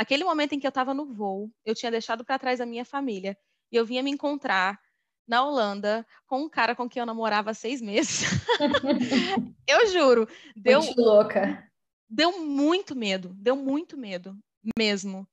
Aquele 0.00 0.24
momento 0.24 0.54
em 0.54 0.58
que 0.58 0.66
eu 0.66 0.70
estava 0.70 0.94
no 0.94 1.04
voo, 1.04 1.52
eu 1.62 1.74
tinha 1.74 1.90
deixado 1.90 2.24
para 2.24 2.38
trás 2.38 2.58
a 2.58 2.64
minha 2.64 2.86
família 2.86 3.36
e 3.70 3.76
eu 3.76 3.84
vinha 3.84 4.02
me 4.02 4.10
encontrar 4.10 4.80
na 5.28 5.44
Holanda 5.44 6.06
com 6.26 6.40
um 6.40 6.48
cara 6.48 6.74
com 6.74 6.88
quem 6.88 7.00
eu 7.00 7.06
namorava 7.06 7.50
há 7.50 7.54
seis 7.54 7.82
meses. 7.82 8.22
eu 9.68 9.86
juro, 9.88 10.26
deu 10.56 10.80
muito 10.80 11.02
louca. 11.02 11.70
Deu 12.08 12.40
muito 12.40 12.96
medo, 12.96 13.34
deu 13.34 13.54
muito 13.54 13.94
medo 13.98 14.34
mesmo. 14.74 15.28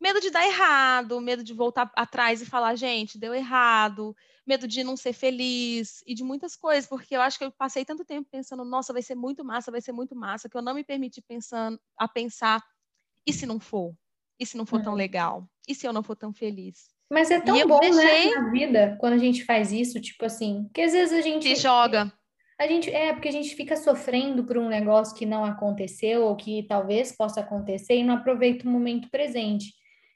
Medo 0.00 0.20
de 0.20 0.30
dar 0.30 0.46
errado, 0.46 1.20
medo 1.20 1.42
de 1.42 1.52
voltar 1.52 1.90
atrás 1.96 2.40
e 2.40 2.46
falar, 2.46 2.76
gente, 2.76 3.18
deu 3.18 3.34
errado, 3.34 4.14
medo 4.46 4.68
de 4.68 4.84
não 4.84 4.96
ser 4.96 5.12
feliz 5.12 6.04
e 6.06 6.14
de 6.14 6.22
muitas 6.22 6.54
coisas, 6.54 6.88
porque 6.88 7.16
eu 7.16 7.20
acho 7.20 7.36
que 7.36 7.44
eu 7.44 7.50
passei 7.50 7.84
tanto 7.84 8.04
tempo 8.04 8.28
pensando, 8.30 8.64
nossa, 8.64 8.92
vai 8.92 9.02
ser 9.02 9.16
muito 9.16 9.44
massa, 9.44 9.72
vai 9.72 9.80
ser 9.80 9.90
muito 9.90 10.14
massa, 10.14 10.48
que 10.48 10.56
eu 10.56 10.62
não 10.62 10.72
me 10.72 10.84
permiti 10.84 11.20
pensando, 11.20 11.80
a 11.98 12.06
pensar, 12.06 12.62
e 13.26 13.32
se 13.32 13.44
não 13.44 13.58
for? 13.58 13.92
E 14.44 14.46
se 14.46 14.58
não 14.58 14.66
for 14.66 14.82
tão 14.82 14.92
uhum. 14.92 14.98
legal? 14.98 15.48
E 15.66 15.74
se 15.74 15.86
eu 15.86 15.92
não 15.92 16.02
for 16.02 16.14
tão 16.14 16.34
feliz? 16.34 16.90
Mas 17.10 17.30
é 17.30 17.40
tão 17.40 17.56
bom, 17.66 17.80
né, 17.80 17.90
deixei... 17.90 18.28
né, 18.28 18.34
na 18.34 18.50
vida, 18.50 18.96
quando 19.00 19.14
a 19.14 19.18
gente 19.18 19.42
faz 19.42 19.72
isso, 19.72 19.98
tipo 20.02 20.22
assim, 20.22 20.64
porque 20.64 20.82
às 20.82 20.92
vezes 20.92 21.18
a 21.18 21.22
gente... 21.22 21.56
Se 21.56 21.62
joga. 21.62 22.12
A 22.60 22.66
gente, 22.66 22.90
é, 22.90 23.14
porque 23.14 23.28
a 23.28 23.32
gente 23.32 23.56
fica 23.56 23.74
sofrendo 23.74 24.44
por 24.44 24.58
um 24.58 24.68
negócio 24.68 25.16
que 25.16 25.24
não 25.24 25.46
aconteceu, 25.46 26.24
ou 26.24 26.36
que 26.36 26.62
talvez 26.64 27.10
possa 27.10 27.40
acontecer, 27.40 27.96
e 27.96 28.04
não 28.04 28.16
aproveita 28.16 28.68
o 28.68 28.70
momento 28.70 29.08
presente. 29.08 29.72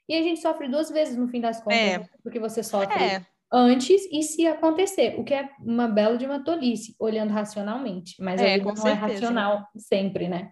E 0.07 0.13
a 0.13 0.21
gente 0.21 0.39
sofre 0.39 0.67
duas 0.67 0.91
vezes 0.91 1.17
no 1.17 1.27
fim 1.27 1.41
das 1.41 1.59
contas, 1.59 1.79
é. 1.79 2.07
porque 2.21 2.39
você 2.39 2.61
sofre 2.61 3.03
é. 3.03 3.25
antes 3.51 4.07
e 4.11 4.21
se 4.21 4.45
acontecer, 4.45 5.19
o 5.19 5.23
que 5.23 5.33
é 5.33 5.49
uma 5.59 5.87
bela 5.87 6.17
de 6.17 6.25
uma 6.27 6.43
tolice, 6.43 6.95
olhando 6.99 7.33
racionalmente. 7.33 8.15
Mas 8.21 8.39
é, 8.39 8.53
a 8.53 8.57
vida 8.57 8.63
não 8.65 8.71
é 8.73 8.75
certeza. 8.75 8.89
é 8.89 9.13
racional 9.13 9.67
sempre, 9.75 10.27
né? 10.29 10.51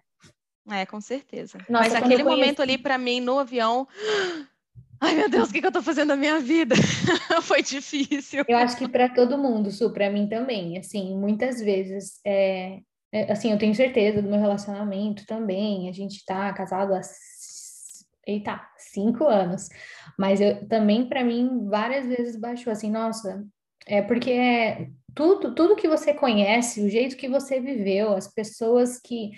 É, 0.70 0.84
com 0.86 1.00
certeza. 1.00 1.58
Nossa, 1.68 1.90
Mas 1.90 1.94
aquele 1.94 2.22
momento 2.22 2.60
ali 2.60 2.76
para 2.76 2.98
mim 2.98 3.20
no 3.20 3.38
avião, 3.38 3.86
ai 5.00 5.14
meu 5.14 5.28
Deus, 5.30 5.48
o 5.48 5.52
que, 5.52 5.60
que 5.60 5.66
eu 5.66 5.72
tô 5.72 5.82
fazendo 5.82 6.08
na 6.08 6.16
minha 6.16 6.38
vida? 6.40 6.74
Foi 7.42 7.62
difícil. 7.62 8.44
Eu 8.46 8.58
acho 8.58 8.76
que 8.76 8.88
para 8.88 9.08
todo 9.08 9.38
mundo, 9.38 9.70
Su, 9.70 9.92
para 9.92 10.10
mim 10.10 10.28
também, 10.28 10.76
assim, 10.78 11.16
muitas 11.16 11.60
vezes, 11.60 12.20
é, 12.24 12.80
é, 13.12 13.32
assim, 13.32 13.50
eu 13.50 13.58
tenho 13.58 13.74
certeza 13.74 14.20
do 14.20 14.28
meu 14.28 14.40
relacionamento 14.40 15.24
também, 15.26 15.88
a 15.88 15.92
gente 15.92 16.24
tá 16.24 16.52
casado 16.52 16.94
há, 16.94 17.00
eita, 18.26 18.60
cinco 18.76 19.24
anos, 19.24 19.68
mas 20.18 20.40
eu 20.40 20.68
também, 20.68 21.08
para 21.08 21.24
mim, 21.24 21.66
várias 21.68 22.06
vezes 22.06 22.38
baixou, 22.38 22.70
assim, 22.70 22.90
nossa, 22.90 23.42
é 23.86 24.02
porque 24.02 24.30
é 24.30 24.88
tudo, 25.14 25.54
tudo 25.54 25.76
que 25.76 25.88
você 25.88 26.12
conhece, 26.12 26.82
o 26.82 26.90
jeito 26.90 27.16
que 27.16 27.28
você 27.28 27.58
viveu, 27.58 28.12
as 28.12 28.32
pessoas 28.32 29.00
que 29.00 29.30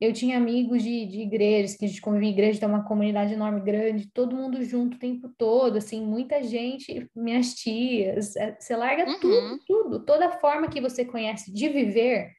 eu 0.00 0.12
tinha 0.12 0.36
amigos 0.36 0.82
de, 0.82 1.06
de 1.06 1.20
igrejas, 1.20 1.76
que 1.76 1.84
a 1.84 1.88
gente 1.88 2.00
convivia 2.00 2.28
em 2.28 2.32
igreja, 2.32 2.60
tem 2.60 2.68
uma 2.68 2.84
comunidade 2.84 3.32
enorme, 3.32 3.60
grande, 3.60 4.10
todo 4.12 4.36
mundo 4.36 4.62
junto 4.64 4.96
o 4.96 5.00
tempo 5.00 5.28
todo, 5.38 5.78
assim, 5.78 6.04
muita 6.04 6.42
gente, 6.42 7.08
minhas 7.14 7.54
tias, 7.54 8.34
é, 8.36 8.56
você 8.58 8.76
larga 8.76 9.06
uhum. 9.06 9.20
tudo, 9.20 9.58
tudo, 9.66 10.04
toda 10.04 10.38
forma 10.38 10.68
que 10.68 10.80
você 10.80 11.04
conhece 11.04 11.52
de 11.52 11.68
viver, 11.68 12.32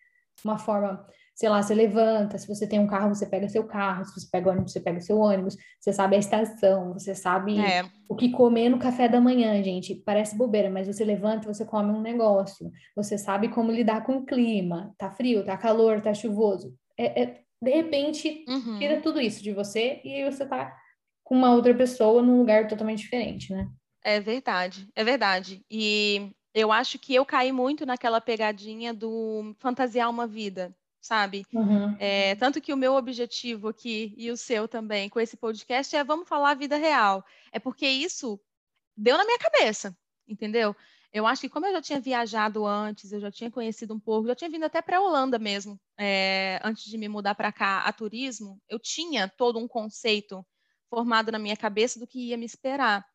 uma 0.43 0.57
forma 0.57 1.05
sei 1.35 1.49
lá, 1.49 1.61
você 1.61 1.75
levanta, 1.75 2.37
se 2.37 2.47
você 2.47 2.65
tem 2.65 2.79
um 2.79 2.87
carro, 2.87 3.13
você 3.13 3.25
pega 3.25 3.49
seu 3.49 3.65
carro, 3.65 4.05
se 4.05 4.13
você 4.13 4.27
pega 4.31 4.51
ônibus, 4.51 4.71
você 4.71 4.79
pega 4.79 5.01
seu 5.01 5.19
ônibus, 5.19 5.57
você 5.77 5.91
sabe 5.91 6.15
a 6.15 6.19
estação, 6.19 6.93
você 6.93 7.13
sabe 7.13 7.59
é. 7.59 7.83
o 8.07 8.15
que 8.15 8.31
comer 8.31 8.69
no 8.69 8.79
café 8.79 9.09
da 9.09 9.19
manhã, 9.19 9.61
gente. 9.61 9.95
Parece 9.95 10.37
bobeira, 10.37 10.69
mas 10.69 10.87
você 10.87 11.03
levanta, 11.03 11.53
você 11.53 11.65
come 11.65 11.91
um 11.91 12.01
negócio, 12.01 12.71
você 12.95 13.17
sabe 13.17 13.49
como 13.49 13.69
lidar 13.69 14.05
com 14.05 14.13
o 14.13 14.25
clima, 14.25 14.93
tá 14.97 15.11
frio, 15.11 15.43
tá 15.43 15.57
calor, 15.57 15.99
tá 15.99 16.13
chuvoso. 16.13 16.73
É, 16.97 17.23
é 17.23 17.44
de 17.65 17.71
repente, 17.71 18.45
uhum. 18.47 18.77
tira 18.77 19.01
tudo 19.01 19.19
isso 19.19 19.43
de 19.43 19.51
você 19.51 19.99
e 20.03 20.13
aí 20.13 20.31
você 20.31 20.45
tá 20.45 20.75
com 21.23 21.35
uma 21.35 21.53
outra 21.53 21.73
pessoa 21.73 22.21
num 22.21 22.37
lugar 22.37 22.67
totalmente 22.67 22.99
diferente, 22.99 23.51
né? 23.51 23.67
É 24.03 24.19
verdade, 24.19 24.87
é 24.95 25.03
verdade. 25.03 25.65
E 25.69 26.31
eu 26.53 26.71
acho 26.71 26.99
que 26.99 27.13
eu 27.15 27.25
caí 27.25 27.51
muito 27.51 27.85
naquela 27.85 28.21
pegadinha 28.21 28.93
do 28.93 29.55
fantasiar 29.59 30.09
uma 30.09 30.27
vida 30.27 30.73
sabe? 31.05 31.45
Uhum. 31.53 31.95
É, 31.99 32.33
tanto 32.33 32.59
que 32.59 32.73
o 32.73 32.77
meu 32.77 32.95
objetivo 32.95 33.67
aqui 33.67 34.15
e 34.17 34.31
o 34.31 34.37
seu 34.37 34.67
também 34.67 35.07
com 35.07 35.19
esse 35.19 35.37
podcast 35.37 35.95
é 35.95 36.03
vamos 36.03 36.27
falar 36.27 36.49
a 36.49 36.55
vida 36.55 36.77
real. 36.77 37.23
É 37.51 37.59
porque 37.59 37.87
isso 37.87 38.39
deu 38.97 39.15
na 39.15 39.23
minha 39.23 39.37
cabeça, 39.37 39.95
entendeu? 40.27 40.75
Eu 41.13 41.25
acho 41.25 41.41
que 41.41 41.49
como 41.49 41.65
eu 41.65 41.71
já 41.71 41.81
tinha 41.81 41.99
viajado 41.99 42.65
antes, 42.65 43.11
eu 43.11 43.19
já 43.19 43.31
tinha 43.31 43.49
conhecido 43.49 43.93
um 43.93 43.99
pouco, 43.99 44.27
já 44.27 44.35
tinha 44.35 44.49
vindo 44.49 44.65
até 44.65 44.81
para 44.81 44.97
a 44.97 45.01
Holanda 45.01 45.39
mesmo, 45.39 45.79
é, 45.97 46.59
antes 46.63 46.83
de 46.85 46.97
me 46.97 47.07
mudar 47.07 47.35
para 47.35 47.51
cá 47.51 47.81
a 47.81 47.93
turismo, 47.93 48.61
eu 48.69 48.79
tinha 48.79 49.27
todo 49.27 49.59
um 49.59 49.67
conceito 49.67 50.45
formado 50.89 51.31
na 51.31 51.39
minha 51.39 51.57
cabeça 51.57 51.99
do 51.99 52.07
que 52.07 52.29
ia 52.29 52.37
me 52.37 52.45
esperar. 52.45 53.05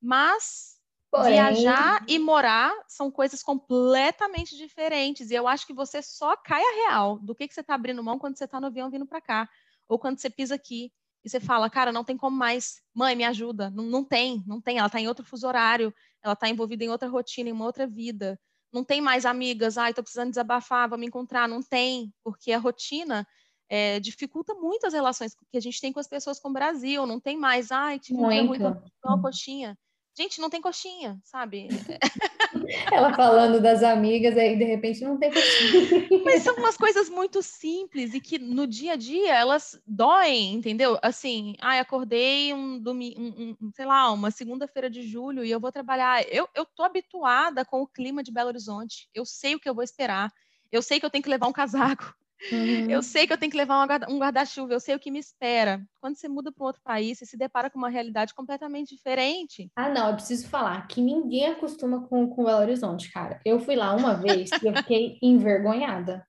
Mas 0.00 0.80
Porém... 1.10 1.32
Viajar 1.32 2.04
e 2.06 2.18
morar 2.18 2.72
são 2.86 3.10
coisas 3.10 3.42
completamente 3.42 4.56
diferentes. 4.56 5.30
E 5.30 5.34
eu 5.34 5.48
acho 5.48 5.66
que 5.66 5.72
você 5.72 6.00
só 6.00 6.36
cai 6.36 6.62
a 6.62 6.88
real 6.88 7.18
do 7.18 7.34
que, 7.34 7.48
que 7.48 7.54
você 7.54 7.62
está 7.62 7.74
abrindo 7.74 8.02
mão 8.02 8.18
quando 8.18 8.38
você 8.38 8.44
está 8.44 8.60
no 8.60 8.68
avião 8.68 8.90
vindo 8.90 9.04
para 9.04 9.20
cá. 9.20 9.48
Ou 9.88 9.98
quando 9.98 10.20
você 10.20 10.30
pisa 10.30 10.54
aqui 10.54 10.92
e 11.24 11.28
você 11.28 11.40
fala, 11.40 11.68
cara, 11.68 11.90
não 11.90 12.04
tem 12.04 12.16
como 12.16 12.36
mais. 12.36 12.80
Mãe, 12.94 13.16
me 13.16 13.24
ajuda. 13.24 13.70
Não, 13.70 13.84
não 13.84 14.04
tem, 14.04 14.44
não 14.46 14.60
tem. 14.60 14.78
Ela 14.78 14.86
está 14.86 15.00
em 15.00 15.08
outro 15.08 15.26
fuso 15.26 15.48
horário, 15.48 15.92
ela 16.22 16.34
está 16.34 16.48
envolvida 16.48 16.84
em 16.84 16.88
outra 16.88 17.08
rotina, 17.08 17.48
em 17.48 17.52
uma 17.52 17.64
outra 17.64 17.86
vida. 17.86 18.38
Não 18.72 18.84
tem 18.84 19.00
mais 19.00 19.26
amigas, 19.26 19.76
ai, 19.76 19.92
tô 19.92 20.02
precisando 20.02 20.30
desabafar, 20.30 20.88
vamos 20.88 21.06
encontrar. 21.06 21.48
Não 21.48 21.62
tem, 21.62 22.12
porque 22.22 22.52
a 22.52 22.58
rotina 22.58 23.26
é, 23.68 23.98
dificulta 24.00 24.54
muito 24.54 24.86
as 24.86 24.92
relações 24.92 25.34
que 25.50 25.56
a 25.56 25.60
gente 25.60 25.80
tem 25.80 25.92
com 25.92 26.00
as 26.00 26.08
pessoas 26.08 26.38
com 26.38 26.50
o 26.50 26.52
Brasil. 26.52 27.06
Não 27.06 27.20
tem 27.20 27.36
mais, 27.36 27.70
ai, 27.70 27.98
tive 27.98 28.18
um 28.18 28.28
dia 28.28 28.42
ruim 28.42 28.58
uma 29.04 29.22
coxinha. 29.22 29.78
Gente, 30.16 30.40
não 30.40 30.50
tem 30.50 30.60
coxinha, 30.60 31.18
sabe? 31.24 31.68
Ela 32.92 33.14
falando 33.14 33.60
das 33.60 33.82
amigas, 33.82 34.36
aí 34.36 34.56
de 34.56 34.64
repente 34.64 35.02
não 35.02 35.16
tem 35.18 35.32
coxinha. 35.32 36.08
Mas 36.24 36.42
são 36.42 36.56
umas 36.56 36.76
coisas 36.76 37.08
muito 37.08 37.42
simples 37.42 38.12
e 38.12 38.20
que 38.20 38.38
no 38.38 38.66
dia 38.66 38.94
a 38.94 38.96
dia 38.96 39.34
elas 39.34 39.80
doem, 39.86 40.54
entendeu? 40.54 40.98
Assim, 41.00 41.54
ai, 41.60 41.78
acordei 41.78 42.52
um 42.52 42.78
domingo, 42.78 43.20
um, 43.20 43.56
um, 43.60 43.70
sei 43.74 43.86
lá, 43.86 44.10
uma 44.12 44.30
segunda-feira 44.30 44.90
de 44.90 45.02
julho 45.02 45.44
e 45.44 45.50
eu 45.50 45.60
vou 45.60 45.70
trabalhar. 45.72 46.22
Eu, 46.28 46.48
eu 46.54 46.66
tô 46.66 46.82
habituada 46.82 47.64
com 47.64 47.82
o 47.82 47.86
clima 47.86 48.22
de 48.22 48.32
Belo 48.32 48.48
Horizonte. 48.48 49.08
Eu 49.14 49.24
sei 49.24 49.54
o 49.54 49.60
que 49.60 49.68
eu 49.68 49.74
vou 49.74 49.84
esperar. 49.84 50.32
Eu 50.72 50.82
sei 50.82 51.00
que 51.00 51.06
eu 51.06 51.10
tenho 51.10 51.22
que 51.22 51.30
levar 51.30 51.46
um 51.46 51.52
casaco. 51.52 52.14
Uhum. 52.52 52.90
Eu 52.90 53.02
sei 53.02 53.26
que 53.26 53.32
eu 53.32 53.38
tenho 53.38 53.50
que 53.50 53.56
levar 53.56 53.84
um 54.08 54.18
guarda-chuva, 54.18 54.72
eu 54.72 54.80
sei 54.80 54.94
o 54.94 54.98
que 54.98 55.10
me 55.10 55.18
espera. 55.18 55.82
Quando 56.00 56.16
você 56.16 56.28
muda 56.28 56.50
para 56.50 56.64
um 56.64 56.66
outro 56.66 56.82
país, 56.82 57.18
você 57.18 57.26
se 57.26 57.36
depara 57.36 57.68
com 57.68 57.78
uma 57.78 57.88
realidade 57.88 58.34
completamente 58.34 58.94
diferente. 58.94 59.70
Ah, 59.76 59.88
não, 59.88 60.08
eu 60.08 60.14
preciso 60.14 60.48
falar 60.48 60.86
que 60.86 61.00
ninguém 61.00 61.46
acostuma 61.46 62.06
com, 62.08 62.28
com 62.28 62.44
Belo 62.44 62.60
Horizonte, 62.60 63.10
cara. 63.12 63.40
Eu 63.44 63.60
fui 63.60 63.76
lá 63.76 63.94
uma 63.94 64.14
vez 64.14 64.50
e 64.62 64.66
eu 64.66 64.74
fiquei 64.74 65.18
envergonhada. 65.22 66.24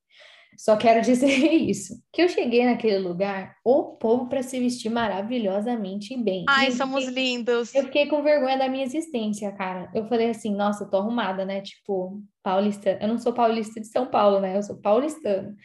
Só 0.57 0.75
quero 0.75 1.01
dizer 1.01 1.27
isso, 1.51 1.95
que 2.11 2.21
eu 2.21 2.29
cheguei 2.29 2.65
naquele 2.65 2.99
lugar, 2.99 3.55
o 3.63 3.95
povo 3.95 4.27
para 4.27 4.43
se 4.43 4.59
vestir 4.59 4.91
maravilhosamente 4.91 6.15
bem. 6.15 6.45
Ai, 6.47 6.67
eu 6.67 6.71
somos 6.73 7.05
fiquei, 7.05 7.23
lindos. 7.23 7.73
Eu 7.73 7.83
fiquei 7.85 8.07
com 8.07 8.21
vergonha 8.21 8.57
da 8.57 8.67
minha 8.67 8.83
existência, 8.83 9.51
cara. 9.53 9.89
Eu 9.95 10.05
falei 10.07 10.29
assim, 10.29 10.53
nossa, 10.53 10.83
eu 10.83 10.89
tô 10.89 10.97
arrumada, 10.97 11.45
né? 11.45 11.61
Tipo, 11.61 12.21
paulista. 12.43 12.97
Eu 13.01 13.07
não 13.07 13.17
sou 13.17 13.33
paulista 13.33 13.79
de 13.79 13.87
São 13.87 14.05
Paulo, 14.05 14.39
né? 14.39 14.57
Eu 14.57 14.61
sou 14.61 14.77
paulistano. 14.77 15.55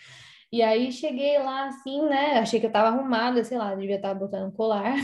E 0.57 0.63
aí 0.63 0.91
cheguei 0.91 1.39
lá 1.39 1.67
assim, 1.67 2.01
né? 2.09 2.39
Achei 2.39 2.59
que 2.59 2.65
eu 2.65 2.73
tava 2.73 2.89
arrumada, 2.89 3.45
sei 3.45 3.59
lá, 3.59 3.75
devia 3.75 3.97
estar 3.97 4.15
botando 4.15 4.49
um 4.49 4.51
colar, 4.51 4.95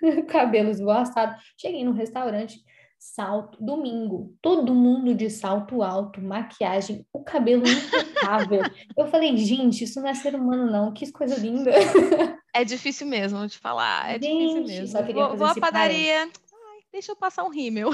cabelo 0.28 0.68
esvoaçado. 0.68 1.34
Cheguei 1.56 1.82
no 1.82 1.92
restaurante, 1.92 2.58
salto, 2.98 3.56
domingo, 3.58 4.36
todo 4.42 4.74
mundo 4.74 5.14
de 5.14 5.30
salto 5.30 5.82
alto, 5.82 6.20
maquiagem, 6.20 7.06
o 7.10 7.24
cabelo 7.24 7.64
impecável. 7.66 8.60
eu 8.94 9.06
falei, 9.06 9.34
gente, 9.38 9.84
isso 9.84 9.98
não 9.98 10.10
é 10.10 10.14
ser 10.14 10.34
humano, 10.34 10.70
não, 10.70 10.92
que 10.92 11.10
coisa 11.10 11.36
linda. 11.36 11.72
É 12.54 12.64
difícil 12.64 13.06
mesmo 13.06 13.46
de 13.46 13.56
falar, 13.56 14.10
é 14.10 14.12
gente, 14.14 14.62
difícil 14.62 14.64
mesmo. 14.64 15.12
Vou, 15.12 15.36
vou 15.36 15.46
à 15.46 15.54
padaria, 15.54 16.22
Ai, 16.22 16.80
deixa 16.90 17.12
eu 17.12 17.16
passar 17.16 17.44
um 17.44 17.50
rímel. 17.50 17.90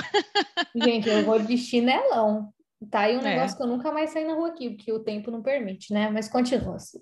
Gente, 0.74 1.07
eu 1.09 1.22
vou 1.24 1.38
de 1.38 1.59
chinelão. 1.59 2.50
Tá 2.90 3.01
aí 3.01 3.16
um 3.16 3.20
é. 3.20 3.35
negócio 3.35 3.57
que 3.57 3.62
eu 3.62 3.66
nunca 3.66 3.92
mais 3.92 4.11
saí 4.11 4.25
na 4.25 4.35
rua 4.35 4.49
aqui, 4.49 4.70
porque 4.70 4.92
o 4.92 5.01
tempo 5.01 5.31
não 5.31 5.42
permite, 5.42 5.92
né? 5.92 6.11
Mas 6.11 6.29
continua 6.29 6.77
assim. 6.77 6.99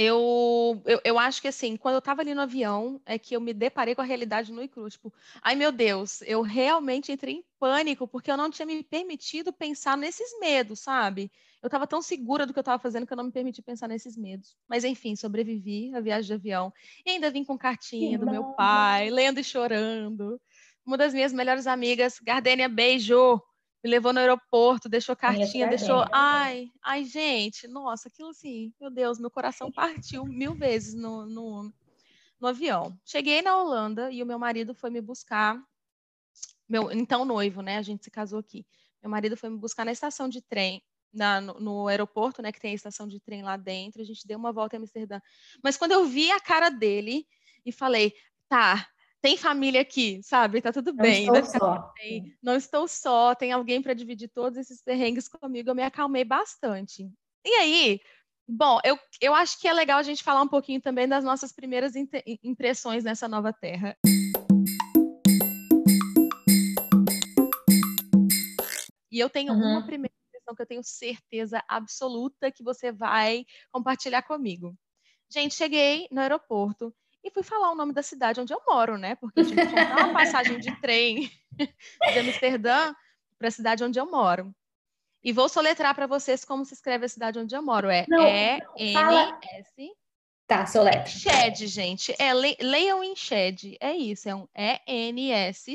Eu, 0.00 0.80
eu, 0.86 1.00
eu, 1.02 1.18
acho 1.18 1.42
que 1.42 1.48
assim, 1.48 1.76
quando 1.76 1.94
eu 1.94 1.98
estava 1.98 2.22
ali 2.22 2.32
no 2.32 2.42
avião, 2.42 3.00
é 3.04 3.18
que 3.18 3.34
eu 3.34 3.40
me 3.40 3.52
deparei 3.52 3.96
com 3.96 4.00
a 4.00 4.04
realidade 4.04 4.52
no 4.52 4.62
e 4.62 4.68
cru. 4.68 4.88
Tipo, 4.88 5.12
ai 5.42 5.56
meu 5.56 5.72
Deus, 5.72 6.22
eu 6.22 6.40
realmente 6.40 7.10
entrei 7.10 7.34
em 7.34 7.44
pânico 7.58 8.06
porque 8.06 8.30
eu 8.30 8.36
não 8.36 8.48
tinha 8.48 8.64
me 8.64 8.80
permitido 8.84 9.52
pensar 9.52 9.96
nesses 9.96 10.38
medos, 10.38 10.78
sabe? 10.78 11.32
Eu 11.60 11.66
estava 11.66 11.84
tão 11.84 12.00
segura 12.00 12.46
do 12.46 12.52
que 12.52 12.58
eu 12.60 12.62
estava 12.62 12.80
fazendo 12.80 13.08
que 13.08 13.12
eu 13.12 13.16
não 13.16 13.24
me 13.24 13.32
permiti 13.32 13.60
pensar 13.60 13.88
nesses 13.88 14.16
medos. 14.16 14.56
Mas 14.68 14.84
enfim, 14.84 15.16
sobrevivi 15.16 15.92
à 15.92 16.00
viagem 16.00 16.28
de 16.28 16.34
avião. 16.34 16.72
E 17.04 17.10
ainda 17.10 17.28
vim 17.28 17.42
com 17.42 17.58
cartinha 17.58 18.12
que 18.12 18.18
do 18.18 18.26
bom. 18.26 18.32
meu 18.32 18.44
pai, 18.54 19.10
lendo 19.10 19.40
e 19.40 19.44
chorando. 19.44 20.40
Uma 20.86 20.96
das 20.96 21.12
minhas 21.12 21.32
melhores 21.32 21.66
amigas, 21.66 22.20
Gardênia, 22.20 22.68
beijo! 22.68 23.42
Me 23.82 23.90
levou 23.90 24.12
no 24.12 24.18
aeroporto, 24.18 24.88
deixou 24.88 25.14
cartinha, 25.14 25.68
deixou. 25.68 26.04
Ai, 26.12 26.70
ai, 26.82 27.04
gente, 27.04 27.68
nossa, 27.68 28.08
aquilo 28.08 28.30
assim, 28.30 28.72
meu 28.80 28.90
Deus, 28.90 29.18
meu 29.18 29.30
coração 29.30 29.70
partiu 29.70 30.24
mil 30.24 30.54
vezes 30.54 30.94
no, 30.94 31.26
no, 31.26 31.72
no 32.40 32.48
avião. 32.48 32.98
Cheguei 33.04 33.40
na 33.40 33.56
Holanda 33.56 34.10
e 34.10 34.22
o 34.22 34.26
meu 34.26 34.38
marido 34.38 34.74
foi 34.74 34.90
me 34.90 35.00
buscar, 35.00 35.62
meu 36.68 36.90
então 36.90 37.24
noivo, 37.24 37.62
né? 37.62 37.78
A 37.78 37.82
gente 37.82 38.04
se 38.04 38.10
casou 38.10 38.40
aqui. 38.40 38.66
Meu 39.02 39.10
marido 39.10 39.36
foi 39.36 39.48
me 39.48 39.56
buscar 39.56 39.84
na 39.84 39.92
estação 39.92 40.28
de 40.28 40.42
trem, 40.42 40.82
na, 41.12 41.40
no, 41.40 41.60
no, 41.60 41.88
aeroporto, 41.88 42.42
né? 42.42 42.50
Que 42.50 42.60
tem 42.60 42.72
a 42.72 42.74
estação 42.74 43.06
de 43.06 43.20
trem 43.20 43.42
lá 43.42 43.56
dentro. 43.56 44.02
A 44.02 44.04
gente 44.04 44.26
deu 44.26 44.38
uma 44.38 44.52
volta 44.52 44.74
em 44.74 44.80
Amsterdã. 44.80 45.20
Mas 45.62 45.76
quando 45.76 45.92
eu 45.92 46.04
vi 46.04 46.30
a 46.32 46.40
cara 46.40 46.68
dele 46.68 47.26
e 47.64 47.70
falei, 47.70 48.12
tá, 48.48 48.88
tem 49.20 49.36
família 49.36 49.80
aqui, 49.80 50.20
sabe? 50.22 50.60
Tá 50.60 50.72
tudo 50.72 50.92
bem. 50.92 51.26
Não 51.26 51.34
estou 51.36 51.60
só. 51.60 51.92
Bem. 51.98 52.36
Não 52.42 52.56
estou 52.56 52.88
só, 52.88 53.34
tem 53.34 53.52
alguém 53.52 53.82
para 53.82 53.94
dividir 53.94 54.28
todos 54.28 54.58
esses 54.58 54.82
perrengues 54.82 55.28
comigo. 55.28 55.70
Eu 55.70 55.74
me 55.74 55.82
acalmei 55.82 56.24
bastante. 56.24 57.10
E 57.44 57.50
aí, 57.54 58.00
bom, 58.48 58.78
eu, 58.84 58.98
eu 59.20 59.34
acho 59.34 59.60
que 59.60 59.66
é 59.66 59.72
legal 59.72 59.98
a 59.98 60.02
gente 60.02 60.22
falar 60.22 60.42
um 60.42 60.48
pouquinho 60.48 60.80
também 60.80 61.08
das 61.08 61.24
nossas 61.24 61.52
primeiras 61.52 61.94
impressões 62.42 63.02
nessa 63.02 63.28
nova 63.28 63.52
terra. 63.52 63.96
E 69.10 69.18
eu 69.18 69.28
tenho 69.28 69.52
uhum. 69.52 69.72
uma 69.72 69.84
primeira 69.84 70.14
impressão 70.28 70.54
que 70.54 70.62
eu 70.62 70.66
tenho 70.66 70.82
certeza 70.84 71.62
absoluta 71.66 72.52
que 72.52 72.62
você 72.62 72.92
vai 72.92 73.44
compartilhar 73.72 74.22
comigo. 74.22 74.76
Gente, 75.30 75.54
cheguei 75.54 76.06
no 76.12 76.20
aeroporto 76.20 76.94
e 77.28 77.32
fui 77.32 77.42
falar 77.42 77.70
o 77.70 77.74
nome 77.74 77.92
da 77.92 78.02
cidade 78.02 78.40
onde 78.40 78.52
eu 78.52 78.60
moro, 78.66 78.98
né? 78.98 79.14
Porque 79.14 79.40
eu 79.40 79.46
tive 79.46 79.66
que 79.66 79.68
comprar 79.68 80.04
uma 80.04 80.12
passagem 80.12 80.58
de 80.58 80.74
trem 80.80 81.30
de 82.12 82.18
Amsterdã 82.18 82.94
para 83.38 83.48
a 83.48 83.52
cidade 83.52 83.84
onde 83.84 83.98
eu 83.98 84.10
moro. 84.10 84.52
E 85.22 85.32
vou 85.32 85.48
soletrar 85.48 85.94
para 85.94 86.06
vocês 86.06 86.44
como 86.44 86.64
se 86.64 86.74
escreve 86.74 87.06
a 87.06 87.08
cidade 87.08 87.38
onde 87.38 87.54
eu 87.54 87.62
moro. 87.62 87.88
É 87.90 88.06
E-N-S. 88.76 89.92
Tá, 90.46 90.64
soletra. 90.64 91.06
Shed, 91.06 91.66
gente. 91.66 92.14
É, 92.18 92.32
le, 92.32 92.56
leiam 92.60 93.04
em 93.04 93.14
Shed. 93.14 93.76
É 93.80 93.92
isso, 93.92 94.28
é 94.28 94.34
um 94.34 94.48
E-N-S-C-H-E-D-E. 94.56 95.72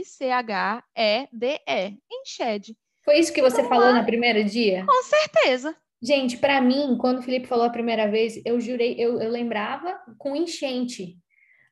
Em 2.11 2.25
Shed. 2.25 2.75
Foi 3.05 3.19
isso 3.19 3.31
que 3.31 3.41
você 3.41 3.61
então, 3.61 3.69
falou 3.69 3.89
lá... 3.89 3.99
no 3.99 4.05
primeiro 4.05 4.43
dia? 4.43 4.83
Com 4.85 5.03
certeza. 5.03 5.75
Gente, 6.01 6.37
para 6.37 6.59
mim, 6.59 6.97
quando 6.99 7.19
o 7.19 7.21
Felipe 7.21 7.47
falou 7.47 7.65
a 7.65 7.69
primeira 7.69 8.09
vez, 8.09 8.41
eu 8.45 8.59
jurei, 8.59 8.95
eu, 8.97 9.21
eu 9.21 9.29
lembrava 9.29 9.97
com 10.17 10.35
enchente. 10.35 11.17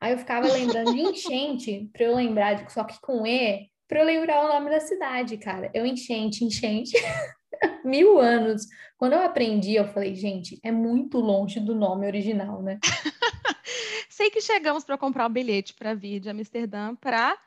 Aí 0.01 0.13
eu 0.13 0.17
ficava 0.17 0.51
lembrando 0.51 0.91
de 0.91 0.99
enchente, 0.99 1.87
para 1.93 2.05
eu 2.05 2.15
lembrar, 2.15 2.67
só 2.71 2.83
que 2.83 2.99
com 2.99 3.25
E, 3.25 3.69
para 3.87 3.99
eu 3.99 4.05
lembrar 4.05 4.43
o 4.43 4.47
nome 4.47 4.71
da 4.71 4.79
cidade, 4.79 5.37
cara. 5.37 5.69
Eu 5.75 5.85
enchente, 5.85 6.43
enchente. 6.43 6.93
Mil 7.85 8.19
anos. 8.19 8.65
Quando 8.97 9.13
eu 9.13 9.21
aprendi, 9.21 9.75
eu 9.75 9.85
falei, 9.85 10.15
gente, 10.15 10.59
é 10.63 10.71
muito 10.71 11.19
longe 11.19 11.59
do 11.59 11.75
nome 11.75 12.07
original, 12.07 12.63
né? 12.63 12.79
Sei 14.09 14.31
que 14.31 14.41
chegamos 14.41 14.83
para 14.83 14.97
comprar 14.97 15.27
um 15.27 15.31
bilhete 15.31 15.75
para 15.75 15.93
vir 15.93 16.19
de 16.19 16.29
Amsterdã 16.29 16.95
para 16.95 17.37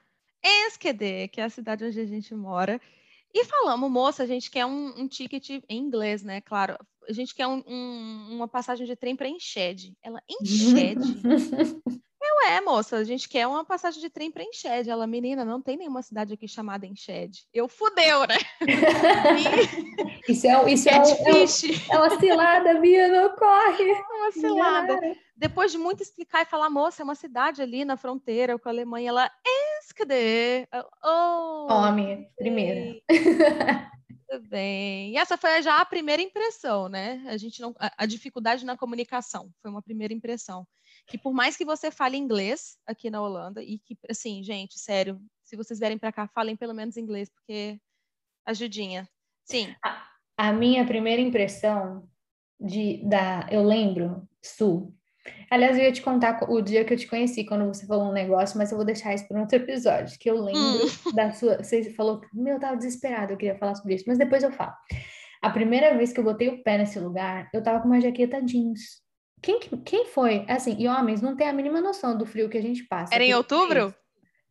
Enschede, 0.44 1.28
que 1.28 1.40
é 1.40 1.44
a 1.44 1.50
cidade 1.50 1.84
onde 1.84 2.00
a 2.00 2.06
gente 2.06 2.32
mora. 2.34 2.80
E 3.32 3.44
falamos, 3.46 3.90
moça, 3.90 4.22
a 4.22 4.26
gente 4.26 4.48
quer 4.48 4.64
um, 4.64 4.94
um 4.96 5.08
ticket 5.08 5.50
em 5.50 5.78
inglês, 5.78 6.22
né? 6.22 6.40
Claro, 6.40 6.78
a 7.08 7.12
gente 7.12 7.34
quer 7.34 7.46
um, 7.46 7.62
um, 7.66 8.28
uma 8.36 8.48
passagem 8.48 8.86
de 8.86 8.96
trem 8.96 9.16
para 9.16 9.28
Enchede. 9.28 9.96
Ela, 10.02 10.22
Enchede? 10.28 11.00
Eu 12.26 12.48
é, 12.48 12.60
moça, 12.62 12.96
a 12.96 13.04
gente 13.04 13.28
quer 13.28 13.46
uma 13.46 13.66
passagem 13.66 14.00
de 14.00 14.08
trem 14.08 14.30
para 14.30 14.42
Enchede. 14.42 14.88
Ela, 14.88 15.06
menina, 15.06 15.44
não 15.44 15.60
tem 15.60 15.76
nenhuma 15.76 16.02
cidade 16.02 16.32
aqui 16.32 16.48
chamada 16.48 16.86
Enchede. 16.86 17.40
Eu 17.52 17.68
fudeu, 17.68 18.20
né? 18.26 18.38
E... 20.26 20.32
isso 20.32 20.46
é, 20.46 20.72
isso 20.72 20.88
é, 20.88 20.92
é, 20.92 21.94
é, 21.94 21.98
uma 21.98 22.18
cilada, 22.18 22.80
Bia, 22.80 23.08
não 23.08 23.36
corre. 23.36 23.90
É 23.90 24.14
uma 24.14 24.32
cilada. 24.32 24.98
Depois 25.36 25.70
de 25.70 25.76
muito 25.76 26.02
explicar 26.02 26.42
e 26.42 26.46
falar, 26.46 26.70
moça, 26.70 27.02
é 27.02 27.04
uma 27.04 27.14
cidade 27.14 27.60
ali 27.60 27.84
na 27.84 27.96
fronteira 27.96 28.58
com 28.58 28.68
a 28.68 28.72
Alemanha, 28.72 29.10
ela, 29.10 29.30
cadê? 29.94 30.66
Oh, 31.02 31.66
Homem, 31.70 32.28
primeira. 32.36 33.00
Tudo 34.28 34.48
bem. 34.48 35.12
E 35.12 35.16
essa 35.16 35.36
foi 35.36 35.62
já 35.62 35.80
a 35.80 35.84
primeira 35.84 36.22
impressão, 36.22 36.88
né? 36.88 37.24
A 37.26 37.36
gente 37.36 37.60
não, 37.60 37.74
a, 37.78 37.92
a 37.98 38.06
dificuldade 38.06 38.64
na 38.64 38.76
comunicação 38.76 39.50
foi 39.60 39.70
uma 39.70 39.82
primeira 39.82 40.14
impressão 40.14 40.66
que 41.06 41.18
por 41.18 41.32
mais 41.32 41.56
que 41.56 41.64
você 41.64 41.90
fale 41.90 42.16
inglês 42.16 42.78
aqui 42.86 43.10
na 43.10 43.20
Holanda 43.20 43.62
e 43.62 43.78
que 43.78 43.96
assim, 44.08 44.42
gente, 44.42 44.78
sério, 44.78 45.20
se 45.42 45.56
vocês 45.56 45.78
vierem 45.78 45.98
para 45.98 46.12
cá, 46.12 46.26
falem 46.28 46.56
pelo 46.56 46.74
menos 46.74 46.96
inglês 46.96 47.28
porque 47.28 47.78
ajudinha. 48.46 49.08
Sim. 49.44 49.74
A, 49.84 50.08
a, 50.36 50.52
minha 50.52 50.86
primeira 50.86 51.20
impressão 51.20 52.08
de 52.58 53.02
da, 53.06 53.46
eu 53.50 53.62
lembro, 53.62 54.26
Sul. 54.42 54.94
Aliás, 55.50 55.78
eu 55.78 55.84
ia 55.84 55.92
te 55.92 56.02
contar 56.02 56.38
o 56.50 56.60
dia 56.60 56.84
que 56.84 56.92
eu 56.92 56.98
te 56.98 57.06
conheci, 57.06 57.44
quando 57.44 57.66
você 57.66 57.86
falou 57.86 58.10
um 58.10 58.12
negócio, 58.12 58.58
mas 58.58 58.70
eu 58.70 58.76
vou 58.76 58.84
deixar 58.84 59.14
isso 59.14 59.26
para 59.26 59.40
outro 59.40 59.56
episódio, 59.56 60.18
que 60.18 60.30
eu 60.30 60.42
lembro 60.42 60.60
hum. 60.60 61.12
da 61.14 61.32
sua. 61.32 61.62
Você 61.62 61.90
falou 61.90 62.20
que, 62.20 62.28
meu, 62.34 62.54
eu 62.54 62.60
tava 62.60 62.76
desesperado, 62.76 63.32
eu 63.32 63.36
queria 63.36 63.56
falar 63.56 63.74
sobre 63.74 63.94
isso, 63.94 64.04
mas 64.06 64.18
depois 64.18 64.42
eu 64.42 64.52
falo. 64.52 64.72
A 65.40 65.50
primeira 65.50 65.96
vez 65.96 66.12
que 66.12 66.20
eu 66.20 66.24
botei 66.24 66.48
o 66.48 66.62
pé 66.62 66.78
nesse 66.78 66.98
lugar, 66.98 67.48
eu 67.52 67.62
tava 67.62 67.80
com 67.80 67.86
uma 67.86 68.00
jaqueta 68.00 68.42
jeans. 68.42 69.02
Quem, 69.42 69.60
quem 69.84 70.06
foi? 70.06 70.44
Assim, 70.48 70.74
e 70.78 70.88
homens 70.88 71.20
não 71.20 71.36
tem 71.36 71.46
a 71.46 71.52
mínima 71.52 71.80
noção 71.80 72.16
do 72.16 72.24
frio 72.24 72.48
que 72.48 72.56
a 72.56 72.62
gente 72.62 72.84
passa. 72.84 73.14
Era 73.14 73.24
em 73.24 73.34
outubro? 73.34 73.94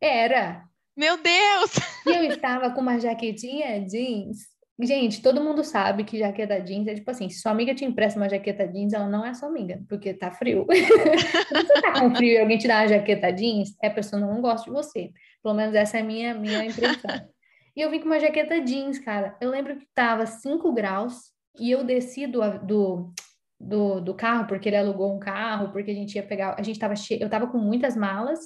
Era. 0.00 0.62
Meu 0.96 1.16
Deus! 1.20 1.72
E 2.06 2.10
eu 2.10 2.22
estava 2.24 2.70
com 2.70 2.80
uma 2.80 3.00
jaquetinha 3.00 3.84
jeans. 3.84 4.53
Gente, 4.80 5.22
todo 5.22 5.42
mundo 5.42 5.62
sabe 5.62 6.02
que 6.02 6.18
jaqueta 6.18 6.60
jeans 6.60 6.88
é 6.88 6.94
tipo 6.94 7.08
assim, 7.08 7.28
se 7.28 7.40
sua 7.40 7.52
amiga 7.52 7.74
te 7.74 7.84
empresta 7.84 8.18
uma 8.18 8.28
jaqueta 8.28 8.66
jeans, 8.66 8.92
ela 8.92 9.08
não 9.08 9.24
é 9.24 9.32
sua 9.32 9.48
amiga, 9.48 9.80
porque 9.88 10.12
tá 10.12 10.32
frio. 10.32 10.66
se 10.72 11.54
você 11.54 11.80
tá 11.80 12.00
com 12.00 12.14
frio 12.14 12.32
e 12.32 12.38
alguém 12.38 12.58
te 12.58 12.66
dá 12.66 12.80
uma 12.80 12.88
jaqueta 12.88 13.30
jeans, 13.30 13.76
é 13.80 13.86
a 13.86 13.94
pessoa 13.94 14.20
não 14.20 14.40
gosta 14.40 14.64
de 14.64 14.72
você. 14.72 15.12
Pelo 15.42 15.54
menos 15.54 15.74
essa 15.76 15.98
é 15.98 16.00
a 16.00 16.04
minha, 16.04 16.34
minha 16.34 16.64
impressão. 16.64 17.28
e 17.76 17.80
eu 17.80 17.90
vim 17.90 18.00
com 18.00 18.06
uma 18.06 18.18
jaqueta 18.18 18.60
jeans, 18.60 18.98
cara. 18.98 19.36
Eu 19.40 19.50
lembro 19.50 19.76
que 19.76 19.86
tava 19.94 20.26
5 20.26 20.72
graus 20.72 21.32
e 21.58 21.70
eu 21.70 21.84
desci 21.84 22.26
do, 22.26 22.40
do 22.58 23.12
do, 23.58 24.00
do 24.00 24.14
carro, 24.14 24.46
porque 24.46 24.68
ele 24.68 24.76
alugou 24.76 25.14
um 25.14 25.18
carro, 25.18 25.72
porque 25.72 25.90
a 25.90 25.94
gente 25.94 26.16
ia 26.16 26.22
pegar, 26.22 26.54
a 26.58 26.62
gente 26.62 26.78
tava 26.78 26.94
che... 26.96 27.18
eu 27.20 27.30
tava 27.30 27.46
com 27.46 27.58
muitas 27.58 27.96
malas, 27.96 28.40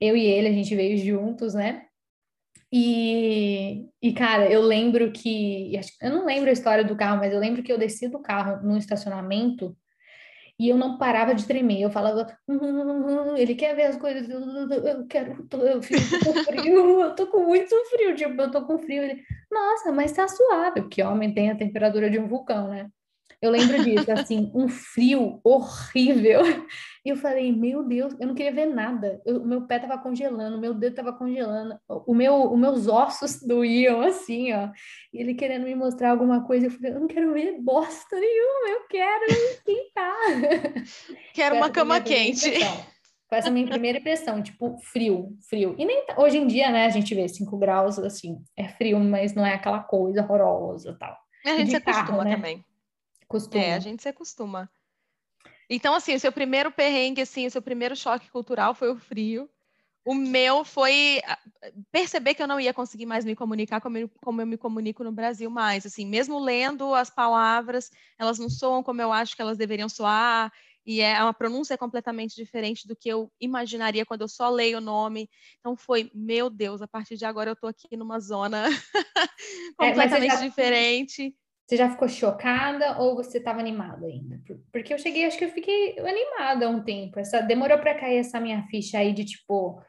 eu 0.00 0.16
e 0.16 0.26
ele, 0.26 0.48
a 0.48 0.52
gente 0.52 0.74
veio 0.74 0.98
juntos, 0.98 1.54
né? 1.54 1.86
E, 2.72 3.86
e 4.00 4.14
cara, 4.14 4.50
eu 4.50 4.62
lembro 4.62 5.12
que, 5.12 5.78
eu 6.00 6.10
não 6.10 6.24
lembro 6.24 6.48
a 6.48 6.52
história 6.52 6.82
do 6.82 6.96
carro, 6.96 7.18
mas 7.18 7.32
eu 7.32 7.38
lembro 7.38 7.62
que 7.62 7.70
eu 7.70 7.76
desci 7.76 8.08
do 8.08 8.18
carro 8.18 8.66
no 8.66 8.78
estacionamento 8.78 9.76
e 10.58 10.68
eu 10.70 10.76
não 10.76 10.96
parava 10.96 11.34
de 11.34 11.46
tremer. 11.46 11.82
Eu 11.82 11.90
falava, 11.90 12.26
hum, 12.48 12.56
hum, 12.56 13.32
hum, 13.32 13.36
ele 13.36 13.54
quer 13.54 13.76
ver 13.76 13.84
as 13.84 13.96
coisas, 13.96 14.26
eu 14.28 15.06
quero, 15.06 15.46
eu 15.52 15.82
fico 15.82 16.24
com 16.24 16.32
frio, 16.44 17.00
eu 17.02 17.14
tô 17.14 17.26
com 17.26 17.42
muito 17.44 17.74
frio, 17.90 18.14
tipo, 18.14 18.40
eu 18.40 18.50
tô 18.50 18.64
com 18.64 18.78
frio. 18.78 19.02
Ele, 19.02 19.22
nossa, 19.50 19.92
mas 19.92 20.12
tá 20.12 20.26
suave, 20.26 20.82
porque 20.82 21.02
homem 21.02 21.34
tem 21.34 21.50
a 21.50 21.56
temperatura 21.56 22.08
de 22.08 22.18
um 22.18 22.26
vulcão, 22.26 22.68
né? 22.68 22.88
Eu 23.40 23.50
lembro 23.50 23.82
disso, 23.82 24.10
assim, 24.12 24.50
um 24.54 24.68
frio 24.68 25.40
horrível. 25.42 26.42
E 27.04 27.08
eu 27.08 27.16
falei, 27.16 27.50
meu 27.50 27.82
Deus, 27.82 28.14
eu 28.20 28.28
não 28.28 28.34
queria 28.34 28.52
ver 28.52 28.66
nada. 28.66 29.20
O 29.26 29.40
meu 29.40 29.66
pé 29.66 29.80
tava 29.80 29.98
congelando, 29.98 30.58
meu 30.58 30.72
dedo 30.72 30.94
tava 30.94 31.12
congelando, 31.12 31.76
o 31.88 32.14
meu, 32.14 32.52
os 32.52 32.58
meus 32.58 32.86
ossos 32.86 33.40
doíam, 33.46 34.02
assim, 34.02 34.52
ó. 34.52 34.70
E 35.12 35.20
ele 35.20 35.34
querendo 35.34 35.64
me 35.64 35.74
mostrar 35.74 36.10
alguma 36.10 36.46
coisa, 36.46 36.66
eu 36.66 36.70
falei, 36.70 36.92
eu 36.92 37.00
não 37.00 37.08
quero 37.08 37.32
ver 37.32 37.60
bosta 37.60 38.16
nenhuma, 38.18 38.68
eu 38.68 38.86
quero 38.88 39.24
esquentar. 39.24 40.12
Quero 41.34 41.56
uma 41.56 41.70
cama 41.70 42.00
quente. 42.00 42.50
Foi 43.28 43.38
essa 43.38 43.50
minha 43.50 43.66
primeira 43.66 43.98
impressão, 43.98 44.42
tipo, 44.42 44.78
frio, 44.82 45.34
frio. 45.48 45.74
E 45.78 45.86
nem 45.86 46.04
hoje 46.18 46.36
em 46.36 46.46
dia, 46.46 46.70
né, 46.70 46.84
a 46.84 46.90
gente 46.90 47.14
vê 47.14 47.26
5 47.26 47.56
graus, 47.56 47.98
assim, 47.98 48.44
é 48.54 48.68
frio, 48.68 49.00
mas 49.00 49.34
não 49.34 49.44
é 49.44 49.54
aquela 49.54 49.80
coisa 49.80 50.22
horrorosa 50.22 50.94
tal. 51.00 51.16
A 51.44 51.56
gente 51.56 51.70
se 51.70 51.76
acostuma 51.76 52.24
né? 52.24 52.36
também. 52.36 52.64
Costuma. 53.26 53.64
É, 53.64 53.74
a 53.74 53.78
gente 53.78 54.02
se 54.02 54.08
acostuma. 54.08 54.70
Então, 55.74 55.94
assim, 55.94 56.14
o 56.14 56.20
seu 56.20 56.30
primeiro 56.30 56.70
perrengue, 56.70 57.22
assim, 57.22 57.46
o 57.46 57.50
seu 57.50 57.62
primeiro 57.62 57.96
choque 57.96 58.30
cultural 58.30 58.74
foi 58.74 58.90
o 58.90 58.98
frio. 58.98 59.48
O 60.04 60.14
meu 60.14 60.66
foi 60.66 61.22
ah, 61.24 61.38
perceber 61.90 62.34
que 62.34 62.42
eu 62.42 62.46
não 62.46 62.60
ia 62.60 62.74
conseguir 62.74 63.06
mais 63.06 63.24
me 63.24 63.34
comunicar 63.34 63.80
como 63.80 63.96
eu, 63.96 64.10
como 64.22 64.42
eu 64.42 64.46
me 64.46 64.58
comunico 64.58 65.02
no 65.02 65.10
Brasil 65.10 65.48
mais. 65.48 65.86
Assim, 65.86 66.04
mesmo 66.04 66.38
lendo 66.38 66.94
as 66.94 67.08
palavras, 67.08 67.90
elas 68.18 68.38
não 68.38 68.50
soam 68.50 68.82
como 68.82 69.00
eu 69.00 69.10
acho 69.10 69.34
que 69.34 69.40
elas 69.40 69.56
deveriam 69.56 69.88
soar, 69.88 70.52
e 70.84 71.00
é 71.00 71.22
uma 71.22 71.32
pronúncia 71.32 71.78
completamente 71.78 72.34
diferente 72.34 72.86
do 72.86 72.94
que 72.94 73.08
eu 73.08 73.32
imaginaria 73.40 74.04
quando 74.04 74.22
eu 74.22 74.28
só 74.28 74.50
leio 74.50 74.76
o 74.76 74.80
nome. 74.80 75.30
Então 75.60 75.74
foi, 75.74 76.10
meu 76.12 76.50
Deus, 76.50 76.82
a 76.82 76.88
partir 76.88 77.16
de 77.16 77.24
agora 77.24 77.48
eu 77.48 77.54
estou 77.54 77.70
aqui 77.70 77.96
numa 77.96 78.20
zona 78.20 78.64
completamente 79.78 80.32
é, 80.32 80.36
já... 80.36 80.44
diferente. 80.44 81.34
Você 81.66 81.76
já 81.76 81.90
ficou 81.90 82.08
chocada 82.08 82.98
ou 82.98 83.14
você 83.14 83.38
estava 83.38 83.60
animada 83.60 84.06
ainda? 84.06 84.40
Porque 84.72 84.92
eu 84.92 84.98
cheguei, 84.98 85.24
acho 85.24 85.38
que 85.38 85.44
eu 85.44 85.52
fiquei 85.52 85.98
animada 85.98 86.68
um 86.68 86.82
tempo. 86.82 87.18
Essa 87.18 87.40
demorou 87.40 87.78
para 87.78 87.94
cair 87.94 88.18
essa 88.18 88.40
minha 88.40 88.62
ficha 88.64 88.98
aí 88.98 89.12
de 89.12 89.24
tipo, 89.24 89.80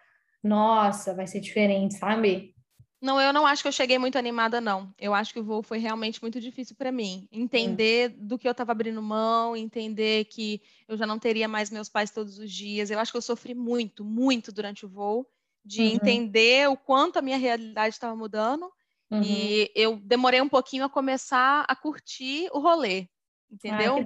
nossa, 0.43 1.13
vai 1.13 1.27
ser 1.27 1.39
diferente, 1.39 1.95
sabe? 1.95 2.53
Não, 3.01 3.19
eu 3.19 3.33
não 3.33 3.45
acho 3.45 3.61
que 3.61 3.67
eu 3.67 3.73
cheguei 3.73 3.97
muito 3.97 4.17
animada, 4.17 4.61
não. 4.61 4.93
Eu 4.97 5.13
acho 5.13 5.33
que 5.33 5.39
o 5.39 5.43
voo 5.43 5.61
foi 5.61 5.77
realmente 5.77 6.21
muito 6.21 6.39
difícil 6.39 6.73
para 6.77 6.89
mim. 6.89 7.27
Entender 7.29 8.11
hum. 8.11 8.27
do 8.27 8.39
que 8.39 8.47
eu 8.47 8.53
estava 8.53 8.71
abrindo 8.71 9.01
mão, 9.01 9.57
entender 9.57 10.23
que 10.25 10.61
eu 10.87 10.95
já 10.95 11.05
não 11.05 11.19
teria 11.19 11.49
mais 11.49 11.69
meus 11.69 11.89
pais 11.89 12.11
todos 12.11 12.37
os 12.37 12.49
dias. 12.49 12.89
Eu 12.89 12.99
acho 12.99 13.11
que 13.11 13.17
eu 13.17 13.21
sofri 13.21 13.53
muito, 13.53 14.05
muito 14.05 14.53
durante 14.53 14.85
o 14.85 14.89
voo, 14.89 15.27
de 15.65 15.81
uhum. 15.81 15.87
entender 15.87 16.69
o 16.69 16.77
quanto 16.77 17.19
a 17.19 17.21
minha 17.21 17.35
realidade 17.35 17.93
estava 17.93 18.15
mudando 18.15 18.71
Uhum. 19.13 19.21
E 19.23 19.71
eu 19.75 19.97
demorei 19.97 20.41
um 20.41 20.49
pouquinho 20.49 20.85
a 20.85 20.89
começar 20.89 21.65
a 21.67 21.75
curtir 21.75 22.49
o 22.51 22.59
rolê, 22.59 23.07
entendeu? 23.51 23.97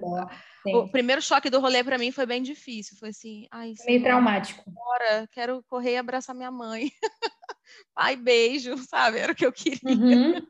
o 0.65 0.89
primeiro 0.89 1.21
choque 1.21 1.49
do 1.49 1.61
rolê 1.61 1.81
para 1.81 1.97
mim 1.97 2.11
foi 2.11 2.25
bem 2.25 2.43
difícil. 2.43 2.97
Foi 2.97 3.09
assim, 3.09 3.47
ai, 3.49 3.73
meio 3.85 4.03
traumático. 4.03 4.63
Agora 4.69 5.27
quero 5.31 5.63
correr 5.69 5.93
e 5.93 5.97
abraçar 5.97 6.35
minha 6.35 6.51
mãe. 6.51 6.91
Pai, 7.95 8.17
beijo, 8.17 8.77
sabe? 8.79 9.19
Era 9.19 9.31
o 9.31 9.35
que 9.35 9.45
eu 9.45 9.53
queria. 9.53 9.79
Uhum. 9.85 10.45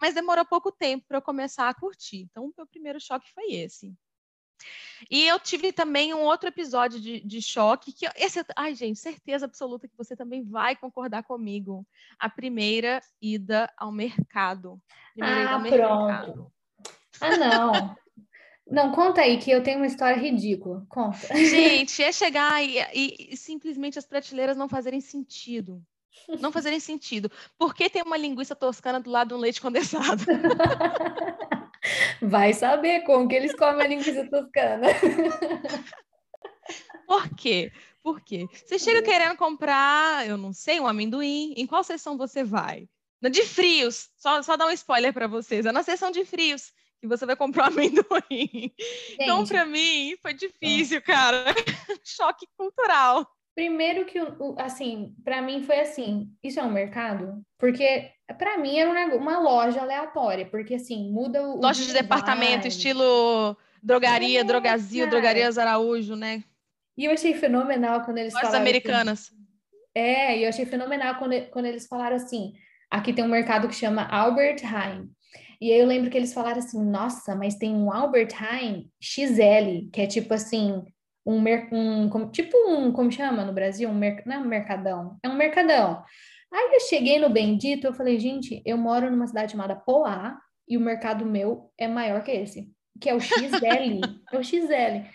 Mas 0.00 0.14
demorou 0.14 0.44
pouco 0.44 0.72
tempo 0.72 1.04
para 1.06 1.18
eu 1.18 1.22
começar 1.22 1.68
a 1.68 1.74
curtir. 1.74 2.26
Então, 2.30 2.46
o 2.46 2.52
meu 2.56 2.66
primeiro 2.66 3.00
choque 3.00 3.30
foi 3.32 3.52
esse. 3.52 3.94
E 5.10 5.26
eu 5.26 5.38
tive 5.38 5.72
também 5.72 6.14
um 6.14 6.22
outro 6.22 6.48
episódio 6.48 7.00
de, 7.00 7.20
de 7.20 7.42
choque, 7.42 7.92
que 7.92 8.06
esse, 8.16 8.44
ai 8.56 8.74
gente, 8.74 8.98
certeza 8.98 9.44
absoluta 9.44 9.86
que 9.86 9.96
você 9.96 10.16
também 10.16 10.42
vai 10.42 10.74
concordar 10.74 11.22
comigo. 11.22 11.86
A 12.18 12.28
primeira 12.28 13.00
ida 13.20 13.70
ao 13.76 13.92
mercado. 13.92 14.80
Primeira 15.14 15.50
ah, 15.50 15.60
pronto. 15.60 15.70
Mercado. 15.70 16.52
Ah, 17.20 17.36
não. 17.36 17.96
Não, 18.68 18.90
conta 18.92 19.20
aí, 19.20 19.38
que 19.38 19.50
eu 19.50 19.62
tenho 19.62 19.78
uma 19.78 19.86
história 19.86 20.20
ridícula. 20.20 20.84
Conta. 20.88 21.18
Gente, 21.36 22.02
é 22.02 22.10
chegar 22.10 22.60
e, 22.64 22.78
e, 22.92 23.28
e 23.32 23.36
simplesmente 23.36 23.98
as 23.98 24.06
prateleiras 24.06 24.56
não 24.56 24.68
fazerem 24.68 25.00
sentido. 25.00 25.80
Não 26.40 26.50
fazerem 26.50 26.80
sentido. 26.80 27.30
Por 27.56 27.74
que 27.74 27.88
tem 27.88 28.02
uma 28.02 28.16
linguiça 28.16 28.56
toscana 28.56 28.98
do 28.98 29.10
lado 29.10 29.28
de 29.28 29.34
um 29.34 29.38
leite 29.38 29.60
condensado? 29.60 30.24
Vai 32.22 32.52
saber 32.52 33.02
como 33.02 33.28
que 33.28 33.34
eles 33.34 33.54
comem 33.54 33.84
a 33.84 33.88
linguiça 33.88 34.28
toscana. 34.28 34.88
Por 37.06 37.28
quê? 37.36 37.70
Por 38.02 38.20
quê? 38.20 38.46
Você 38.52 38.78
chega 38.78 39.02
querendo 39.02 39.36
comprar, 39.36 40.26
eu 40.26 40.36
não 40.36 40.52
sei, 40.52 40.80
um 40.80 40.86
amendoim. 40.86 41.54
Em 41.56 41.66
qual 41.66 41.84
sessão 41.84 42.16
você 42.16 42.42
vai? 42.42 42.88
Na 43.20 43.28
de 43.28 43.42
frios. 43.42 44.10
Só, 44.16 44.42
só 44.42 44.56
dar 44.56 44.66
um 44.66 44.70
spoiler 44.70 45.12
para 45.12 45.26
vocês. 45.26 45.66
É 45.66 45.72
na 45.72 45.82
sessão 45.82 46.10
de 46.10 46.24
frios 46.24 46.72
que 47.00 47.06
você 47.06 47.26
vai 47.26 47.36
comprar 47.36 47.64
um 47.64 47.66
amendoim. 47.74 48.04
Gente. 48.30 48.74
Então, 49.20 49.44
para 49.44 49.64
mim, 49.64 50.16
foi 50.20 50.34
difícil, 50.34 51.00
cara. 51.02 51.44
Choque 52.04 52.46
cultural. 52.56 53.28
Primeiro 53.56 54.04
que, 54.04 54.18
assim, 54.58 55.14
para 55.24 55.40
mim 55.40 55.62
foi 55.62 55.80
assim, 55.80 56.30
isso 56.42 56.60
é 56.60 56.62
um 56.62 56.70
mercado? 56.70 57.42
Porque 57.58 58.10
para 58.36 58.58
mim 58.58 58.78
era 58.78 59.16
uma 59.16 59.38
loja 59.38 59.80
aleatória, 59.80 60.44
porque 60.44 60.74
assim, 60.74 61.10
muda 61.10 61.42
o... 61.42 61.58
Loja 61.58 61.82
de 61.82 61.94
departamento, 61.94 62.68
estilo 62.68 63.56
drogaria, 63.82 64.40
é, 64.40 64.44
drogazil, 64.44 65.06
cara. 65.06 65.10
drogarias 65.10 65.56
Araújo, 65.56 66.14
né? 66.14 66.44
E 66.98 67.06
eu 67.06 67.12
achei 67.12 67.32
fenomenal 67.32 68.02
quando 68.02 68.18
eles 68.18 68.34
Lojas 68.34 68.48
falaram... 68.48 68.62
americanas. 68.62 69.20
Assim, 69.20 69.46
é, 69.94 70.38
e 70.38 70.42
eu 70.42 70.50
achei 70.50 70.66
fenomenal 70.66 71.14
quando, 71.14 71.40
quando 71.50 71.64
eles 71.64 71.86
falaram 71.86 72.16
assim, 72.16 72.52
aqui 72.90 73.14
tem 73.14 73.24
um 73.24 73.28
mercado 73.28 73.68
que 73.68 73.74
chama 73.74 74.06
Albert 74.06 74.62
Heijn. 74.62 75.10
E 75.58 75.72
aí 75.72 75.80
eu 75.80 75.86
lembro 75.86 76.10
que 76.10 76.18
eles 76.18 76.34
falaram 76.34 76.58
assim: 76.58 76.84
nossa, 76.84 77.34
mas 77.34 77.54
tem 77.54 77.74
um 77.74 77.90
Albert 77.90 78.34
Heijn 78.38 78.90
XL, 79.00 79.88
que 79.90 80.02
é 80.02 80.06
tipo 80.06 80.34
assim, 80.34 80.84
um, 81.26 81.42
um 82.04 82.30
tipo 82.30 82.56
um, 82.68 82.92
como 82.92 83.10
chama 83.10 83.44
no 83.44 83.52
Brasil? 83.52 83.88
Um 83.88 83.94
mer, 83.94 84.22
não 84.24 84.36
é 84.36 84.38
um 84.38 84.44
mercadão, 84.44 85.18
é 85.22 85.28
um 85.28 85.34
mercadão. 85.34 86.02
Aí 86.52 86.74
eu 86.74 86.80
cheguei 86.80 87.18
no 87.18 87.28
Bendito, 87.28 87.86
eu 87.86 87.92
falei, 87.92 88.18
gente, 88.18 88.62
eu 88.64 88.78
moro 88.78 89.10
numa 89.10 89.26
cidade 89.26 89.52
chamada 89.52 89.74
Poá 89.74 90.38
e 90.68 90.76
o 90.76 90.80
mercado 90.80 91.26
meu 91.26 91.70
é 91.76 91.88
maior 91.88 92.22
que 92.22 92.30
esse, 92.30 92.70
que 93.00 93.10
é 93.10 93.14
o 93.14 93.20
XL, 93.20 94.00
é 94.32 94.38
o 94.38 94.42
XL. 94.42 95.06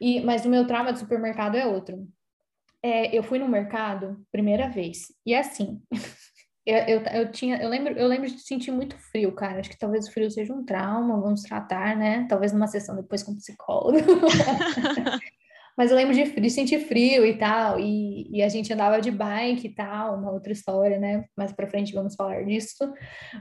E, 0.00 0.20
mas 0.20 0.44
o 0.44 0.48
meu 0.48 0.66
trauma 0.66 0.92
de 0.92 0.98
supermercado 0.98 1.56
é 1.56 1.66
outro. 1.66 2.08
É, 2.82 3.14
eu 3.16 3.22
fui 3.22 3.38
no 3.38 3.46
mercado 3.46 4.24
primeira 4.32 4.66
vez 4.68 5.08
e 5.26 5.34
assim, 5.34 5.82
eu, 6.64 6.78
eu, 6.78 7.00
eu, 7.00 7.30
tinha, 7.30 7.60
eu 7.62 7.68
lembro, 7.68 7.92
eu 7.92 8.08
lembro 8.08 8.30
de 8.30 8.40
sentir 8.40 8.70
muito 8.70 8.96
frio, 8.96 9.32
cara. 9.32 9.60
Acho 9.60 9.68
que 9.68 9.78
talvez 9.78 10.08
o 10.08 10.12
frio 10.12 10.30
seja 10.30 10.54
um 10.54 10.64
trauma, 10.64 11.20
vamos 11.20 11.42
tratar, 11.42 11.94
né? 11.94 12.26
Talvez 12.28 12.52
numa 12.52 12.66
sessão 12.66 12.96
depois 12.96 13.22
com 13.22 13.36
psicólogo. 13.36 13.98
Mas 15.80 15.90
eu 15.90 15.96
lembro 15.96 16.12
de, 16.12 16.24
de 16.24 16.50
sentir 16.50 16.80
frio 16.80 17.24
e 17.24 17.38
tal, 17.38 17.80
e, 17.80 18.28
e, 18.30 18.42
a 18.42 18.50
gente 18.50 18.70
andava 18.70 19.00
de 19.00 19.10
bike 19.10 19.66
e 19.66 19.74
tal, 19.74 20.18
uma 20.18 20.30
outra 20.30 20.52
história, 20.52 20.98
né? 20.98 21.24
Mais 21.34 21.54
pra 21.54 21.70
frente 21.70 21.94
vamos 21.94 22.14
falar 22.14 22.44
disso. 22.44 22.92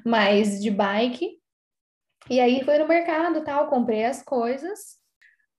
Mas 0.06 0.62
de 0.62 0.72
bike. 0.72 1.32
E 2.30 2.40
aí 2.40 2.64
foi 2.64 2.78
no 2.78 2.88
mercado 2.88 3.44
tal, 3.44 3.68
comprei 3.68 4.06
as 4.06 4.24
coisas, 4.24 4.96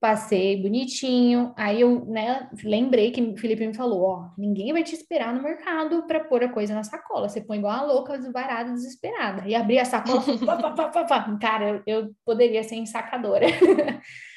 passei 0.01 0.63
bonitinho. 0.63 1.53
Aí 1.55 1.83
eu, 1.83 2.07
né, 2.07 2.49
lembrei 2.65 3.11
que 3.11 3.21
o 3.21 3.37
Felipe 3.37 3.67
me 3.67 3.75
falou: 3.75 4.03
ó, 4.03 4.31
ninguém 4.39 4.73
vai 4.73 4.83
te 4.83 4.95
esperar 4.95 5.35
no 5.35 5.43
mercado 5.43 6.07
para 6.07 6.25
pôr 6.25 6.43
a 6.45 6.49
coisa 6.49 6.75
na 6.75 6.83
sacola. 6.83 7.29
Você 7.29 7.43
põe 7.43 7.59
igual 7.59 7.75
a 7.75 7.83
louca, 7.83 8.17
desvarada, 8.17 8.73
desesperada. 8.73 9.47
E 9.47 9.55
abri 9.55 9.79
a 9.79 9.85
sacola, 9.85 10.23
pá, 10.47 10.73
pá, 10.73 10.89
pá, 10.89 11.05
pá, 11.05 11.39
cara, 11.39 11.83
eu, 11.87 12.05
eu 12.05 12.11
poderia 12.25 12.63
ser 12.63 12.77
ensacadora. 12.77 13.45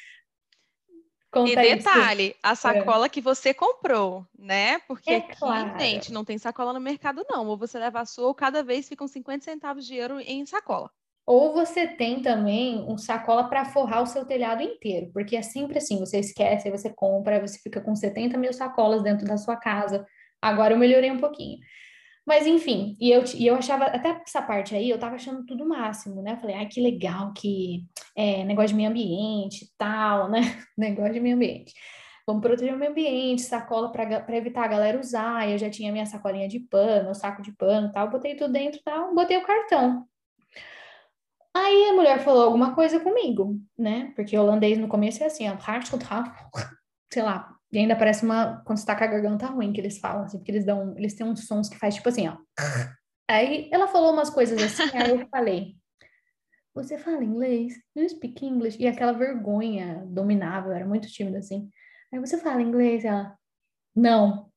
Conta 1.34 1.50
e 1.50 1.76
detalhe, 1.76 2.28
isso. 2.28 2.38
a 2.42 2.52
é. 2.52 2.54
sacola 2.54 3.06
é. 3.06 3.08
que 3.08 3.20
você 3.20 3.52
comprou, 3.52 4.26
né? 4.38 4.78
Porque 4.86 5.10
é 5.10 5.16
aqui, 5.16 5.36
claro. 5.36 5.78
gente, 5.78 6.12
não 6.12 6.24
tem 6.24 6.38
sacola 6.38 6.72
no 6.72 6.80
mercado, 6.80 7.24
não. 7.28 7.46
Ou 7.46 7.56
você 7.56 7.78
leva 7.78 8.00
a 8.00 8.06
sua, 8.06 8.28
ou 8.28 8.34
cada 8.34 8.62
vez 8.62 8.88
ficam 8.88 9.06
50 9.06 9.44
centavos 9.44 9.86
de 9.86 9.96
euro 9.96 10.20
em 10.20 10.46
sacola. 10.46 10.90
Ou 11.26 11.54
você 11.54 11.86
tem 11.86 12.20
também 12.20 12.84
um 12.86 12.98
sacola 12.98 13.48
para 13.48 13.64
forrar 13.64 14.02
o 14.02 14.06
seu 14.06 14.26
telhado 14.26 14.62
inteiro, 14.62 15.10
porque 15.12 15.36
é 15.36 15.42
sempre 15.42 15.78
assim, 15.78 15.98
você 15.98 16.18
esquece, 16.18 16.70
você 16.70 16.90
compra, 16.90 17.40
você 17.40 17.58
fica 17.58 17.80
com 17.80 17.96
70 17.96 18.36
mil 18.36 18.52
sacolas 18.52 19.02
dentro 19.02 19.26
da 19.26 19.38
sua 19.38 19.56
casa. 19.56 20.06
Agora 20.40 20.74
eu 20.74 20.78
melhorei 20.78 21.10
um 21.10 21.18
pouquinho. 21.18 21.58
Mas 22.26 22.46
enfim, 22.46 22.96
e 22.98 23.10
eu, 23.10 23.22
e 23.34 23.46
eu 23.46 23.54
achava, 23.54 23.84
até 23.84 24.20
essa 24.26 24.40
parte 24.40 24.74
aí, 24.74 24.88
eu 24.88 24.98
tava 24.98 25.16
achando 25.16 25.44
tudo 25.44 25.68
máximo, 25.68 26.22
né? 26.22 26.36
falei, 26.38 26.56
ai, 26.56 26.66
que 26.66 26.80
legal 26.80 27.32
que 27.34 27.84
é 28.16 28.44
negócio 28.44 28.70
de 28.70 28.76
meio 28.76 28.88
ambiente 28.88 29.70
tal, 29.76 30.30
né? 30.30 30.40
negócio 30.76 31.12
de 31.12 31.20
meio 31.20 31.36
ambiente. 31.36 31.74
Vamos 32.26 32.40
proteger 32.40 32.74
o 32.74 32.78
meio 32.78 32.90
ambiente, 32.90 33.42
sacola 33.42 33.92
para 33.92 34.36
evitar 34.36 34.64
a 34.64 34.68
galera 34.68 34.98
usar. 34.98 35.50
Eu 35.50 35.58
já 35.58 35.68
tinha 35.68 35.92
minha 35.92 36.06
sacolinha 36.06 36.48
de 36.48 36.58
pano, 36.60 37.14
saco 37.14 37.42
de 37.42 37.52
pano 37.52 37.92
tal, 37.92 38.08
botei 38.08 38.34
tudo 38.34 38.52
dentro 38.52 38.80
tal, 38.82 39.14
botei 39.14 39.36
o 39.36 39.44
cartão. 39.44 40.06
Aí 41.54 41.90
a 41.90 41.92
mulher 41.92 42.18
falou 42.24 42.44
alguma 42.44 42.74
coisa 42.74 42.98
comigo, 42.98 43.60
né? 43.78 44.12
Porque 44.16 44.36
holandês 44.36 44.78
no 44.78 44.88
começo 44.88 45.22
é 45.22 45.26
assim, 45.26 45.48
ó, 45.48 45.56
sei 47.12 47.22
lá, 47.22 47.54
e 47.74 47.78
ainda 47.78 47.96
parece 47.96 48.24
uma. 48.24 48.62
Quando 48.64 48.78
você 48.78 48.86
tá 48.86 48.94
com 48.94 49.04
a 49.04 49.08
garganta 49.08 49.46
ruim, 49.46 49.72
que 49.72 49.80
eles 49.80 49.98
falam, 49.98 50.24
assim, 50.24 50.38
porque 50.38 50.52
eles 50.52 50.64
dão. 50.64 50.94
Eles 50.96 51.14
têm 51.14 51.26
uns 51.26 51.46
sons 51.46 51.68
que 51.68 51.78
faz 51.78 51.96
tipo 51.96 52.08
assim, 52.08 52.28
ó. 52.28 52.36
Aí 53.28 53.68
ela 53.72 53.88
falou 53.88 54.12
umas 54.12 54.30
coisas 54.30 54.62
assim, 54.62 54.96
aí 54.96 55.10
eu 55.10 55.26
falei. 55.28 55.76
Você 56.74 56.98
fala 56.98 57.24
inglês? 57.24 57.74
You 57.94 58.08
speak 58.08 58.44
English? 58.44 58.80
E 58.80 58.86
aquela 58.86 59.12
vergonha 59.12 60.04
dominava, 60.06 60.68
eu 60.68 60.72
era 60.72 60.86
muito 60.86 61.08
tímida 61.08 61.38
assim. 61.38 61.68
Aí 62.12 62.20
você 62.20 62.36
fala 62.36 62.62
inglês? 62.62 63.04
Ela, 63.04 63.36
não. 63.94 64.50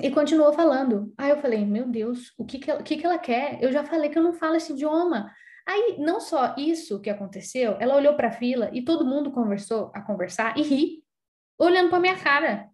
E 0.00 0.10
continuou 0.10 0.52
falando. 0.52 1.12
Aí 1.16 1.30
eu 1.30 1.40
falei, 1.40 1.64
meu 1.64 1.86
Deus, 1.86 2.32
o 2.38 2.44
que 2.44 2.58
que 2.58 2.70
ela, 2.70 2.80
o 2.80 2.84
que 2.84 2.96
que 2.96 3.06
ela 3.06 3.18
quer? 3.18 3.62
Eu 3.62 3.70
já 3.70 3.84
falei 3.84 4.10
que 4.10 4.18
eu 4.18 4.22
não 4.22 4.32
falo 4.32 4.56
esse 4.56 4.72
idioma. 4.72 5.30
Aí, 5.66 5.96
não 5.98 6.20
só 6.20 6.54
isso 6.56 7.00
que 7.00 7.10
aconteceu, 7.10 7.76
ela 7.78 7.94
olhou 7.96 8.14
para 8.14 8.28
a 8.28 8.32
fila 8.32 8.68
e 8.72 8.82
todo 8.82 9.04
mundo 9.04 9.30
conversou 9.30 9.92
a 9.94 10.00
conversar 10.00 10.58
e 10.58 10.62
ri 10.62 11.01
olhando 11.58 11.90
para 11.90 12.00
minha 12.00 12.16
cara. 12.16 12.68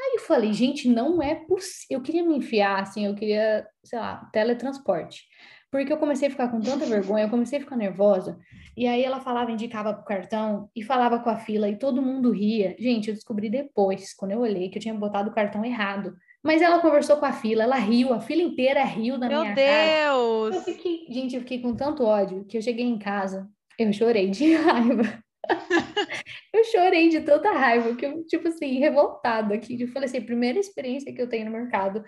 Aí 0.00 0.14
eu 0.14 0.20
falei, 0.20 0.52
gente, 0.52 0.88
não 0.88 1.20
é 1.20 1.34
possível. 1.34 1.98
Eu 1.98 2.00
queria 2.00 2.22
me 2.22 2.36
enfiar, 2.36 2.80
assim, 2.82 3.06
eu 3.06 3.14
queria, 3.14 3.66
sei 3.82 3.98
lá, 3.98 4.28
teletransporte. 4.32 5.24
Porque 5.70 5.92
eu 5.92 5.98
comecei 5.98 6.28
a 6.28 6.30
ficar 6.30 6.48
com 6.48 6.60
tanta 6.60 6.86
vergonha, 6.86 7.24
eu 7.24 7.28
comecei 7.30 7.58
a 7.58 7.60
ficar 7.60 7.76
nervosa. 7.76 8.38
E 8.76 8.86
aí 8.86 9.04
ela 9.04 9.20
falava, 9.20 9.50
indicava 9.50 9.92
pro 9.92 10.04
cartão 10.04 10.70
e 10.74 10.82
falava 10.82 11.18
com 11.18 11.28
a 11.28 11.36
fila 11.36 11.68
e 11.68 11.76
todo 11.76 12.00
mundo 12.00 12.30
ria. 12.30 12.74
Gente, 12.78 13.08
eu 13.08 13.14
descobri 13.14 13.50
depois, 13.50 14.14
quando 14.14 14.30
eu 14.32 14.40
olhei, 14.40 14.70
que 14.70 14.78
eu 14.78 14.82
tinha 14.82 14.94
botado 14.94 15.28
o 15.30 15.34
cartão 15.34 15.64
errado. 15.64 16.16
Mas 16.42 16.62
ela 16.62 16.78
conversou 16.80 17.16
com 17.16 17.26
a 17.26 17.32
fila, 17.32 17.64
ela 17.64 17.76
riu, 17.76 18.14
a 18.14 18.20
fila 18.20 18.40
inteira 18.40 18.82
riu 18.84 19.18
da 19.18 19.28
Meu 19.28 19.40
minha 19.40 19.54
Deus. 19.54 19.66
cara. 19.68 20.04
Meu 20.06 20.50
Deus! 20.52 20.56
Eu 20.56 20.62
fiquei, 20.74 21.06
gente, 21.10 21.34
eu 21.34 21.40
fiquei 21.42 21.60
com 21.60 21.74
tanto 21.74 22.04
ódio 22.04 22.44
que 22.46 22.56
eu 22.56 22.62
cheguei 22.62 22.86
em 22.86 22.98
casa, 22.98 23.46
eu 23.78 23.92
chorei 23.92 24.30
de 24.30 24.54
raiva. 24.56 25.22
Eu 26.58 26.64
chorei 26.64 27.08
de 27.08 27.20
tanta 27.20 27.50
raiva, 27.52 27.94
que 27.94 28.04
eu, 28.04 28.24
tipo 28.26 28.48
assim, 28.48 28.78
revoltada 28.78 29.54
aqui. 29.54 29.80
Eu 29.80 29.88
falei 29.88 30.08
assim, 30.08 30.20
primeira 30.20 30.58
experiência 30.58 31.12
que 31.12 31.20
eu 31.20 31.28
tenho 31.28 31.46
no 31.46 31.52
mercado. 31.52 32.04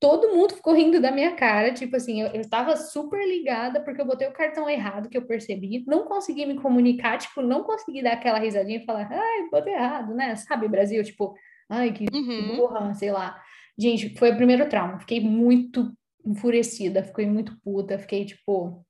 Todo 0.00 0.34
mundo 0.34 0.54
ficou 0.54 0.72
rindo 0.72 0.98
da 0.98 1.12
minha 1.12 1.34
cara, 1.36 1.74
tipo 1.74 1.94
assim, 1.94 2.22
eu, 2.22 2.28
eu 2.28 2.48
tava 2.48 2.74
super 2.74 3.22
ligada 3.28 3.82
porque 3.82 4.00
eu 4.00 4.06
botei 4.06 4.26
o 4.26 4.32
cartão 4.32 4.68
errado, 4.68 5.10
que 5.10 5.18
eu 5.18 5.26
percebi, 5.26 5.84
não 5.86 6.06
consegui 6.06 6.46
me 6.46 6.54
comunicar, 6.54 7.18
tipo, 7.18 7.42
não 7.42 7.62
consegui 7.62 8.02
dar 8.02 8.14
aquela 8.14 8.38
risadinha 8.38 8.78
e 8.78 8.84
falar, 8.86 9.06
ai, 9.12 9.48
botei 9.50 9.74
errado, 9.74 10.14
né? 10.14 10.34
Sabe, 10.36 10.68
Brasil, 10.68 11.04
tipo, 11.04 11.34
ai, 11.68 11.92
que 11.92 12.06
uhum. 12.12 12.56
burra, 12.56 12.94
sei 12.94 13.12
lá. 13.12 13.38
Gente, 13.78 14.16
foi 14.18 14.32
o 14.32 14.36
primeiro 14.36 14.68
trauma, 14.70 14.98
fiquei 15.00 15.20
muito 15.20 15.92
enfurecida, 16.24 17.02
fiquei 17.04 17.26
muito 17.26 17.58
puta, 17.62 17.98
fiquei, 17.98 18.24
tipo, 18.24 18.82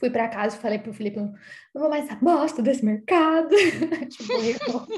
Fui 0.00 0.08
para 0.08 0.28
casa 0.28 0.56
e 0.56 0.60
falei 0.60 0.78
pro 0.78 0.94
Felipe, 0.94 1.18
não 1.18 1.34
vou 1.74 1.90
mais 1.90 2.10
bosta 2.20 2.62
desse 2.62 2.82
mercado. 2.82 3.54
tipo, 4.08 4.88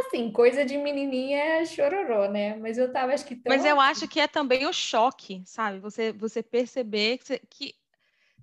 assim, 0.00 0.30
coisa 0.30 0.66
de 0.66 0.76
menininha 0.76 1.64
chororô, 1.64 2.28
né? 2.28 2.56
Mas 2.56 2.76
eu 2.76 2.92
tava, 2.92 3.14
acho 3.14 3.24
que 3.24 3.34
tão... 3.34 3.50
Mas 3.50 3.64
eu 3.64 3.80
acho 3.80 4.06
que 4.06 4.20
é 4.20 4.28
também 4.28 4.66
o 4.66 4.72
choque, 4.72 5.42
sabe? 5.46 5.78
Você, 5.78 6.12
você 6.12 6.42
perceber 6.42 7.16
que, 7.16 7.26
você, 7.26 7.40
que 7.48 7.74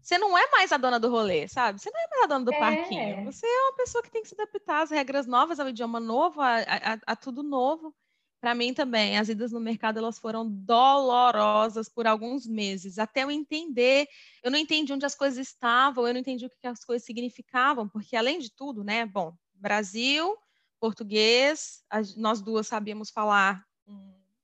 você 0.02 0.18
não 0.18 0.36
é 0.36 0.50
mais 0.50 0.72
a 0.72 0.78
dona 0.78 1.00
do 1.00 1.12
rolê, 1.12 1.48
sabe? 1.48 1.80
Você 1.80 1.92
não 1.92 2.02
é 2.02 2.08
mais 2.10 2.24
a 2.24 2.28
dona 2.28 2.46
do 2.46 2.54
é. 2.54 2.60
parquinho. 2.60 3.24
Você 3.26 3.46
é 3.46 3.62
uma 3.62 3.76
pessoa 3.76 4.02
que 4.02 4.10
tem 4.10 4.24
que 4.24 4.30
se 4.30 4.34
adaptar 4.34 4.82
às 4.82 4.90
regras 4.90 5.28
novas, 5.28 5.60
ao 5.60 5.70
idioma 5.70 6.00
novo, 6.00 6.42
a, 6.42 6.58
a, 6.58 6.98
a 7.06 7.16
tudo 7.16 7.44
novo. 7.44 7.96
Para 8.44 8.54
mim 8.54 8.74
também, 8.74 9.18
as 9.18 9.30
idas 9.30 9.54
no 9.54 9.60
mercado 9.62 10.00
elas 10.00 10.20
foram 10.20 10.46
dolorosas 10.46 11.88
por 11.88 12.06
alguns 12.06 12.46
meses, 12.46 13.00
até 13.00 13.24
eu 13.24 13.32
entender. 13.32 14.06
Eu 14.44 14.52
não 14.52 14.60
entendi 14.60 14.92
onde 14.92 15.06
as 15.06 15.16
coisas 15.16 15.48
estavam, 15.48 16.06
eu 16.06 16.14
não 16.14 16.20
entendi 16.20 16.46
o 16.46 16.50
que 16.50 16.68
as 16.68 16.84
coisas 16.84 17.06
significavam, 17.06 17.88
porque 17.88 18.18
além 18.18 18.40
de 18.40 18.54
tudo, 18.54 18.84
né? 18.84 19.06
Bom, 19.06 19.34
Brasil, 19.54 20.36
português, 20.78 21.86
nós 22.18 22.42
duas 22.42 22.68
sabíamos 22.68 23.10
falar 23.10 23.64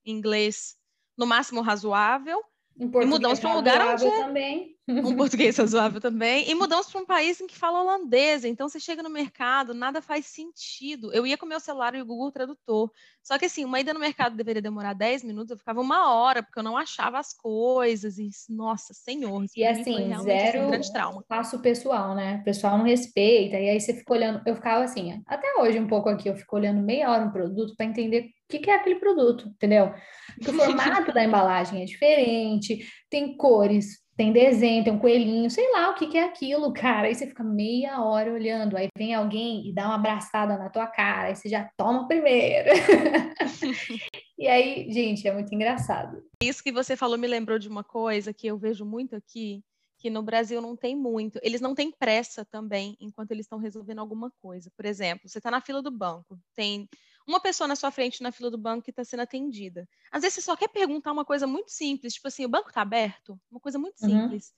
inglês 0.06 0.78
no 1.18 1.26
máximo 1.26 1.60
razoável, 1.60 2.42
e 2.78 2.86
mudamos 3.06 3.38
para 3.42 3.50
um 3.50 3.56
lugar 3.56 3.86
onde 3.86 4.10
também. 4.12 4.79
Um 4.90 5.16
português 5.16 5.58
razoável 5.58 6.02
também, 6.02 6.50
e 6.50 6.56
mudamos 6.56 6.90
para 6.90 7.02
um 7.02 7.06
país 7.06 7.40
em 7.40 7.48
que 7.48 7.58
fala 7.58 7.82
holandês. 7.82 8.44
Então 8.44 8.68
você 8.68 8.80
chega 8.80 9.04
no 9.04 9.10
mercado, 9.10 9.74
nada 9.74 10.02
faz 10.02 10.26
sentido. 10.26 11.14
Eu 11.14 11.26
ia 11.26 11.38
com 11.38 11.46
meu 11.46 11.60
celular 11.60 11.94
e 11.96 12.02
o 12.02 12.06
Google 12.06 12.32
Tradutor. 12.32 12.92
Só 13.22 13.38
que 13.38 13.46
assim, 13.46 13.64
uma 13.64 13.80
ida 13.80 13.94
no 13.94 14.00
mercado 14.00 14.36
deveria 14.36 14.62
demorar 14.62 14.94
10 14.94 15.24
minutos, 15.24 15.52
eu 15.52 15.58
ficava 15.58 15.80
uma 15.82 16.14
hora, 16.14 16.42
porque 16.42 16.60
eu 16.60 16.64
não 16.64 16.78
achava 16.78 17.20
as 17.20 17.34
coisas. 17.34 18.18
E, 18.18 18.30
nossa, 18.50 18.94
senhor, 18.94 19.46
e 19.56 19.66
assim, 19.66 20.12
zero 20.24 20.64
um 20.64 20.70
grande 20.72 20.92
trauma. 20.92 21.24
Passo 21.28 21.60
pessoal, 21.60 22.16
né? 22.16 22.40
O 22.42 22.44
pessoal 22.44 22.78
não 22.78 22.86
respeita, 22.86 23.58
e 23.58 23.70
aí 23.70 23.80
você 23.80 23.94
fica 23.94 24.14
olhando, 24.14 24.42
eu 24.46 24.56
ficava 24.56 24.84
assim, 24.84 25.22
até 25.28 25.48
hoje 25.60 25.80
um 25.80 25.88
pouco 25.88 26.10
aqui, 26.10 26.28
eu 26.28 26.36
fico 26.36 26.56
olhando 26.56 26.82
meia 26.82 27.10
hora 27.12 27.26
um 27.26 27.32
produto 27.32 27.76
para 27.76 27.86
entender 27.86 28.22
o 28.22 28.52
que, 28.52 28.60
que 28.60 28.72
é 28.72 28.76
aquele 28.76 28.96
produto, 28.96 29.48
entendeu? 29.48 29.94
Porque 30.36 30.52
o 30.52 30.54
formato 30.54 31.14
da 31.14 31.24
embalagem 31.24 31.84
é 31.84 31.86
diferente, 31.86 32.80
tem 33.10 33.38
cores, 33.38 34.00
tem 34.20 34.34
desenho, 34.34 34.84
tem 34.84 34.92
um 34.92 35.00
coelhinho, 35.00 35.50
sei 35.50 35.72
lá 35.72 35.92
o 35.92 35.96
que, 35.96 36.08
que 36.08 36.18
é 36.18 36.26
aquilo, 36.26 36.74
cara. 36.76 37.08
Aí 37.08 37.16
você 37.16 37.26
fica 37.26 37.42
meia 37.42 38.04
hora 38.04 38.34
olhando, 38.34 38.76
aí 38.76 38.90
vem 38.98 39.16
alguém 39.16 39.66
e 39.66 39.74
dá 39.74 39.86
uma 39.86 39.96
abraçada 39.96 40.58
na 40.58 40.70
tua 40.70 40.88
cara, 40.88 41.30
aí 41.30 41.36
você 41.38 41.48
já 41.48 41.70
toma 41.78 42.06
primeiro. 42.06 42.70
e 44.38 44.46
aí, 44.46 44.92
gente, 44.92 45.26
é 45.26 45.32
muito 45.32 45.56
engraçado. 45.56 46.22
Isso 46.44 46.62
que 46.62 46.70
você 46.70 46.98
falou 46.98 47.18
me 47.18 47.28
lembrou 47.28 47.58
de 47.58 47.70
uma 47.70 47.82
coisa 47.82 48.34
que 48.34 48.46
eu 48.46 48.58
vejo 48.58 48.84
muito 48.84 49.16
aqui, 49.16 49.64
que 49.98 50.10
no 50.10 50.22
Brasil 50.22 50.62
não 50.62 50.76
tem 50.76 50.98
muito. 50.98 51.40
Eles 51.42 51.62
não 51.62 51.74
têm 51.74 51.90
pressa 51.90 52.44
também 52.44 52.98
enquanto 53.00 53.32
eles 53.32 53.46
estão 53.46 53.58
resolvendo 53.58 54.00
alguma 54.00 54.34
coisa. 54.42 54.70
Por 54.76 54.86
exemplo, 54.86 55.30
você 55.30 55.38
está 55.38 55.50
na 55.50 55.62
fila 55.62 55.82
do 55.82 55.92
banco, 55.92 56.38
tem 56.54 56.90
uma 57.30 57.40
pessoa 57.40 57.68
na 57.68 57.76
sua 57.76 57.92
frente 57.92 58.24
na 58.24 58.32
fila 58.32 58.50
do 58.50 58.58
banco 58.58 58.84
que 58.84 58.90
está 58.90 59.04
sendo 59.04 59.22
atendida. 59.22 59.88
Às 60.12 60.24
vezes 60.24 60.36
você 60.36 60.42
só 60.42 60.56
quer 60.56 60.68
perguntar 60.68 61.12
uma 61.12 61.24
coisa 61.24 61.46
muito 61.46 61.72
simples, 61.72 62.16
tipo 62.16 62.28
assim, 62.28 62.46
o 62.46 62.50
banco 62.50 62.70
está 62.70 62.82
aberto? 62.82 63.40
Uma 63.52 63.60
coisa 63.60 63.78
muito 63.78 64.02
uhum. 64.02 64.10
simples. 64.10 64.54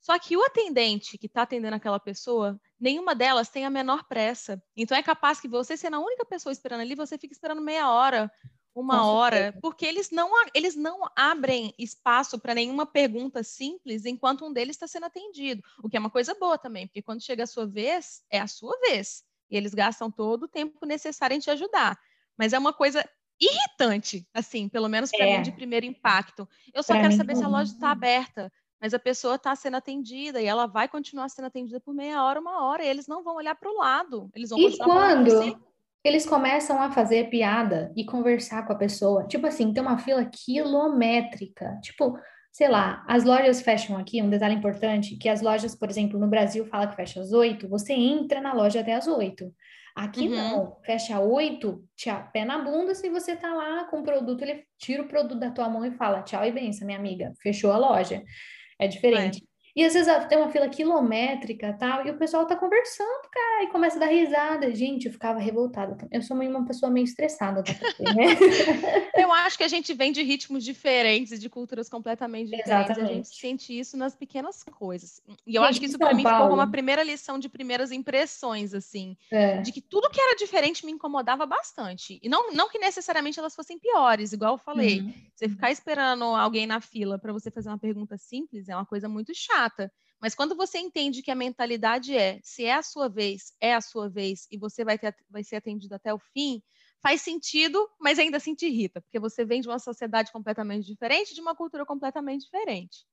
Só 0.00 0.18
que 0.18 0.36
o 0.36 0.44
atendente 0.44 1.18
que 1.18 1.26
está 1.26 1.42
atendendo 1.42 1.76
aquela 1.76 1.98
pessoa, 1.98 2.60
nenhuma 2.78 3.14
delas 3.14 3.48
tem 3.48 3.66
a 3.66 3.70
menor 3.70 4.04
pressa. 4.04 4.62
Então 4.76 4.96
é 4.96 5.02
capaz 5.02 5.40
que 5.40 5.48
você 5.48 5.76
sendo 5.76 5.96
a 5.96 6.00
única 6.00 6.24
pessoa 6.24 6.52
esperando 6.52 6.80
ali, 6.80 6.94
você 6.94 7.18
fique 7.18 7.34
esperando 7.34 7.60
meia 7.60 7.90
hora, 7.90 8.30
uma 8.74 8.98
Com 8.98 9.06
hora, 9.06 9.36
certeza. 9.36 9.60
porque 9.60 9.86
eles 9.86 10.10
não, 10.10 10.30
eles 10.54 10.76
não 10.76 11.00
abrem 11.16 11.74
espaço 11.78 12.38
para 12.38 12.54
nenhuma 12.54 12.86
pergunta 12.86 13.42
simples 13.42 14.04
enquanto 14.04 14.44
um 14.44 14.52
deles 14.52 14.76
está 14.76 14.86
sendo 14.86 15.06
atendido, 15.06 15.62
o 15.82 15.88
que 15.88 15.96
é 15.96 16.00
uma 16.00 16.10
coisa 16.10 16.34
boa 16.34 16.58
também, 16.58 16.86
porque 16.86 17.02
quando 17.02 17.22
chega 17.22 17.44
a 17.44 17.46
sua 17.46 17.66
vez, 17.66 18.22
é 18.30 18.38
a 18.38 18.46
sua 18.46 18.78
vez. 18.80 19.24
E 19.50 19.56
eles 19.56 19.74
gastam 19.74 20.10
todo 20.10 20.44
o 20.44 20.48
tempo 20.48 20.84
necessário 20.84 21.34
em 21.34 21.40
te 21.40 21.50
ajudar. 21.50 21.98
Mas 22.38 22.52
é 22.52 22.58
uma 22.58 22.72
coisa 22.72 23.04
irritante, 23.40 24.26
assim, 24.32 24.68
pelo 24.68 24.88
menos 24.88 25.10
para 25.10 25.26
é. 25.26 25.36
mim, 25.36 25.42
de 25.42 25.52
primeiro 25.52 25.86
impacto. 25.86 26.48
Eu 26.72 26.82
só 26.82 26.94
pra 26.94 27.02
quero 27.02 27.16
saber 27.16 27.36
se 27.36 27.44
a 27.44 27.48
loja 27.48 27.72
está 27.72 27.90
aberta 27.90 28.50
mas 28.80 28.92
a 28.94 28.98
pessoa 28.98 29.36
está 29.36 29.54
sendo 29.56 29.76
atendida 29.76 30.40
e 30.40 30.46
ela 30.46 30.66
vai 30.66 30.88
continuar 30.88 31.28
sendo 31.28 31.46
atendida 31.46 31.80
por 31.80 31.94
meia 31.94 32.22
hora, 32.22 32.40
uma 32.40 32.64
hora, 32.64 32.84
e 32.84 32.88
eles 32.88 33.06
não 33.06 33.22
vão 33.22 33.36
olhar 33.36 33.54
para 33.54 33.70
o 33.70 33.76
lado, 33.76 34.30
eles 34.34 34.50
vão 34.50 34.58
E 34.58 34.76
quando 34.76 35.60
eles 36.04 36.26
começam 36.26 36.80
a 36.80 36.90
fazer 36.90 37.28
piada 37.30 37.92
e 37.96 38.04
conversar 38.04 38.66
com 38.66 38.72
a 38.72 38.76
pessoa, 38.76 39.26
tipo 39.26 39.46
assim, 39.46 39.72
tem 39.72 39.82
uma 39.82 39.98
fila 39.98 40.24
quilométrica, 40.24 41.78
tipo, 41.82 42.18
sei 42.52 42.68
lá, 42.68 43.04
as 43.08 43.24
lojas 43.24 43.60
fecham 43.60 43.96
aqui, 43.96 44.22
um 44.22 44.30
detalhe 44.30 44.54
importante, 44.54 45.16
que 45.16 45.28
as 45.28 45.40
lojas, 45.40 45.74
por 45.74 45.90
exemplo, 45.90 46.18
no 46.18 46.28
Brasil 46.28 46.64
fala 46.66 46.86
que 46.86 46.96
fecha 46.96 47.20
às 47.20 47.32
oito, 47.32 47.68
você 47.68 47.92
entra 47.92 48.40
na 48.40 48.52
loja 48.52 48.80
até 48.80 48.94
às 48.94 49.06
oito. 49.06 49.52
Aqui 49.96 50.28
uhum. 50.28 50.36
não, 50.36 50.76
fecha 50.84 51.18
oito, 51.18 51.82
pé 52.30 52.44
na 52.44 52.58
bunda, 52.58 52.94
se 52.94 53.08
você 53.08 53.34
tá 53.34 53.54
lá 53.54 53.84
com 53.84 54.00
o 54.00 54.02
produto, 54.02 54.42
ele 54.42 54.62
tira 54.76 55.02
o 55.02 55.08
produto 55.08 55.38
da 55.38 55.50
tua 55.50 55.70
mão 55.70 55.82
e 55.86 55.90
fala 55.90 56.22
tchau 56.22 56.44
e 56.44 56.52
benção, 56.52 56.86
minha 56.86 56.98
amiga, 56.98 57.32
fechou 57.40 57.72
a 57.72 57.78
loja. 57.78 58.22
É 58.78 58.86
diferente. 58.86 59.42
É. 59.42 59.55
E 59.76 59.84
às 59.84 59.92
vezes 59.92 60.10
tem 60.26 60.38
uma 60.38 60.48
fila 60.48 60.70
quilométrica 60.70 61.70
tal, 61.78 62.06
e 62.06 62.10
o 62.10 62.16
pessoal 62.16 62.46
tá 62.46 62.56
conversando, 62.56 63.28
cara, 63.30 63.64
e 63.64 63.66
começa 63.66 63.96
a 63.96 64.00
dar 64.00 64.06
risada. 64.06 64.74
Gente, 64.74 65.04
eu 65.04 65.12
ficava 65.12 65.38
revoltada. 65.38 65.98
Eu 66.10 66.22
sou 66.22 66.34
uma 66.34 66.64
pessoa 66.64 66.90
meio 66.90 67.04
estressada, 67.04 67.62
né? 68.00 68.24
eu 69.14 69.30
acho 69.30 69.58
que 69.58 69.64
a 69.64 69.68
gente 69.68 69.92
vem 69.92 70.12
de 70.12 70.22
ritmos 70.22 70.64
diferentes 70.64 71.32
e 71.32 71.38
de 71.38 71.50
culturas 71.50 71.90
completamente 71.90 72.46
diferentes. 72.46 72.72
Exatamente. 72.72 73.10
A 73.10 73.14
gente 73.16 73.36
sente 73.36 73.78
isso 73.78 73.98
nas 73.98 74.14
pequenas 74.14 74.64
coisas. 74.64 75.20
E 75.46 75.54
eu 75.54 75.62
acho 75.62 75.78
que 75.78 75.84
isso 75.84 75.98
para 75.98 76.14
mim 76.14 76.24
ficou 76.24 76.54
uma 76.54 76.70
primeira 76.70 77.02
lição 77.02 77.38
de 77.38 77.46
primeiras 77.46 77.92
impressões, 77.92 78.72
assim, 78.72 79.14
é. 79.30 79.60
de 79.60 79.72
que 79.72 79.82
tudo 79.82 80.08
que 80.08 80.18
era 80.18 80.36
diferente 80.36 80.86
me 80.86 80.92
incomodava 80.92 81.44
bastante. 81.44 82.18
E 82.22 82.30
não, 82.30 82.50
não 82.50 82.70
que 82.70 82.78
necessariamente 82.78 83.38
elas 83.38 83.54
fossem 83.54 83.78
piores, 83.78 84.32
igual 84.32 84.54
eu 84.54 84.58
falei. 84.58 85.00
Uhum. 85.00 85.12
Você 85.34 85.50
ficar 85.50 85.70
esperando 85.70 86.24
alguém 86.24 86.66
na 86.66 86.80
fila 86.80 87.18
para 87.18 87.30
você 87.30 87.50
fazer 87.50 87.68
uma 87.68 87.76
pergunta 87.78 88.16
simples 88.16 88.70
é 88.70 88.74
uma 88.74 88.86
coisa 88.86 89.06
muito 89.06 89.34
chata 89.34 89.65
chata. 89.66 89.92
Mas 90.20 90.34
quando 90.34 90.56
você 90.56 90.78
entende 90.78 91.22
que 91.22 91.30
a 91.30 91.34
mentalidade 91.34 92.16
é, 92.16 92.40
se 92.42 92.64
é 92.64 92.74
a 92.74 92.82
sua 92.82 93.08
vez, 93.08 93.52
é 93.60 93.74
a 93.74 93.80
sua 93.80 94.08
vez, 94.08 94.46
e 94.50 94.56
você 94.56 94.84
vai, 94.84 94.98
ter, 94.98 95.14
vai 95.28 95.44
ser 95.44 95.56
atendido 95.56 95.94
até 95.94 96.12
o 96.12 96.18
fim, 96.18 96.62
faz 97.02 97.20
sentido, 97.20 97.86
mas 98.00 98.18
ainda 98.18 98.38
assim 98.38 98.54
te 98.54 98.66
irrita, 98.66 99.00
porque 99.02 99.20
você 99.20 99.44
vem 99.44 99.60
de 99.60 99.68
uma 99.68 99.78
sociedade 99.78 100.32
completamente 100.32 100.86
diferente, 100.86 101.34
de 101.34 101.40
uma 101.40 101.54
cultura 101.54 101.84
completamente 101.84 102.44
diferente. 102.44 103.04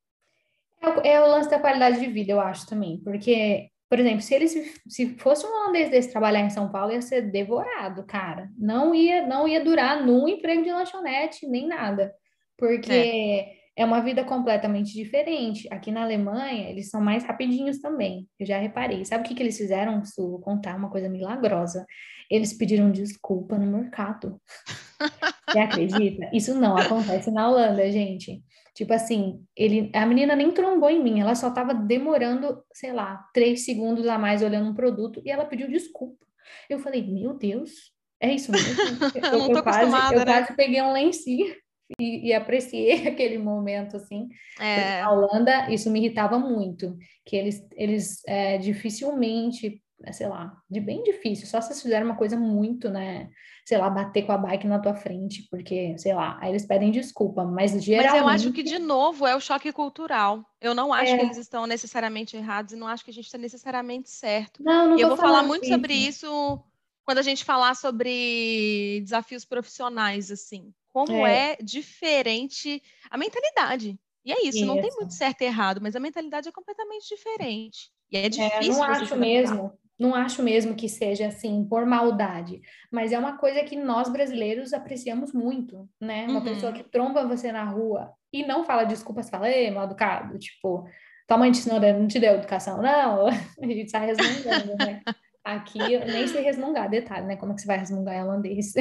É, 0.81 1.13
é 1.13 1.21
o 1.21 1.27
lance 1.27 1.49
da 1.49 1.59
qualidade 1.59 1.99
de 1.99 2.07
vida, 2.07 2.31
eu 2.31 2.39
acho 2.39 2.65
também, 2.67 3.01
porque, 3.03 3.69
por 3.89 3.99
exemplo, 3.99 4.21
se 4.21 4.33
ele 4.33 4.47
se 4.47 5.17
fosse 5.17 5.45
um 5.45 5.49
holandês 5.49 5.91
desse 5.91 6.09
trabalhar 6.09 6.39
em 6.39 6.49
São 6.49 6.71
Paulo, 6.71 6.93
ia 6.93 7.01
ser 7.01 7.29
devorado, 7.29 8.05
cara. 8.05 8.49
Não 8.57 8.95
ia, 8.95 9.27
não 9.27 9.45
ia 9.45 9.63
durar 9.63 10.05
num 10.05 10.27
emprego 10.27 10.63
de 10.63 10.71
lanchonete, 10.71 11.45
nem 11.47 11.67
nada. 11.67 12.15
Porque. 12.57 12.93
É 12.93 13.62
é 13.75 13.83
uma 13.83 14.01
vida 14.01 14.23
completamente 14.23 14.93
diferente. 14.93 15.67
Aqui 15.71 15.91
na 15.91 16.03
Alemanha, 16.03 16.69
eles 16.69 16.89
são 16.89 17.01
mais 17.01 17.23
rapidinhos 17.23 17.79
também. 17.79 18.27
Eu 18.39 18.45
já 18.45 18.57
reparei. 18.57 19.03
Sabe 19.03 19.23
o 19.23 19.27
que, 19.27 19.33
que 19.33 19.41
eles 19.41 19.57
fizeram? 19.57 20.03
Su, 20.05 20.29
vou 20.29 20.39
contar 20.39 20.75
uma 20.75 20.89
coisa 20.89 21.09
milagrosa. 21.09 21.85
Eles 22.29 22.53
pediram 22.53 22.91
desculpa 22.91 23.57
no 23.57 23.65
mercado. 23.65 24.39
Você 25.49 25.59
acredita? 25.59 26.29
Isso 26.33 26.55
não 26.55 26.77
acontece 26.77 27.31
na 27.31 27.49
Holanda, 27.49 27.91
gente. 27.91 28.43
Tipo 28.75 28.93
assim, 28.93 29.43
ele, 29.55 29.91
a 29.93 30.05
menina 30.05 30.35
nem 30.35 30.51
trombou 30.51 30.89
em 30.89 31.03
mim, 31.03 31.19
ela 31.19 31.35
só 31.35 31.51
tava 31.51 31.75
demorando, 31.75 32.63
sei 32.73 32.91
lá, 32.91 33.23
três 33.31 33.65
segundos 33.65 34.07
a 34.07 34.17
mais 34.17 34.41
olhando 34.41 34.69
um 34.69 34.73
produto 34.73 35.21
e 35.23 35.29
ela 35.29 35.45
pediu 35.45 35.67
desculpa. 35.67 36.25
Eu 36.67 36.79
falei, 36.79 37.05
meu 37.05 37.35
Deus, 37.35 37.91
é 38.19 38.33
isso 38.33 38.51
mesmo? 38.51 38.73
Eu, 39.15 39.55
eu 39.55 39.63
quase, 39.63 40.13
eu 40.13 40.19
né? 40.19 40.25
quase 40.25 40.55
peguei 40.55 40.81
um 40.81 40.91
lencinho 40.91 41.53
e, 41.99 42.27
e, 42.27 42.33
apreciei 42.33 43.07
aquele 43.07 43.37
momento, 43.37 43.97
assim. 43.97 44.29
É. 44.59 45.01
Na 45.01 45.11
Holanda, 45.11 45.71
isso 45.71 45.89
me 45.89 45.99
irritava 45.99 46.37
muito, 46.39 46.97
que 47.25 47.35
eles, 47.35 47.65
eles 47.75 48.21
é, 48.27 48.57
dificilmente, 48.57 49.81
sei 50.11 50.27
lá, 50.27 50.55
de 50.69 50.79
bem 50.79 51.03
difícil, 51.03 51.47
só 51.47 51.61
se 51.61 51.69
eles 51.69 51.81
fizerem 51.81 52.05
uma 52.05 52.17
coisa 52.17 52.37
muito, 52.37 52.89
né, 52.89 53.29
sei 53.65 53.77
lá, 53.77 53.89
bater 53.89 54.25
com 54.25 54.33
a 54.33 54.37
bike 54.37 54.67
na 54.67 54.79
tua 54.79 54.93
frente, 54.93 55.47
porque, 55.49 55.97
sei 55.97 56.13
lá, 56.13 56.37
aí 56.41 56.49
eles 56.49 56.65
pedem 56.65 56.91
desculpa, 56.91 57.45
mas 57.45 57.71
geralmente... 57.83 58.11
Mas 58.11 58.21
eu 58.21 58.27
acho 58.27 58.53
que, 58.53 58.63
de 58.63 58.79
novo, 58.79 59.25
é 59.25 59.35
o 59.35 59.39
choque 59.39 59.71
cultural. 59.71 60.45
Eu 60.59 60.75
não 60.75 60.91
acho 60.91 61.13
é. 61.13 61.17
que 61.17 61.25
eles 61.25 61.37
estão 61.37 61.65
necessariamente 61.65 62.35
errados 62.35 62.73
e 62.73 62.75
não 62.75 62.87
acho 62.87 63.05
que 63.05 63.11
a 63.11 63.13
gente 63.13 63.25
está 63.25 63.37
necessariamente 63.37 64.09
certo. 64.09 64.61
Não, 64.61 64.89
não 64.89 64.97
e 64.97 65.01
eu 65.01 65.07
vou 65.09 65.17
falar 65.17 65.43
muito 65.43 65.63
isso. 65.63 65.73
sobre 65.73 65.93
isso 65.93 66.63
quando 67.05 67.17
a 67.17 67.23
gente 67.23 67.43
falar 67.43 67.75
sobre 67.75 69.01
desafios 69.03 69.45
profissionais, 69.45 70.31
assim 70.31 70.73
como 70.93 71.25
é. 71.25 71.53
é, 71.53 71.57
diferente 71.61 72.81
a 73.09 73.17
mentalidade. 73.17 73.99
E 74.23 74.31
é 74.31 74.47
isso, 74.47 74.59
isso, 74.59 74.65
não 74.65 74.79
tem 74.79 74.91
muito 74.95 75.13
certo 75.13 75.41
e 75.41 75.45
errado, 75.45 75.81
mas 75.81 75.95
a 75.95 75.99
mentalidade 75.99 76.47
é 76.47 76.51
completamente 76.51 77.09
diferente. 77.09 77.89
E 78.11 78.17
é 78.17 78.29
difícil. 78.29 78.73
É, 78.73 78.77
não 78.77 78.83
acho 78.83 79.15
mesmo, 79.17 79.73
não 79.99 80.15
acho 80.15 80.41
mesmo 80.41 80.75
que 80.75 80.87
seja 80.87 81.27
assim 81.27 81.65
por 81.65 81.85
maldade, 81.85 82.61
mas 82.91 83.11
é 83.11 83.19
uma 83.19 83.37
coisa 83.37 83.63
que 83.63 83.75
nós 83.75 84.07
brasileiros 84.09 84.71
apreciamos 84.71 85.33
muito, 85.33 85.89
né? 85.99 86.25
Uma 86.27 86.39
uhum. 86.39 86.45
pessoa 86.45 86.71
que 86.71 86.83
tromba 86.83 87.27
você 87.27 87.51
na 87.51 87.65
rua 87.65 88.13
e 88.31 88.45
não 88.45 88.63
fala 88.63 88.85
desculpas, 88.85 89.29
fala, 89.29 89.49
ei, 89.49 89.69
mal 89.71 89.85
educado, 89.85 90.37
tipo, 90.37 90.87
tua 91.27 91.37
mãe 91.37 91.51
te 91.51 91.59
ensinou, 91.59 91.79
não 91.79 92.07
te 92.07 92.19
deu 92.19 92.35
educação, 92.35 92.81
não, 92.81 93.27
a 93.27 93.65
gente 93.65 93.91
sai 93.91 94.05
resmungando, 94.05 94.75
né? 94.77 95.01
Aqui 95.43 95.79
nem 95.79 96.25
sei 96.27 96.41
resmungar, 96.41 96.89
detalhe, 96.89 97.25
né? 97.25 97.35
Como 97.35 97.51
é 97.51 97.55
que 97.55 97.61
você 97.61 97.67
vai 97.67 97.77
resmungar 97.77 98.15
em 98.15 98.23
holandês? 98.23 98.73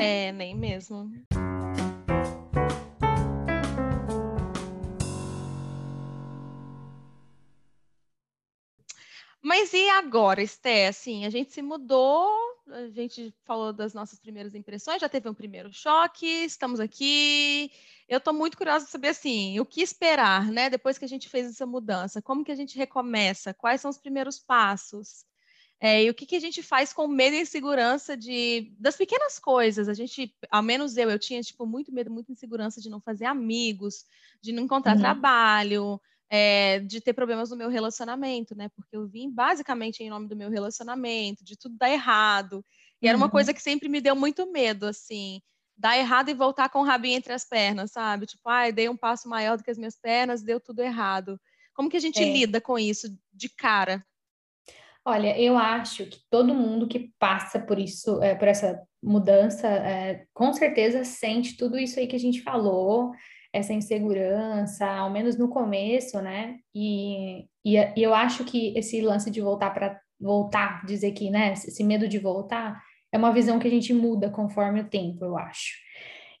É, 0.00 0.30
nem 0.30 0.56
mesmo. 0.56 1.10
Mas 9.56 9.72
e 9.72 9.88
agora, 9.88 10.42
Esté? 10.42 10.88
Assim, 10.88 11.24
a 11.24 11.30
gente 11.30 11.52
se 11.52 11.62
mudou, 11.62 12.28
a 12.72 12.88
gente 12.88 13.32
falou 13.44 13.72
das 13.72 13.94
nossas 13.94 14.18
primeiras 14.18 14.52
impressões, 14.52 15.00
já 15.00 15.08
teve 15.08 15.28
um 15.28 15.32
primeiro 15.32 15.72
choque, 15.72 16.26
estamos 16.26 16.80
aqui. 16.80 17.70
Eu 18.08 18.18
estou 18.18 18.34
muito 18.34 18.56
curiosa 18.56 18.84
de 18.84 18.90
saber 18.90 19.10
assim, 19.10 19.60
o 19.60 19.64
que 19.64 19.80
esperar, 19.80 20.50
né? 20.50 20.68
Depois 20.68 20.98
que 20.98 21.04
a 21.04 21.08
gente 21.08 21.28
fez 21.28 21.46
essa 21.46 21.64
mudança, 21.64 22.20
como 22.20 22.44
que 22.44 22.50
a 22.50 22.56
gente 22.56 22.76
recomeça? 22.76 23.54
Quais 23.54 23.80
são 23.80 23.92
os 23.92 23.96
primeiros 23.96 24.40
passos? 24.40 25.24
É, 25.78 26.02
e 26.02 26.10
o 26.10 26.14
que, 26.14 26.26
que 26.26 26.34
a 26.34 26.40
gente 26.40 26.60
faz 26.60 26.92
com 26.92 27.06
medo 27.06 27.36
e 27.36 27.40
insegurança 27.42 28.16
de 28.16 28.72
das 28.76 28.96
pequenas 28.96 29.38
coisas? 29.38 29.88
A 29.88 29.94
gente, 29.94 30.34
ao 30.50 30.62
menos 30.64 30.96
eu, 30.96 31.08
eu 31.08 31.18
tinha 31.18 31.40
tipo 31.42 31.64
muito 31.64 31.92
medo, 31.92 32.10
muita 32.10 32.32
insegurança 32.32 32.80
de 32.80 32.90
não 32.90 33.00
fazer 33.00 33.26
amigos, 33.26 34.04
de 34.40 34.50
não 34.50 34.64
encontrar 34.64 34.94
uhum. 34.94 35.00
trabalho, 35.00 36.00
é, 36.36 36.80
de 36.80 37.00
ter 37.00 37.12
problemas 37.12 37.50
no 37.50 37.56
meu 37.56 37.68
relacionamento, 37.68 38.56
né? 38.56 38.68
Porque 38.74 38.96
eu 38.96 39.06
vim 39.06 39.30
basicamente 39.30 40.02
em 40.02 40.10
nome 40.10 40.26
do 40.26 40.34
meu 40.34 40.50
relacionamento, 40.50 41.44
de 41.44 41.56
tudo 41.56 41.76
dar 41.78 41.88
errado. 41.88 42.64
E 43.00 43.06
era 43.06 43.16
uma 43.16 43.26
uhum. 43.26 43.30
coisa 43.30 43.54
que 43.54 43.62
sempre 43.62 43.88
me 43.88 44.00
deu 44.00 44.16
muito 44.16 44.50
medo, 44.50 44.86
assim, 44.86 45.40
dar 45.78 45.96
errado 45.96 46.30
e 46.30 46.34
voltar 46.34 46.68
com 46.70 46.80
o 46.80 46.84
rabinho 46.84 47.18
entre 47.18 47.32
as 47.32 47.44
pernas, 47.44 47.92
sabe? 47.92 48.26
Tipo, 48.26 48.48
ai, 48.48 48.72
dei 48.72 48.88
um 48.88 48.96
passo 48.96 49.28
maior 49.28 49.56
do 49.56 49.62
que 49.62 49.70
as 49.70 49.78
minhas 49.78 49.96
pernas, 49.96 50.42
deu 50.42 50.58
tudo 50.58 50.82
errado. 50.82 51.40
Como 51.72 51.88
que 51.88 51.98
a 51.98 52.00
gente 52.00 52.20
é. 52.20 52.32
lida 52.32 52.60
com 52.60 52.76
isso 52.76 53.16
de 53.32 53.48
cara? 53.48 54.04
Olha, 55.04 55.38
eu 55.40 55.56
acho 55.56 56.04
que 56.06 56.18
todo 56.28 56.52
mundo 56.52 56.88
que 56.88 57.12
passa 57.16 57.60
por 57.60 57.78
isso, 57.78 58.20
é, 58.20 58.34
por 58.34 58.48
essa 58.48 58.82
mudança, 59.00 59.68
é, 59.68 60.26
com 60.34 60.52
certeza 60.52 61.04
sente 61.04 61.56
tudo 61.56 61.78
isso 61.78 62.00
aí 62.00 62.08
que 62.08 62.16
a 62.16 62.20
gente 62.20 62.42
falou, 62.42 63.12
essa 63.54 63.72
insegurança, 63.72 64.84
ao 64.84 65.08
menos 65.08 65.38
no 65.38 65.48
começo, 65.48 66.20
né? 66.20 66.56
E, 66.74 67.44
e, 67.64 67.76
e 67.96 68.02
eu 68.02 68.12
acho 68.12 68.44
que 68.44 68.76
esse 68.76 69.00
lance 69.00 69.30
de 69.30 69.40
voltar 69.40 69.70
para 69.70 70.00
voltar, 70.20 70.84
dizer 70.84 71.12
que, 71.12 71.30
né, 71.30 71.52
esse 71.52 71.84
medo 71.84 72.08
de 72.08 72.18
voltar, 72.18 72.82
é 73.12 73.16
uma 73.16 73.32
visão 73.32 73.60
que 73.60 73.68
a 73.68 73.70
gente 73.70 73.94
muda 73.94 74.28
conforme 74.28 74.80
o 74.80 74.88
tempo, 74.88 75.24
eu 75.24 75.38
acho. 75.38 75.72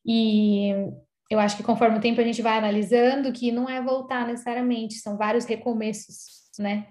E 0.04 0.70
eu 1.30 1.38
acho 1.38 1.56
que 1.56 1.62
conforme 1.62 1.98
o 1.98 2.00
tempo 2.00 2.20
a 2.20 2.24
gente 2.24 2.42
vai 2.42 2.58
analisando 2.58 3.32
que 3.32 3.52
não 3.52 3.70
é 3.70 3.80
voltar 3.80 4.26
necessariamente, 4.26 4.94
são 4.94 5.16
vários 5.16 5.44
recomeços, 5.44 6.50
né? 6.58 6.88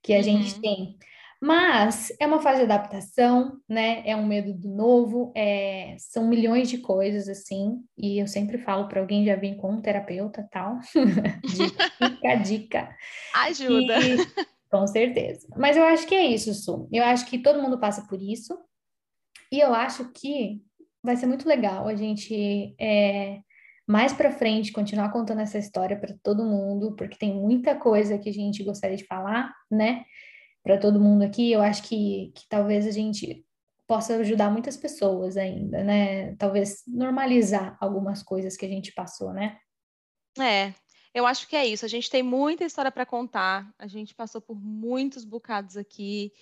Que 0.00 0.14
a 0.14 0.18
uhum. 0.18 0.22
gente 0.22 0.60
tem. 0.60 0.96
Mas 1.40 2.12
é 2.18 2.26
uma 2.26 2.40
fase 2.40 2.58
de 2.58 2.64
adaptação, 2.64 3.58
né? 3.68 4.02
É 4.06 4.16
um 4.16 4.26
medo 4.26 4.54
do 4.54 4.68
novo, 4.68 5.32
é... 5.36 5.96
são 5.98 6.26
milhões 6.26 6.68
de 6.68 6.78
coisas 6.78 7.28
assim. 7.28 7.78
E 7.96 8.18
eu 8.18 8.26
sempre 8.26 8.58
falo 8.58 8.88
para 8.88 9.00
alguém 9.00 9.24
já 9.24 9.36
vir 9.36 9.56
com 9.56 9.72
um 9.72 9.80
terapeuta, 9.80 10.48
tal. 10.50 10.78
dica, 11.98 12.34
dica. 12.36 12.96
Ajuda. 13.34 13.98
E... 14.00 14.46
Com 14.70 14.86
certeza. 14.86 15.46
Mas 15.56 15.76
eu 15.76 15.84
acho 15.84 16.06
que 16.06 16.14
é 16.14 16.26
isso, 16.26 16.52
Su. 16.54 16.88
Eu 16.92 17.04
acho 17.04 17.26
que 17.26 17.38
todo 17.38 17.62
mundo 17.62 17.78
passa 17.78 18.06
por 18.06 18.20
isso. 18.20 18.58
E 19.50 19.60
eu 19.60 19.72
acho 19.72 20.10
que 20.12 20.60
vai 21.02 21.16
ser 21.16 21.26
muito 21.26 21.48
legal 21.48 21.86
a 21.86 21.94
gente 21.94 22.74
é, 22.80 23.38
mais 23.86 24.12
para 24.12 24.32
frente 24.32 24.72
continuar 24.72 25.10
contando 25.12 25.40
essa 25.40 25.58
história 25.58 25.96
para 25.96 26.14
todo 26.22 26.44
mundo, 26.44 26.96
porque 26.96 27.16
tem 27.16 27.32
muita 27.32 27.76
coisa 27.76 28.18
que 28.18 28.28
a 28.28 28.32
gente 28.32 28.64
gostaria 28.64 28.96
de 28.96 29.06
falar, 29.06 29.52
né? 29.70 30.04
Para 30.66 30.78
todo 30.78 31.00
mundo 31.00 31.22
aqui. 31.22 31.52
Eu 31.52 31.62
acho 31.62 31.84
que, 31.84 32.32
que 32.34 32.48
talvez 32.48 32.86
a 32.88 32.90
gente 32.90 33.46
possa 33.86 34.16
ajudar 34.16 34.50
muitas 34.50 34.76
pessoas 34.76 35.36
ainda, 35.36 35.84
né? 35.84 36.34
Talvez 36.34 36.82
normalizar 36.88 37.76
algumas 37.80 38.20
coisas 38.20 38.56
que 38.56 38.66
a 38.66 38.68
gente 38.68 38.92
passou, 38.92 39.32
né? 39.32 39.58
É, 40.36 40.74
eu 41.14 41.24
acho 41.24 41.46
que 41.46 41.54
é 41.54 41.64
isso. 41.64 41.84
A 41.84 41.88
gente 41.88 42.10
tem 42.10 42.20
muita 42.20 42.64
história 42.64 42.90
para 42.90 43.06
contar. 43.06 43.72
A 43.78 43.86
gente 43.86 44.12
passou 44.12 44.40
por 44.40 44.60
muitos 44.60 45.24
bocados 45.24 45.76
aqui. 45.76 46.32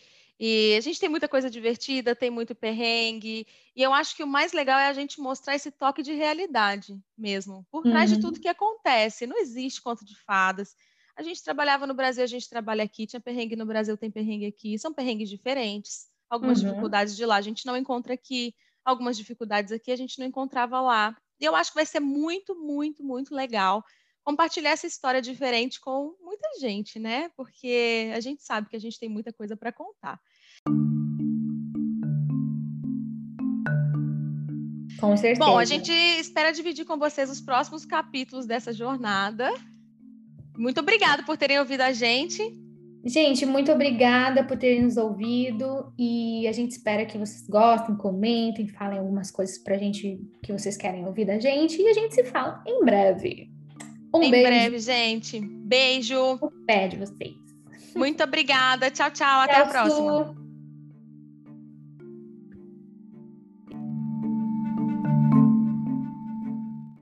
E 0.41 0.75
a 0.77 0.81
gente 0.81 0.99
tem 0.99 1.09
muita 1.09 1.29
coisa 1.29 1.49
divertida, 1.49 2.17
tem 2.17 2.29
muito 2.29 2.57
perrengue, 2.57 3.47
e 3.75 3.83
eu 3.83 3.93
acho 3.93 4.17
que 4.17 4.23
o 4.25 4.27
mais 4.27 4.53
legal 4.53 4.81
é 4.81 4.89
a 4.89 4.93
gente 4.93 5.21
mostrar 5.21 5.55
esse 5.55 5.71
toque 5.71 6.03
de 6.03 6.13
realidade 6.13 7.01
mesmo, 7.17 7.65
por 7.71 7.85
trás 7.85 8.11
uhum. 8.11 8.17
de 8.17 8.23
tudo 8.23 8.41
que 8.41 8.49
acontece. 8.49 9.29
Não 9.29 9.39
existe 9.39 9.81
conto 9.81 10.05
de 10.05 10.17
fadas. 10.25 10.75
A 11.17 11.23
gente 11.23 11.43
trabalhava 11.45 11.87
no 11.87 11.95
Brasil, 11.95 12.25
a 12.25 12.27
gente 12.27 12.49
trabalha 12.49 12.83
aqui, 12.83 13.07
tinha 13.07 13.21
perrengue 13.21 13.55
no 13.55 13.65
Brasil, 13.65 13.97
tem 13.97 14.11
perrengue 14.11 14.47
aqui, 14.47 14.79
são 14.79 14.93
perrengues 14.93 15.31
diferentes. 15.31 16.09
Algumas 16.29 16.61
uhum. 16.61 16.69
dificuldades 16.69 17.15
de 17.17 17.25
lá 17.25 17.37
a 17.37 17.41
gente 17.41 17.65
não 17.67 17.77
encontra 17.77 18.15
aqui, 18.15 18.53
algumas 18.85 19.17
dificuldades 19.17 19.71
aqui 19.71 19.93
a 19.93 19.97
gente 19.97 20.19
não 20.19 20.27
encontrava 20.27 20.81
lá. 20.81 21.17
E 21.41 21.45
eu 21.45 21.55
acho 21.55 21.71
que 21.71 21.77
vai 21.77 21.87
ser 21.87 22.01
muito, 22.01 22.57
muito, 22.57 23.05
muito 23.05 23.35
legal 23.35 23.85
compartilhar 24.25 24.71
essa 24.71 24.87
história 24.87 25.21
diferente 25.21 25.79
com 25.81 26.17
muita 26.21 26.49
gente, 26.59 26.99
né? 26.99 27.29
Porque 27.37 28.11
a 28.15 28.21
gente 28.21 28.43
sabe 28.43 28.69
que 28.69 28.77
a 28.77 28.81
gente 28.81 28.99
tem 28.99 29.09
muita 29.09 29.33
coisa 29.33 29.57
para 29.57 29.71
contar. 29.71 30.19
Com 34.99 35.17
certeza. 35.17 35.45
Bom, 35.45 35.59
a 35.59 35.65
gente 35.67 35.93
espera 35.93 36.51
dividir 36.51 36.87
com 36.87 36.99
vocês 36.99 37.29
os 37.29 37.41
próximos 37.41 37.85
capítulos 37.85 38.47
dessa 38.47 38.73
jornada. 38.73 39.53
Muito 40.57 40.81
obrigada 40.81 41.23
por 41.25 41.37
terem 41.37 41.59
ouvido 41.59 41.81
a 41.83 41.93
gente. 41.93 42.43
Gente, 43.07 43.45
muito 43.45 43.71
obrigada 43.71 44.43
por 44.45 44.57
terem 44.57 44.83
nos 44.83 44.97
ouvido 44.97 45.93
e 45.99 46.49
a 46.49 46.53
gente 46.53 46.71
espera 46.71 47.05
que 47.05 47.19
vocês 47.19 47.47
gostem, 47.47 47.95
comentem, 47.97 48.67
falem 48.67 48.99
algumas 48.99 49.31
coisas 49.31 49.59
pra 49.59 49.77
gente 49.77 50.19
que 50.43 50.53
vocês 50.53 50.75
querem 50.75 51.05
ouvir 51.05 51.27
da 51.27 51.39
gente 51.39 51.81
e 51.81 51.87
a 51.87 51.93
gente 51.93 52.15
se 52.15 52.25
fala 52.25 52.65
em 52.67 52.83
breve. 52.83 53.51
Um 54.15 54.23
em 54.23 54.31
beijo. 54.31 54.47
breve, 54.47 54.79
gente. 54.79 55.39
Beijo. 55.41 56.39
O 56.41 56.51
pé 56.67 56.89
de 56.89 56.97
vocês. 56.97 57.35
Muito 57.95 58.23
obrigada. 58.23 58.91
Tchau, 58.91 59.11
tchau. 59.11 59.41
Até 59.41 59.55
tchau, 59.55 59.65
a 59.65 59.67
próxima. 59.67 60.25
Su. 60.25 60.44